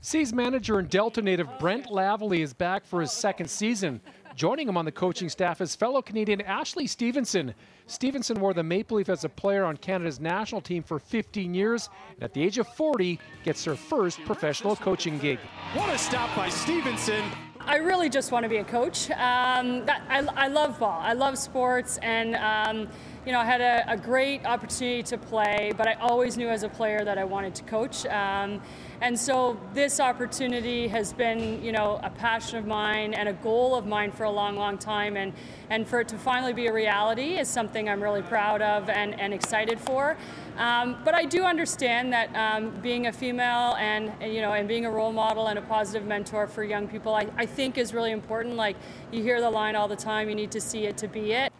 Seas 0.00 0.32
manager 0.32 0.78
and 0.78 0.88
Delta 0.88 1.20
native 1.20 1.48
Brent 1.58 1.86
Lavallee 1.86 2.40
is 2.40 2.52
back 2.52 2.84
for 2.84 3.00
his 3.00 3.12
second 3.12 3.48
season. 3.48 4.00
Joining 4.34 4.66
him 4.68 4.76
on 4.78 4.84
the 4.84 4.92
coaching 4.92 5.28
staff 5.28 5.60
is 5.60 5.76
fellow 5.76 6.00
Canadian 6.00 6.40
Ashley 6.40 6.86
Stevenson. 6.86 7.54
Stevenson 7.86 8.40
wore 8.40 8.54
the 8.54 8.62
Maple 8.62 8.96
Leaf 8.96 9.10
as 9.10 9.24
a 9.24 9.28
player 9.28 9.64
on 9.64 9.76
Canada's 9.76 10.20
national 10.20 10.62
team 10.62 10.82
for 10.82 10.98
15 10.98 11.52
years, 11.52 11.90
and 12.14 12.22
at 12.22 12.32
the 12.32 12.42
age 12.42 12.56
of 12.58 12.66
40, 12.68 13.18
gets 13.44 13.64
her 13.64 13.76
first 13.76 14.24
professional 14.24 14.76
coaching 14.76 15.18
gig. 15.18 15.38
What 15.74 15.94
a 15.94 15.98
stop 15.98 16.34
by 16.34 16.48
Stevenson! 16.48 17.22
I 17.60 17.76
really 17.76 18.08
just 18.08 18.32
want 18.32 18.42
to 18.44 18.48
be 18.48 18.56
a 18.56 18.64
coach. 18.64 19.10
Um, 19.10 19.84
that, 19.86 20.02
I, 20.08 20.26
I, 20.34 20.48
love 20.48 20.80
ball. 20.80 20.98
I 21.00 21.12
love 21.12 21.38
sports, 21.38 21.98
and 21.98 22.34
um, 22.36 22.88
you 23.24 23.30
know, 23.30 23.38
I 23.38 23.44
had 23.44 23.60
a, 23.60 23.92
a, 23.92 23.96
great 23.96 24.44
opportunity 24.44 25.02
to 25.04 25.16
play, 25.16 25.72
but 25.76 25.86
I 25.86 25.94
always 25.94 26.36
knew 26.36 26.48
as 26.48 26.64
a 26.64 26.68
player 26.68 27.04
that 27.04 27.18
I 27.18 27.24
wanted 27.24 27.54
to 27.54 27.62
coach. 27.64 28.04
Um, 28.06 28.60
and 29.00 29.18
so 29.18 29.60
this 29.74 30.00
opportunity 30.00 30.88
has 30.88 31.12
been, 31.12 31.62
you 31.62 31.70
know, 31.70 32.00
a 32.02 32.10
passion 32.10 32.58
of 32.58 32.66
mine 32.66 33.14
and 33.14 33.28
a 33.28 33.32
goal 33.32 33.76
of 33.76 33.86
mine 33.86 34.10
for 34.10 34.24
a 34.24 34.30
long, 34.30 34.56
long 34.56 34.76
time. 34.76 35.16
And, 35.16 35.32
and 35.70 35.86
for 35.86 36.00
it 36.00 36.08
to 36.08 36.18
finally 36.18 36.52
be 36.52 36.66
a 36.66 36.72
reality 36.72 37.38
is 37.38 37.48
something 37.48 37.88
I'm 37.88 38.02
really 38.02 38.22
proud 38.22 38.60
of 38.60 38.88
and, 38.88 39.18
and 39.20 39.32
excited 39.32 39.78
for. 39.80 40.16
Um, 40.56 40.98
but 41.04 41.14
I 41.14 41.24
do 41.24 41.44
understand 41.44 42.12
that 42.12 42.34
um, 42.34 42.70
being 42.82 43.06
a 43.06 43.12
female 43.12 43.74
and 43.78 44.12
you 44.20 44.42
know 44.42 44.52
and 44.52 44.68
being 44.68 44.84
a 44.84 44.90
role 44.90 45.12
model 45.12 45.46
and 45.46 45.58
a 45.58 45.62
positive 45.62 46.06
mentor 46.06 46.46
for 46.46 46.62
young 46.62 46.86
people, 46.88 47.14
I, 47.14 47.26
I 47.38 47.46
think 47.46 47.78
is 47.78 47.94
really 47.94 48.12
important. 48.12 48.56
Like 48.56 48.76
you 49.10 49.22
hear 49.22 49.40
the 49.40 49.50
line 49.50 49.76
all 49.76 49.88
the 49.88 49.96
time, 49.96 50.28
you 50.28 50.34
need 50.34 50.50
to 50.50 50.60
see 50.60 50.84
it 50.84 50.98
to 50.98 51.08
be 51.08 51.32
it. 51.32 51.52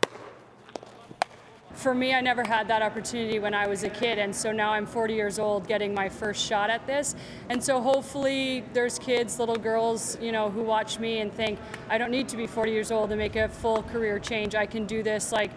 For 1.75 1.95
me, 1.95 2.15
I 2.15 2.21
never 2.21 2.45
had 2.45 2.69
that 2.69 2.83
opportunity 2.83 3.39
when 3.39 3.55
I 3.55 3.67
was 3.67 3.83
a 3.83 3.89
kid, 3.89 4.19
and 4.19 4.35
so 4.35 4.53
now 4.53 4.73
I'm 4.73 4.87
40 4.87 5.15
years 5.15 5.39
old 5.39 5.67
getting 5.67 5.95
my 5.95 6.09
first 6.09 6.45
shot 6.45 6.71
at 6.71 6.87
this. 6.87 7.17
And 7.49 7.63
so 7.63 7.81
hopefully 7.81 8.63
there's 8.73 8.99
kids, 8.99 9.39
little 9.39 9.57
girls, 9.57 10.19
you 10.21 10.33
know, 10.33 10.51
who 10.51 10.63
watch 10.63 10.99
me 10.99 11.21
and 11.21 11.33
think, 11.33 11.59
I 11.89 11.99
don't 11.99 12.11
need 12.11 12.29
to 12.29 12.37
be 12.37 12.47
40 12.47 12.71
years 12.71 12.91
old 12.93 13.11
to 13.11 13.17
make 13.17 13.37
a 13.37 13.49
full 13.49 13.83
career 13.85 14.19
change. 14.19 14.55
I 14.55 14.67
can 14.67 14.87
do 14.87 15.03
this 15.03 15.33
like 15.33 15.51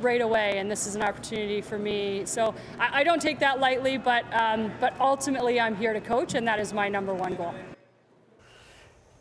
right 0.00 0.20
away, 0.20 0.58
and 0.58 0.70
this 0.70 0.86
is 0.86 0.96
an 0.96 1.02
opportunity 1.02 1.60
for 1.60 1.78
me. 1.78 2.26
So 2.26 2.54
I, 2.78 3.00
I 3.00 3.04
don't 3.04 3.20
take 3.20 3.38
that 3.38 3.58
lightly, 3.58 3.96
but 3.96 4.24
um, 4.34 4.70
but 4.80 4.94
ultimately 5.00 5.58
I'm 5.58 5.76
here 5.76 5.92
to 5.92 6.00
coach, 6.00 6.34
and 6.34 6.46
that 6.46 6.60
is 6.60 6.72
my 6.72 6.88
number 6.88 7.14
one 7.14 7.36
goal. 7.36 7.54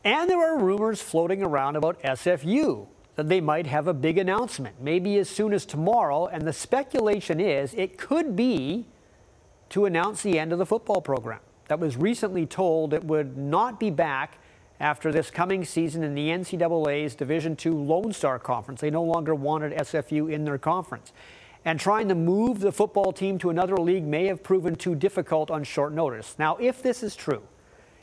And 0.04 0.30
there 0.30 0.40
are 0.40 0.60
rumors 0.60 1.02
floating 1.02 1.42
around 1.42 1.78
about 1.78 2.02
SFU 2.02 2.88
that 3.16 3.30
they 3.30 3.42
might 3.42 3.68
have 3.68 3.88
a 3.88 3.94
big 3.94 4.18
announcement, 4.18 4.76
maybe 4.82 5.18
as 5.18 5.30
soon 5.30 5.54
as 5.54 5.66
tomorrow. 5.66 6.28
And 6.28 6.48
the 6.48 6.54
speculation 6.54 7.40
is 7.40 7.74
it 7.76 7.98
could 7.98 8.36
be 8.36 8.86
to 9.70 9.86
announce 9.86 10.22
the 10.22 10.40
end 10.40 10.52
of 10.52 10.60
the 10.60 10.66
football 10.66 11.02
program 11.02 11.40
that 11.68 11.80
was 11.80 11.98
recently 11.98 12.46
told 12.46 12.94
it 12.94 13.04
would 13.04 13.38
not 13.38 13.80
be 13.80 13.90
back 13.90 14.38
after 14.80 15.12
this 15.12 15.32
coming 15.32 15.64
season 15.64 16.04
in 16.04 16.14
the 16.14 16.30
NCAA's 16.30 17.16
Division 17.16 17.56
II 17.64 17.72
Lone 17.72 18.12
Star 18.12 18.38
Conference. 18.40 18.82
They 18.82 18.90
no 18.90 19.04
longer 19.04 19.34
wanted 19.34 19.74
SFU 19.74 20.32
in 20.32 20.44
their 20.44 20.58
conference. 20.58 21.14
And 21.66 21.80
trying 21.80 22.10
to 22.10 22.16
move 22.16 22.60
the 22.60 22.72
football 22.72 23.14
team 23.14 23.38
to 23.40 23.50
another 23.50 23.78
league 23.78 24.06
may 24.06 24.26
have 24.26 24.44
proven 24.44 24.76
too 24.76 24.96
difficult 24.96 25.50
on 25.50 25.64
short 25.64 25.94
notice. 25.94 26.36
Now, 26.38 26.58
if 26.58 26.84
this 26.84 27.02
is 27.02 27.16
true, 27.16 27.44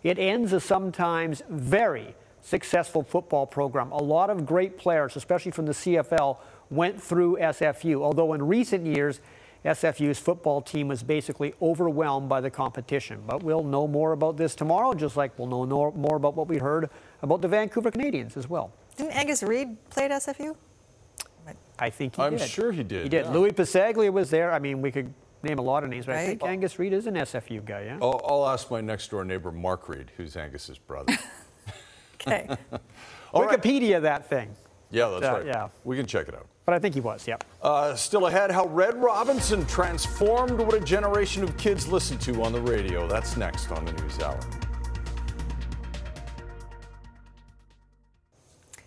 it 0.02 0.18
ends 0.18 0.52
a 0.54 0.60
sometimes 0.60 1.42
very 1.50 2.14
successful 2.60 3.02
football 3.04 3.46
program. 3.46 3.92
A 3.92 4.02
lot 4.02 4.28
of 4.28 4.44
great 4.44 4.76
players, 4.76 5.14
especially 5.16 5.52
from 5.52 5.66
the 5.66 5.72
CFL, 5.72 6.36
went 6.68 7.00
through 7.00 7.36
SFU, 7.40 8.02
although 8.02 8.32
in 8.34 8.42
recent 8.46 8.84
years, 8.84 9.20
SFU's 9.64 10.18
football 10.18 10.60
team 10.60 10.88
was 10.88 11.02
basically 11.02 11.54
overwhelmed 11.62 12.28
by 12.28 12.40
the 12.40 12.50
competition. 12.50 13.22
But 13.26 13.42
we'll 13.42 13.62
know 13.62 13.86
more 13.86 14.12
about 14.12 14.36
this 14.36 14.54
tomorrow, 14.54 14.94
just 14.94 15.16
like 15.16 15.38
we'll 15.38 15.48
know 15.48 15.92
more 15.92 16.16
about 16.16 16.34
what 16.34 16.48
we 16.48 16.58
heard 16.58 16.90
about 17.22 17.40
the 17.40 17.48
Vancouver 17.48 17.90
Canadians 17.90 18.36
as 18.36 18.48
well. 18.48 18.72
Didn't 18.96 19.12
Angus 19.12 19.42
Reid 19.42 19.76
play 19.90 20.06
at 20.06 20.10
SFU? 20.10 20.56
I 21.78 21.88
think 21.90 22.16
he 22.16 22.22
I'm 22.22 22.36
did. 22.36 22.48
sure 22.48 22.72
he 22.72 22.82
did. 22.82 23.04
He 23.04 23.08
did. 23.08 23.24
yeah. 23.26 23.32
Lui 23.32 23.50
Passaglia 23.52 24.12
was 24.12 24.28
there. 24.30 24.52
I 24.52 24.58
mean, 24.58 24.82
we 24.82 24.90
could 24.90 25.12
name 25.42 25.58
a 25.58 25.62
lot 25.62 25.82
of 25.84 25.88
names, 25.90 26.04
but 26.06 26.12
I 26.14 26.18
Right. 26.18 26.26
think 26.26 26.42
Angus 26.44 26.78
Reid 26.78 26.92
is 26.92 27.06
an 27.06 27.14
SFU 27.14 27.64
guy, 27.64 27.84
yeah? 27.84 27.98
I'll, 28.02 28.20
I'll 28.26 28.46
ask 28.48 28.70
my 28.70 28.80
next 28.82 29.10
door 29.10 29.24
neighbor, 29.24 29.50
Mark 29.50 29.88
Reid, 29.88 30.10
who's 30.16 30.36
Angus's 30.36 30.78
brother. 30.78 31.16
Okay. 32.26 32.48
Wikipedia 33.34 34.00
that 34.02 34.28
thing. 34.28 34.50
yeah, 34.90 35.08
that's 35.08 35.24
Uh, 35.26 35.32
right. 35.38 35.46
yeah. 35.46 35.68
We 35.84 35.96
can 35.96 36.06
check 36.06 36.28
it 36.28 36.34
out. 36.34 36.46
But 36.66 36.74
I 36.74 36.78
think 36.78 36.94
he 36.94 37.00
was, 37.00 37.26
yeah. 37.26 37.36
Uh, 37.62 37.94
still 37.96 38.26
ahead, 38.26 38.50
how 38.50 38.66
Red 38.66 39.00
Robinson 39.02 39.66
transformed 39.66 40.58
what 40.60 40.74
a 40.74 40.80
generation 40.80 41.42
of 41.42 41.56
kids 41.56 41.88
listen 41.88 42.16
to 42.18 42.42
on 42.42 42.52
the 42.52 42.60
radio. 42.60 43.08
That's 43.08 43.36
next 43.36 43.70
on 43.72 43.84
the 43.84 43.92
News 43.92 44.20
Hour. 44.20 44.38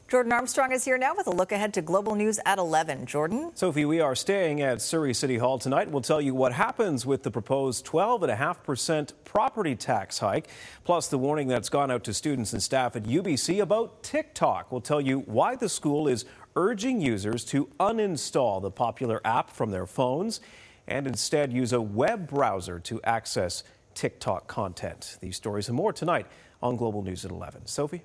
Jordan 0.10 0.34
Armstrong 0.34 0.72
is 0.72 0.86
here 0.86 0.98
now 0.98 1.16
with 1.16 1.26
a 1.26 1.32
look 1.32 1.52
ahead 1.52 1.74
to 1.74 1.82
global 1.82 2.14
news 2.14 2.40
at 2.46 2.60
11. 2.60 3.08
Jordan? 3.08 3.52
Sophie, 3.56 3.86
we 3.86 4.00
are 4.00 4.14
staying 4.14 4.62
at 4.62 4.80
Surrey 4.80 5.14
City 5.14 5.38
Hall 5.38 5.58
tonight. 5.58 5.90
We'll 5.90 6.04
tell 6.04 6.22
you 6.22 6.36
what 6.36 6.54
happens 6.54 7.04
with 7.04 7.24
the 7.24 7.32
proposed 7.32 7.84
12.5% 7.88 9.14
property 9.24 9.76
tax 9.76 10.20
hike, 10.20 10.50
plus 10.84 11.08
the 11.08 11.18
warning 11.18 11.48
that's 11.48 11.70
gone 11.70 11.90
out 11.90 12.04
to 12.04 12.14
students 12.14 12.54
and 12.54 12.62
staff 12.62 12.96
at 12.96 13.04
UBC 13.04 13.60
about 13.60 14.04
TikTok. 14.04 14.72
We'll 14.72 14.82
tell 14.82 15.02
you 15.02 15.22
why 15.22 15.56
the 15.56 15.70
school 15.70 16.08
is 16.08 16.26
urging 16.56 17.02
users 17.02 17.44
to 17.46 17.66
uninstall 17.80 18.62
the 18.62 18.70
popular 18.70 19.20
app 19.26 19.50
from 19.50 19.72
their 19.72 19.88
phones 19.88 20.42
and 20.88 21.08
instead 21.08 21.52
use 21.52 21.74
a 21.74 21.82
web 21.82 22.28
browser 22.28 22.80
to 22.82 23.02
access 23.04 23.64
TikTok 23.96 24.48
content. 24.48 25.18
These 25.22 25.38
stories 25.38 25.70
and 25.70 25.78
more 25.78 25.94
tonight 25.94 26.28
on 26.62 26.76
Global 26.76 27.02
News 27.02 27.26
at 27.26 27.32
11. 27.32 27.66
Sophie? 27.66 28.04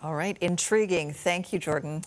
All 0.00 0.14
right, 0.14 0.38
intriguing. 0.40 1.12
Thank 1.12 1.52
you, 1.52 1.58
Jordan. 1.58 2.04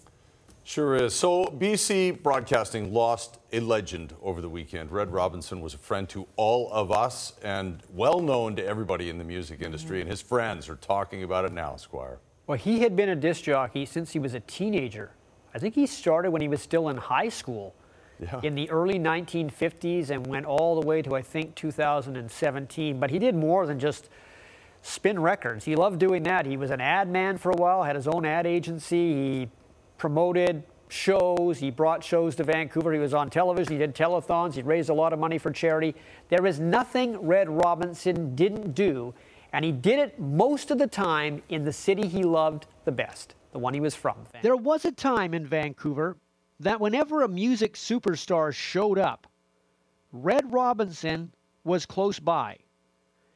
Sure 0.63 0.95
is. 0.95 1.13
So, 1.13 1.45
BC 1.45 2.23
Broadcasting 2.23 2.93
lost 2.93 3.39
a 3.51 3.59
legend 3.59 4.13
over 4.21 4.41
the 4.41 4.47
weekend. 4.47 4.91
Red 4.91 5.11
Robinson 5.11 5.59
was 5.59 5.73
a 5.73 5.77
friend 5.77 6.07
to 6.09 6.27
all 6.37 6.71
of 6.71 6.91
us 6.91 7.33
and 7.43 7.81
well 7.93 8.21
known 8.21 8.55
to 8.55 8.65
everybody 8.65 9.09
in 9.09 9.17
the 9.17 9.23
music 9.23 9.57
mm-hmm. 9.57 9.65
industry, 9.65 10.01
and 10.01 10.09
his 10.09 10.21
friends 10.21 10.69
are 10.69 10.75
talking 10.75 11.23
about 11.23 11.43
it 11.43 11.51
now, 11.51 11.75
Squire. 11.75 12.19
Well, 12.47 12.57
he 12.57 12.79
had 12.79 12.95
been 12.95 13.09
a 13.09 13.15
disc 13.15 13.43
jockey 13.43 13.85
since 13.85 14.11
he 14.11 14.19
was 14.19 14.35
a 14.35 14.39
teenager. 14.41 15.11
I 15.53 15.59
think 15.59 15.75
he 15.75 15.85
started 15.85 16.31
when 16.31 16.41
he 16.41 16.47
was 16.47 16.61
still 16.61 16.87
in 16.89 16.97
high 16.97 17.29
school 17.29 17.75
Yeah. 18.19 18.39
in 18.43 18.55
the 18.55 18.69
early 18.69 18.99
1950s 18.99 20.11
and 20.11 20.25
went 20.27 20.45
all 20.45 20.79
the 20.79 20.85
way 20.85 21.01
to, 21.01 21.15
I 21.15 21.23
think, 21.23 21.55
2017. 21.55 22.99
But 22.99 23.09
he 23.09 23.19
did 23.19 23.35
more 23.35 23.65
than 23.65 23.79
just 23.79 24.09
spin 24.81 25.19
records. 25.19 25.65
He 25.65 25.75
loved 25.75 25.99
doing 25.99 26.23
that. 26.23 26.45
He 26.45 26.57
was 26.57 26.71
an 26.71 26.81
ad 26.81 27.09
man 27.09 27.37
for 27.37 27.51
a 27.51 27.55
while, 27.55 27.83
had 27.83 27.95
his 27.95 28.07
own 28.07 28.25
ad 28.25 28.45
agency. 28.45 29.13
He 29.13 29.49
promoted 29.97 30.63
shows. 30.89 31.59
He 31.59 31.71
brought 31.71 32.03
shows 32.03 32.35
to 32.35 32.43
Vancouver. 32.43 32.91
He 32.91 32.99
was 32.99 33.13
on 33.13 33.29
television. 33.29 33.73
He 33.73 33.79
did 33.79 33.95
telethons. 33.95 34.55
He 34.55 34.61
raised 34.61 34.89
a 34.89 34.93
lot 34.93 35.13
of 35.13 35.19
money 35.19 35.37
for 35.37 35.51
charity. 35.51 35.95
There 36.29 36.45
is 36.45 36.59
nothing 36.59 37.17
Red 37.25 37.49
Robinson 37.49 38.35
didn't 38.35 38.73
do, 38.73 39.13
and 39.53 39.63
he 39.63 39.71
did 39.71 39.99
it 39.99 40.19
most 40.19 40.71
of 40.71 40.77
the 40.77 40.87
time 40.87 41.41
in 41.49 41.63
the 41.63 41.73
city 41.73 42.07
he 42.07 42.23
loved 42.23 42.67
the 42.85 42.91
best, 42.91 43.35
the 43.51 43.59
one 43.59 43.73
he 43.73 43.79
was 43.79 43.95
from. 43.95 44.17
There 44.41 44.57
was 44.57 44.85
a 44.85 44.91
time 44.91 45.33
in 45.33 45.45
Vancouver 45.45 46.17
that 46.59 46.79
whenever 46.79 47.23
a 47.23 47.27
music 47.27 47.73
superstar 47.73 48.53
showed 48.53 48.99
up, 48.99 49.27
Red 50.11 50.51
Robinson 50.51 51.31
was 51.63 51.85
close 51.85 52.19
by. 52.19 52.57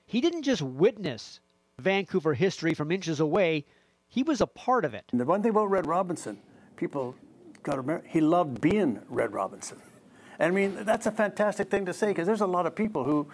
He 0.05 0.21
didn't 0.21 0.43
just 0.43 0.61
witness 0.61 1.39
Vancouver 1.79 2.33
history 2.33 2.73
from 2.73 2.91
inches 2.91 3.19
away, 3.19 3.65
he 4.07 4.23
was 4.23 4.41
a 4.41 4.47
part 4.47 4.85
of 4.85 4.93
it. 4.93 5.05
And 5.11 5.19
the 5.19 5.25
one 5.25 5.41
thing 5.41 5.51
about 5.51 5.69
Red 5.69 5.87
Robinson, 5.87 6.39
people 6.75 7.15
got 7.63 7.73
to 7.73 7.81
remember, 7.81 8.05
he 8.07 8.21
loved 8.21 8.61
being 8.61 9.01
Red 9.09 9.33
Robinson. 9.33 9.81
And 10.39 10.51
I 10.51 10.55
mean, 10.55 10.85
that's 10.85 11.05
a 11.05 11.11
fantastic 11.11 11.69
thing 11.69 11.85
to 11.85 11.93
say 11.93 12.07
because 12.07 12.27
there's 12.27 12.41
a 12.41 12.47
lot 12.47 12.65
of 12.65 12.75
people 12.75 13.03
who 13.03 13.27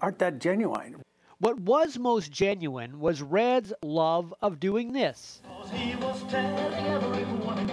aren't 0.00 0.18
that 0.18 0.38
genuine. 0.40 1.02
What 1.38 1.60
was 1.60 1.98
most 1.98 2.32
genuine 2.32 2.98
was 2.98 3.22
Red's 3.22 3.72
love 3.82 4.34
of 4.42 4.58
doing 4.58 4.92
this 4.92 5.40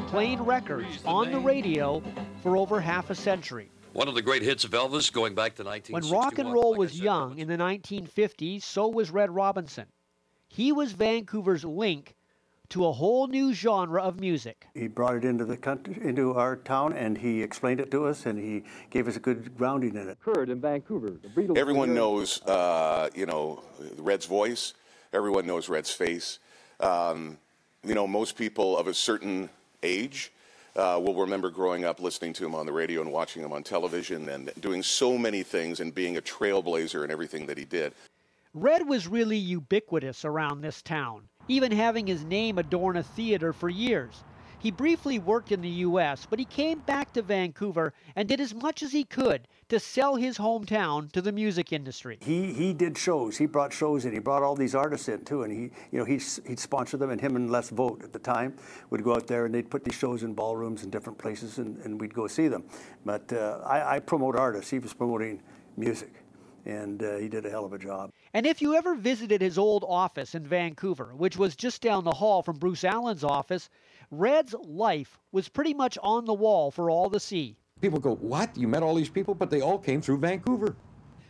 playing 0.07 0.41
records 0.43 1.03
on 1.05 1.31
the 1.31 1.39
radio 1.39 2.01
for 2.41 2.57
over 2.57 2.79
half 2.79 3.09
a 3.09 3.15
century. 3.15 3.69
One 3.95 4.09
of 4.09 4.15
the 4.15 4.21
great 4.21 4.41
hits 4.41 4.65
of 4.65 4.71
Elvis 4.71 5.09
going 5.09 5.35
back 5.35 5.55
to 5.55 5.63
When 5.89 6.09
rock 6.09 6.37
and 6.37 6.51
roll 6.51 6.75
was 6.75 6.99
young 6.99 7.39
in 7.39 7.47
the 7.47 7.55
1950s, 7.55 8.61
so 8.61 8.89
was 8.89 9.09
Red 9.09 9.31
Robinson. 9.31 9.85
He 10.49 10.73
was 10.73 10.91
Vancouver's 10.91 11.63
link 11.63 12.13
to 12.71 12.85
a 12.87 12.91
whole 12.91 13.27
new 13.27 13.53
genre 13.53 14.01
of 14.01 14.19
music. 14.19 14.67
He 14.73 14.89
brought 14.89 15.15
it 15.15 15.23
into 15.23 15.45
the 15.45 15.55
country, 15.55 15.97
into 16.01 16.33
our 16.33 16.57
town, 16.57 16.91
and 16.91 17.17
he 17.17 17.41
explained 17.41 17.79
it 17.79 17.89
to 17.91 18.05
us, 18.05 18.25
and 18.25 18.37
he 18.37 18.65
gave 18.89 19.07
us 19.07 19.15
a 19.15 19.19
good 19.21 19.57
grounding 19.57 19.95
in 19.95 20.09
it. 20.09 20.17
Heard 20.19 20.49
in 20.49 20.59
Vancouver. 20.59 21.11
The 21.11 21.29
Beatles 21.29 21.57
Everyone 21.57 21.93
knows, 21.93 22.41
uh, 22.41 23.09
you 23.15 23.25
know, 23.25 23.63
Red's 23.95 24.25
voice. 24.25 24.73
Everyone 25.13 25.47
knows 25.47 25.69
Red's 25.69 25.91
face. 25.91 26.39
Um, 26.81 27.37
you 27.81 27.95
know, 27.95 28.07
most 28.07 28.35
people 28.35 28.77
of 28.77 28.87
a 28.87 28.93
certain 28.93 29.49
age 29.83 30.33
uh, 30.75 30.99
will 31.01 31.15
remember 31.15 31.49
growing 31.49 31.85
up 31.85 31.99
listening 31.99 32.33
to 32.33 32.45
him 32.45 32.55
on 32.55 32.65
the 32.65 32.71
radio 32.71 33.01
and 33.01 33.11
watching 33.11 33.43
him 33.43 33.53
on 33.53 33.63
television 33.63 34.29
and 34.29 34.51
doing 34.59 34.83
so 34.83 35.17
many 35.17 35.43
things 35.43 35.79
and 35.79 35.93
being 35.95 36.17
a 36.17 36.21
trailblazer 36.21 37.03
in 37.03 37.11
everything 37.11 37.45
that 37.45 37.57
he 37.57 37.65
did. 37.65 37.93
Red 38.53 38.87
was 38.87 39.07
really 39.07 39.37
ubiquitous 39.37 40.23
around 40.23 40.61
this 40.61 40.81
town, 40.81 41.27
even 41.47 41.71
having 41.71 42.07
his 42.07 42.23
name 42.23 42.57
adorn 42.57 42.97
a 42.97 43.03
theater 43.03 43.51
for 43.51 43.69
years. 43.69 44.23
He 44.65 44.71
briefly 44.71 45.19
worked 45.19 45.51
in 45.51 45.61
the 45.61 45.69
U.S., 45.69 46.25
but 46.27 46.39
he 46.39 46.45
came 46.45 46.79
back 46.79 47.13
to 47.13 47.21
Vancouver 47.21 47.93
and 48.15 48.27
did 48.27 48.41
as 48.41 48.55
much 48.55 48.81
as 48.81 48.91
he 48.91 49.03
could 49.03 49.47
to 49.69 49.79
sell 49.79 50.15
his 50.15 50.39
hometown 50.39 51.11
to 51.11 51.21
the 51.21 51.31
music 51.31 51.71
industry. 51.71 52.17
He 52.19 52.51
he 52.51 52.73
did 52.73 52.97
shows. 52.97 53.37
He 53.37 53.45
brought 53.45 53.71
shows 53.71 54.05
in. 54.05 54.13
He 54.13 54.17
brought 54.17 54.41
all 54.41 54.55
these 54.55 54.73
artists 54.73 55.07
in 55.07 55.23
too, 55.23 55.43
and 55.43 55.53
he 55.53 55.69
you 55.91 55.99
know 55.99 56.03
he 56.03 56.19
he'd 56.47 56.57
sponsor 56.57 56.97
them. 56.97 57.11
And 57.11 57.21
him 57.21 57.35
and 57.35 57.51
Les 57.51 57.69
Vogt 57.69 58.03
at 58.03 58.11
the 58.11 58.17
time 58.17 58.55
would 58.89 59.03
go 59.03 59.13
out 59.13 59.27
there 59.27 59.45
and 59.45 59.53
they'd 59.53 59.69
put 59.69 59.83
these 59.83 59.93
shows 59.93 60.23
in 60.23 60.33
ballrooms 60.33 60.81
and 60.81 60.91
different 60.91 61.19
places, 61.19 61.59
and, 61.59 61.77
and 61.85 62.01
we'd 62.01 62.15
go 62.15 62.25
see 62.25 62.47
them. 62.47 62.63
But 63.05 63.31
uh, 63.33 63.59
I, 63.63 63.97
I 63.97 63.99
promote 63.99 64.35
artists. 64.35 64.71
He 64.71 64.79
was 64.79 64.95
promoting 64.95 65.43
music, 65.77 66.11
and 66.65 67.03
uh, 67.03 67.17
he 67.17 67.29
did 67.29 67.45
a 67.45 67.51
hell 67.51 67.65
of 67.65 67.73
a 67.73 67.77
job. 67.77 68.11
And 68.33 68.47
if 68.47 68.63
you 68.63 68.73
ever 68.73 68.95
visited 68.95 69.41
his 69.41 69.59
old 69.59 69.85
office 69.87 70.33
in 70.33 70.43
Vancouver, 70.43 71.13
which 71.15 71.37
was 71.37 71.55
just 71.55 71.83
down 71.83 72.03
the 72.03 72.11
hall 72.11 72.41
from 72.41 72.57
Bruce 72.57 72.83
Allen's 72.83 73.23
office, 73.23 73.69
Red's 74.11 74.53
life 74.53 75.19
was 75.31 75.49
pretty 75.49 75.73
much 75.73 75.97
on 76.01 76.25
the 76.25 76.33
wall 76.33 76.71
for 76.71 76.89
all 76.89 77.09
to 77.09 77.19
see. 77.19 77.57
People 77.81 77.99
go, 77.99 78.15
What? 78.15 78.55
You 78.57 78.67
met 78.67 78.83
all 78.83 78.95
these 78.95 79.09
people? 79.09 79.35
But 79.35 79.49
they 79.49 79.61
all 79.61 79.77
came 79.77 80.01
through 80.01 80.19
Vancouver. 80.19 80.75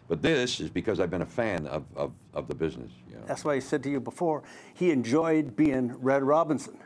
But 0.07 0.21
this 0.21 0.59
is 0.59 0.69
because 0.69 0.99
I've 0.99 1.09
been 1.09 1.23
a 1.23 1.26
fan 1.26 1.65
of, 1.65 1.84
of, 1.95 2.11
of 2.34 2.47
the 2.47 2.53
business. 2.53 2.91
You 3.09 3.15
know. 3.15 3.23
That's 3.26 3.43
why 3.43 3.53
I 3.53 3.59
said 3.59 3.82
to 3.84 3.89
you 3.89 3.99
before, 3.99 4.43
he 4.76 4.91
enjoyed 4.91 5.55
being 5.55 5.95
Red 5.99 6.21
Robinson. 6.21 6.78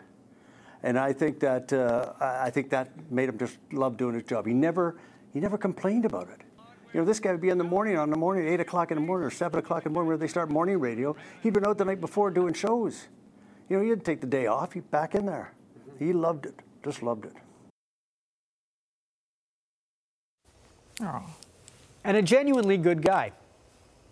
And 0.84 0.98
I 0.98 1.12
think 1.12 1.42
that 1.42 1.74
uh, 1.74 2.14
I 2.22 2.48
I 2.48 2.50
think 2.50 2.70
that 2.70 3.12
made 3.12 3.28
him 3.28 3.38
just 3.38 3.58
love 3.74 3.98
doing 3.98 4.16
his 4.16 4.24
job. 4.24 4.48
He 4.48 4.54
never 4.54 4.96
he 5.34 5.40
never 5.42 5.58
complained 5.58 6.06
about 6.06 6.30
it. 6.30 6.42
You 6.94 7.02
know, 7.02 7.06
this 7.06 7.20
guy 7.20 7.32
would 7.32 7.42
be 7.42 7.50
in 7.50 7.58
the 7.60 7.64
morning, 7.64 7.98
on 7.98 8.10
the 8.10 8.18
morning, 8.18 8.48
eight 8.48 8.60
o'clock 8.60 8.90
in 8.90 8.96
the 8.96 9.02
morning 9.02 9.28
or 9.28 9.30
seven 9.30 9.60
o'clock 9.60 9.86
in 9.86 9.92
the 9.92 9.94
morning, 9.94 10.08
where 10.08 10.18
they 10.18 10.28
start 10.28 10.50
morning 10.50 10.80
radio. 10.80 11.16
He'd 11.44 11.54
been 11.54 11.66
out 11.66 11.78
the 11.78 11.86
night 11.86 12.02
before 12.02 12.32
doing 12.32 12.54
shows. 12.54 13.10
You 13.70 13.78
know, 13.78 13.84
he 13.84 13.90
didn't 13.90 14.06
take 14.06 14.22
the 14.22 14.28
day 14.28 14.48
off. 14.48 14.74
He'd 14.74 14.90
back 14.90 15.14
in 15.14 15.26
there. 15.26 15.54
He 16.00 16.14
loved 16.14 16.46
it. 16.46 16.56
Just 16.84 17.04
loved 17.04 17.26
it. 17.26 17.34
Oh. 21.02 21.24
And 22.04 22.18
a 22.18 22.22
genuinely 22.22 22.78
good 22.78 23.02
guy. 23.02 23.32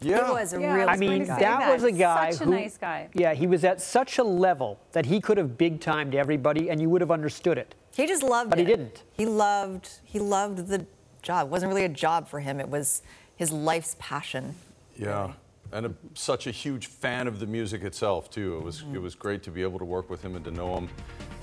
He 0.01 0.11
was 0.11 0.53
a 0.53 0.61
Yeah, 0.61 0.73
I 0.73 0.75
really 0.75 0.87
I 0.89 0.97
mean, 0.97 1.09
going 1.09 1.21
to 1.21 1.27
that, 1.27 1.39
that. 1.39 1.73
was 1.73 1.83
a 1.83 1.91
guy 1.91 2.29
Such 2.29 2.41
a 2.41 2.45
who, 2.45 2.51
nice 2.51 2.77
guy. 2.77 3.09
Yeah, 3.13 3.33
he 3.33 3.47
was 3.47 3.63
at 3.63 3.81
such 3.81 4.19
a 4.19 4.23
level 4.23 4.79
that 4.91 5.07
he 5.07 5.19
could 5.19 5.37
have 5.37 5.57
big 5.57 5.79
timed 5.81 6.13
everybody, 6.13 6.69
and 6.69 6.79
you 6.79 6.89
would 6.89 7.01
have 7.01 7.09
understood 7.09 7.57
it. 7.57 7.73
He 7.95 8.05
just 8.05 8.21
loved 8.21 8.51
But 8.51 8.59
it. 8.59 8.67
he 8.67 8.73
didn't. 8.75 9.03
He 9.13 9.25
loved 9.25 9.89
he 10.03 10.19
loved 10.19 10.67
the 10.67 10.85
job. 11.23 11.47
It 11.47 11.49
wasn't 11.49 11.69
really 11.69 11.85
a 11.85 11.89
job 11.89 12.27
for 12.27 12.39
him. 12.41 12.59
It 12.59 12.69
was 12.69 13.01
his 13.37 13.51
life's 13.51 13.95
passion. 13.97 14.53
Yeah, 14.95 15.33
and 15.71 15.87
a, 15.87 15.93
such 16.13 16.47
a 16.47 16.51
huge 16.51 16.87
fan 16.87 17.27
of 17.27 17.39
the 17.39 17.45
music 17.45 17.83
itself 17.83 18.29
too. 18.29 18.57
It 18.57 18.63
was 18.63 18.83
it 18.93 19.01
was 19.01 19.15
great 19.15 19.43
to 19.43 19.51
be 19.51 19.61
able 19.61 19.79
to 19.79 19.85
work 19.85 20.09
with 20.09 20.21
him 20.21 20.35
and 20.35 20.45
to 20.45 20.51
know 20.51 20.77
him, 20.77 20.89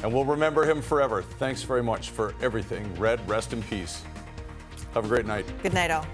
and 0.03 0.13
we'll 0.13 0.25
remember 0.25 0.65
him 0.65 0.83
forever. 0.83 1.23
Thanks 1.23 1.63
very 1.63 1.83
much 1.83 2.11
for 2.11 2.35
everything. 2.41 2.93
Red, 2.97 3.27
rest 3.29 3.53
in 3.53 3.63
peace. 3.65 4.03
Have 4.95 5.05
a 5.05 5.09
great 5.09 5.27
night. 5.27 5.45
Good 5.63 5.75
night, 5.75 5.91
all. 5.91 6.07